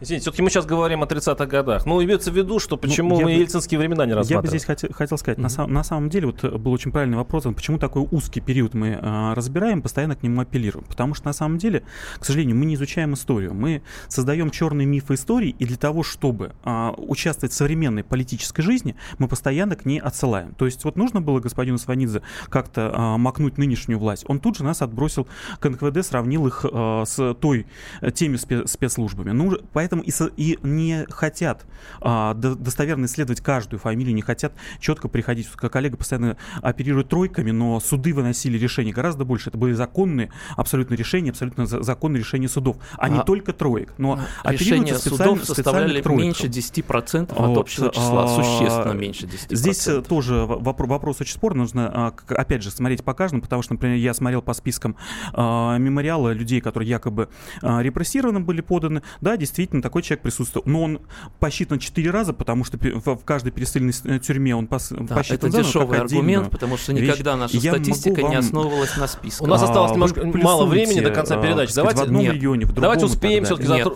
Извините, 0.00 0.22
все-таки 0.22 0.42
мы 0.42 0.50
сейчас 0.50 0.66
говорим 0.66 1.02
о 1.02 1.06
30-х 1.06 1.46
годах. 1.46 1.86
Ну, 1.86 2.02
имеется 2.02 2.30
в 2.30 2.36
виду, 2.36 2.58
что 2.58 2.76
почему 2.76 3.16
ну, 3.16 3.22
мы 3.22 3.24
бы, 3.24 3.32
ельцинские 3.32 3.78
времена 3.78 4.06
не 4.06 4.14
рассматриваем. 4.14 4.38
Я 4.38 4.42
бы 4.42 4.48
здесь 4.48 4.64
хотел, 4.64 4.92
хотел 4.92 5.18
сказать, 5.18 5.38
mm-hmm. 5.38 5.66
на, 5.66 5.66
на 5.66 5.84
самом 5.84 6.08
деле, 6.08 6.26
вот 6.26 6.44
был 6.44 6.72
очень 6.72 6.92
правильный 6.92 7.16
вопрос, 7.16 7.44
почему 7.44 7.78
такой 7.78 8.06
узкий 8.10 8.40
период 8.40 8.74
мы 8.74 8.98
а, 9.00 9.34
разбираем, 9.34 9.82
постоянно 9.82 10.16
к 10.16 10.22
нему 10.22 10.40
апеллируем. 10.40 10.86
Потому 10.86 11.14
что 11.14 11.26
на 11.26 11.32
самом 11.32 11.58
деле, 11.58 11.82
к 12.18 12.24
сожалению, 12.24 12.56
мы 12.56 12.66
не 12.66 12.74
изучаем 12.74 13.14
историю. 13.14 13.54
Мы 13.54 13.82
создаем 14.08 14.50
черные 14.50 14.86
мифы 14.86 15.14
истории, 15.14 15.54
и 15.58 15.64
для 15.64 15.76
того, 15.76 16.02
чтобы 16.02 16.52
а, 16.62 16.94
участвовать 16.96 17.52
в 17.52 17.56
современной 17.56 18.04
политической 18.04 18.62
жизни, 18.62 18.96
мы 19.18 19.28
постоянно 19.28 19.76
к 19.76 19.84
ней 19.84 19.98
отсылаем. 19.98 20.54
То 20.54 20.66
есть 20.66 20.84
вот 20.84 20.96
нужно 20.96 21.20
было 21.20 21.40
господину 21.40 21.78
Сванидзе 21.78 22.22
как-то 22.48 22.92
а, 22.94 23.18
макнуть 23.18 23.58
нынешнюю 23.58 23.98
власть. 23.98 24.24
Он 24.28 24.40
тут 24.40 24.56
же 24.56 24.64
нас 24.64 24.82
отбросил 24.82 25.26
к 25.60 25.68
НКВД, 25.68 26.04
сравнил 26.04 26.46
их 26.46 26.64
а, 26.70 27.04
с 27.04 27.34
той 27.34 27.63
Э, 28.00 28.10
теми 28.10 28.36
спецслужбами. 28.36 29.30
Ну, 29.30 29.58
поэтому 29.72 30.02
и, 30.02 30.10
со, 30.10 30.26
и 30.26 30.58
не 30.62 31.06
хотят 31.10 31.64
а, 32.00 32.34
достоверно 32.34 33.06
исследовать 33.06 33.40
каждую 33.40 33.80
фамилию, 33.80 34.14
не 34.14 34.22
хотят 34.22 34.52
четко 34.80 35.08
приходить. 35.08 35.48
Как 35.48 35.72
коллега 35.72 35.96
постоянно 35.96 36.36
оперирует 36.62 37.08
тройками, 37.08 37.50
но 37.50 37.80
суды 37.80 38.12
выносили 38.14 38.58
решения 38.58 38.92
гораздо 38.92 39.24
больше. 39.24 39.50
Это 39.50 39.58
были 39.58 39.72
законные 39.72 40.30
абсолютно 40.56 40.94
решения, 40.94 41.30
абсолютно 41.30 41.66
законные 41.66 42.20
решения 42.20 42.48
судов, 42.48 42.76
а, 42.96 43.06
а 43.06 43.08
не 43.08 43.22
только 43.22 43.52
троек. 43.52 43.94
Но 43.98 44.20
а, 44.42 44.52
решения 44.52 44.96
судов 44.98 45.44
составляли 45.44 46.02
меньше 46.14 46.46
10% 46.46 47.32
от 47.32 47.38
вот, 47.38 47.58
общего 47.58 47.90
числа, 47.90 48.24
а, 48.24 48.28
существенно 48.28 48.92
меньше 48.92 49.26
10%. 49.26 49.54
Здесь 49.54 49.86
э, 49.88 50.02
тоже 50.02 50.44
вопрос, 50.46 50.88
вопрос 50.88 51.20
очень 51.20 51.34
спорный. 51.34 51.62
Нужно, 51.62 51.90
а, 51.92 52.14
опять 52.28 52.62
же, 52.62 52.70
смотреть 52.70 53.04
по 53.04 53.14
каждому, 53.14 53.42
потому 53.42 53.62
что, 53.62 53.74
например, 53.74 53.96
я 53.96 54.14
смотрел 54.14 54.42
по 54.42 54.52
спискам 54.52 54.96
мемориала 55.32 56.32
людей, 56.32 56.60
которые 56.60 56.88
якобы 56.88 57.28
репрессированным 57.62 58.44
были 58.44 58.60
поданы. 58.60 59.02
Да, 59.20 59.36
действительно, 59.36 59.82
такой 59.82 60.02
человек 60.02 60.22
присутствовал. 60.22 60.64
Но 60.66 60.82
он 60.82 61.00
посчитан 61.40 61.78
четыре 61.78 62.10
раза, 62.10 62.32
потому 62.32 62.64
что 62.64 62.78
в 62.78 63.24
каждой 63.24 63.52
пересыльной 63.52 63.92
э, 64.04 64.18
тюрьме 64.18 64.56
он 64.56 64.66
пос, 64.66 64.90
да, 64.90 65.14
посчитан. 65.14 65.50
Это 65.50 65.62
дешевый 65.62 66.00
аргумент, 66.00 66.50
потому 66.50 66.76
что 66.76 66.92
никогда 66.92 67.32
вещь. 67.32 67.40
наша 67.40 67.56
я 67.56 67.72
статистика 67.72 68.20
вам... 68.20 68.30
не 68.30 68.36
основывалась 68.36 68.96
на 68.96 69.06
списках. 69.06 69.42
У 69.42 69.50
нас 69.50 69.62
осталось 69.62 69.92
а, 69.92 69.94
немножко 69.94 70.24
мало 70.24 70.66
времени 70.66 71.00
до 71.00 71.10
конца 71.10 71.38
а, 71.38 71.42
передачи. 71.42 71.74
Давайте, 71.74 72.00
в 72.00 72.04
одном 72.04 72.22
нет. 72.22 72.34
регионе, 72.34 72.64
в 72.64 72.68
другом 72.68 72.82
Давайте 72.82 73.06
успеем 73.06 73.44
все-таки 73.44 73.68
Нет. 73.68 73.88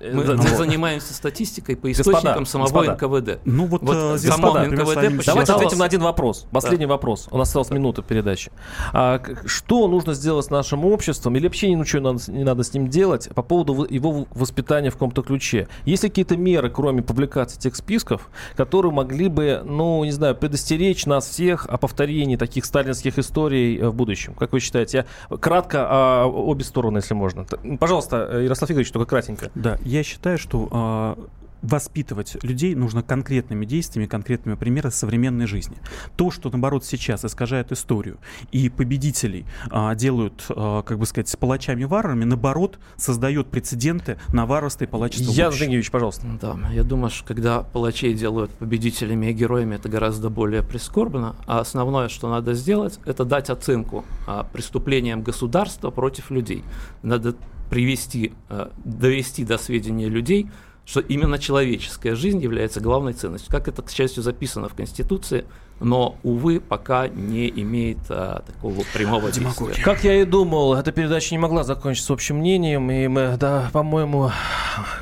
Мы, 0.00 0.24
мы 0.24 0.48
занимаемся 0.56 1.12
статистикой 1.12 1.76
по 1.76 1.92
источникам 1.92 2.44
господа, 2.44 2.66
самого 2.66 2.94
господа. 2.94 3.20
НКВД. 3.20 3.40
Ну 3.44 3.66
вот, 3.66 3.82
вот 3.82 3.94
э, 3.94 4.26
господа, 4.26 4.64
НКВД 4.64 5.26
Давайте 5.26 5.52
ответим 5.52 5.78
на 5.78 5.84
один 5.84 6.00
вопрос. 6.00 6.46
Последний 6.50 6.86
да. 6.86 6.92
вопрос. 6.92 7.28
У 7.30 7.36
нас 7.36 7.48
осталась 7.48 7.70
минута 7.70 8.00
передачи. 8.00 8.50
А, 8.94 9.20
что 9.44 9.88
нужно 9.88 10.14
сделать 10.14 10.46
с 10.46 10.50
нашим 10.50 10.86
обществом, 10.86 11.36
или 11.36 11.46
вообще 11.46 11.72
ничего 11.74 12.00
не 12.00 12.12
надо, 12.12 12.32
не 12.32 12.44
надо 12.44 12.62
с 12.62 12.72
ним 12.72 12.88
делать 12.90 13.28
по 13.34 13.42
поводу 13.42 13.86
его 13.88 14.26
воспитания 14.32 14.90
в 14.90 14.94
каком-то 14.94 15.22
ключе? 15.22 15.68
Есть 15.84 16.02
ли 16.02 16.08
какие-то 16.08 16.36
меры, 16.36 16.70
кроме 16.70 17.02
публикации 17.02 17.58
тех 17.58 17.76
списков, 17.76 18.28
которые 18.56 18.92
могли 18.92 19.28
бы, 19.28 19.62
ну, 19.64 20.04
не 20.04 20.10
знаю, 20.12 20.34
предостеречь 20.34 21.06
нас 21.06 21.28
всех 21.28 21.66
о 21.66 21.78
повторении 21.78 22.36
таких 22.36 22.64
сталинских 22.64 23.18
историй 23.18 23.78
э, 23.78 23.88
в 23.88 23.94
будущем? 23.94 24.34
Как 24.34 24.52
вы 24.52 24.60
считаете? 24.60 25.06
Я 25.30 25.36
кратко 25.36 25.86
а, 25.88 26.26
обе 26.26 26.64
стороны, 26.64 26.98
если 26.98 27.14
можно. 27.14 27.46
Пожалуйста, 27.78 28.40
Ярослав 28.40 28.70
Игоревич, 28.70 28.92
только 28.92 29.08
кратенько. 29.08 29.50
Да, 29.54 29.78
я 29.82 30.02
считаю, 30.02 30.38
что 30.38 31.16
воспитывать 31.62 32.42
людей 32.42 32.74
нужно 32.74 33.02
конкретными 33.02 33.64
действиями, 33.64 34.06
конкретными 34.06 34.56
примерами 34.56 34.90
современной 34.90 35.46
жизни. 35.46 35.76
То, 36.16 36.30
что, 36.30 36.50
наоборот, 36.50 36.84
сейчас 36.84 37.24
искажает 37.24 37.72
историю 37.72 38.18
и 38.52 38.68
победителей 38.68 39.46
а, 39.70 39.94
делают, 39.94 40.46
а, 40.48 40.82
как 40.82 40.98
бы 40.98 41.06
сказать, 41.06 41.28
с 41.28 41.36
палачами-варварами, 41.36 42.24
наоборот, 42.24 42.78
создает 42.96 43.48
прецеденты 43.48 44.18
на 44.32 44.46
варварство 44.46 44.84
и 44.84 44.86
палачество 44.86 45.32
Ян 45.32 45.52
Зингевич, 45.52 45.90
пожалуйста. 45.90 46.26
Да, 46.40 46.56
я 46.72 46.84
думаю, 46.84 47.10
что 47.10 47.26
когда 47.26 47.62
палачей 47.62 48.14
делают 48.14 48.50
победителями 48.52 49.26
и 49.26 49.32
героями, 49.32 49.74
это 49.76 49.88
гораздо 49.88 50.30
более 50.30 50.62
прискорбно. 50.62 51.36
А 51.46 51.60
основное, 51.60 52.08
что 52.08 52.30
надо 52.30 52.54
сделать, 52.54 52.98
это 53.04 53.24
дать 53.24 53.50
оценку 53.50 54.04
а, 54.26 54.44
преступлениям 54.44 55.22
государства 55.22 55.90
против 55.90 56.30
людей. 56.30 56.64
Надо 57.02 57.34
привести, 57.70 58.32
а, 58.48 58.72
довести 58.84 59.44
до 59.44 59.58
сведения 59.58 60.08
людей, 60.08 60.50
что 60.90 60.98
именно 60.98 61.38
человеческая 61.38 62.16
жизнь 62.16 62.42
является 62.42 62.80
главной 62.80 63.12
ценностью. 63.12 63.52
Как 63.52 63.68
это, 63.68 63.80
к 63.80 63.90
счастью, 63.90 64.24
записано 64.24 64.68
в 64.68 64.74
Конституции, 64.74 65.44
но, 65.78 66.16
увы, 66.24 66.60
пока 66.60 67.06
не 67.06 67.48
имеет 67.48 67.98
а, 68.08 68.42
такого 68.44 68.82
прямого 68.92 69.30
действия. 69.30 69.80
Как 69.84 70.02
я 70.02 70.20
и 70.20 70.24
думал, 70.24 70.74
эта 70.74 70.90
передача 70.90 71.32
не 71.32 71.38
могла 71.38 71.62
закончиться 71.62 72.12
общим 72.12 72.38
мнением, 72.38 72.90
и 72.90 73.06
мы, 73.06 73.36
да, 73.38 73.70
по-моему, 73.72 74.32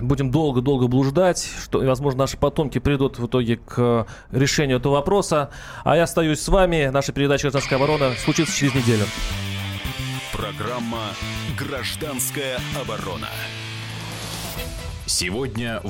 будем 0.01 0.31
долго-долго 0.31 0.89
блуждать, 0.89 1.51
что, 1.63 1.79
возможно, 1.81 2.19
наши 2.21 2.37
потомки 2.37 2.79
придут 2.79 3.19
в 3.19 3.27
итоге 3.27 3.57
к 3.57 4.07
решению 4.31 4.77
этого 4.77 4.93
вопроса. 4.93 5.49
А 5.85 5.97
я 5.97 6.03
остаюсь 6.03 6.41
с 6.41 6.49
вами. 6.49 6.91
Наша 6.93 7.13
передача 7.13 7.45
«Гражданская 7.45 7.79
оборона» 7.79 8.13
случится 8.23 8.55
через 8.55 8.75
неделю. 8.75 9.05
Программа 10.35 11.15
«Гражданская 11.59 12.59
оборона». 12.79 13.29
Сегодня 15.09 15.81
в 15.83 15.87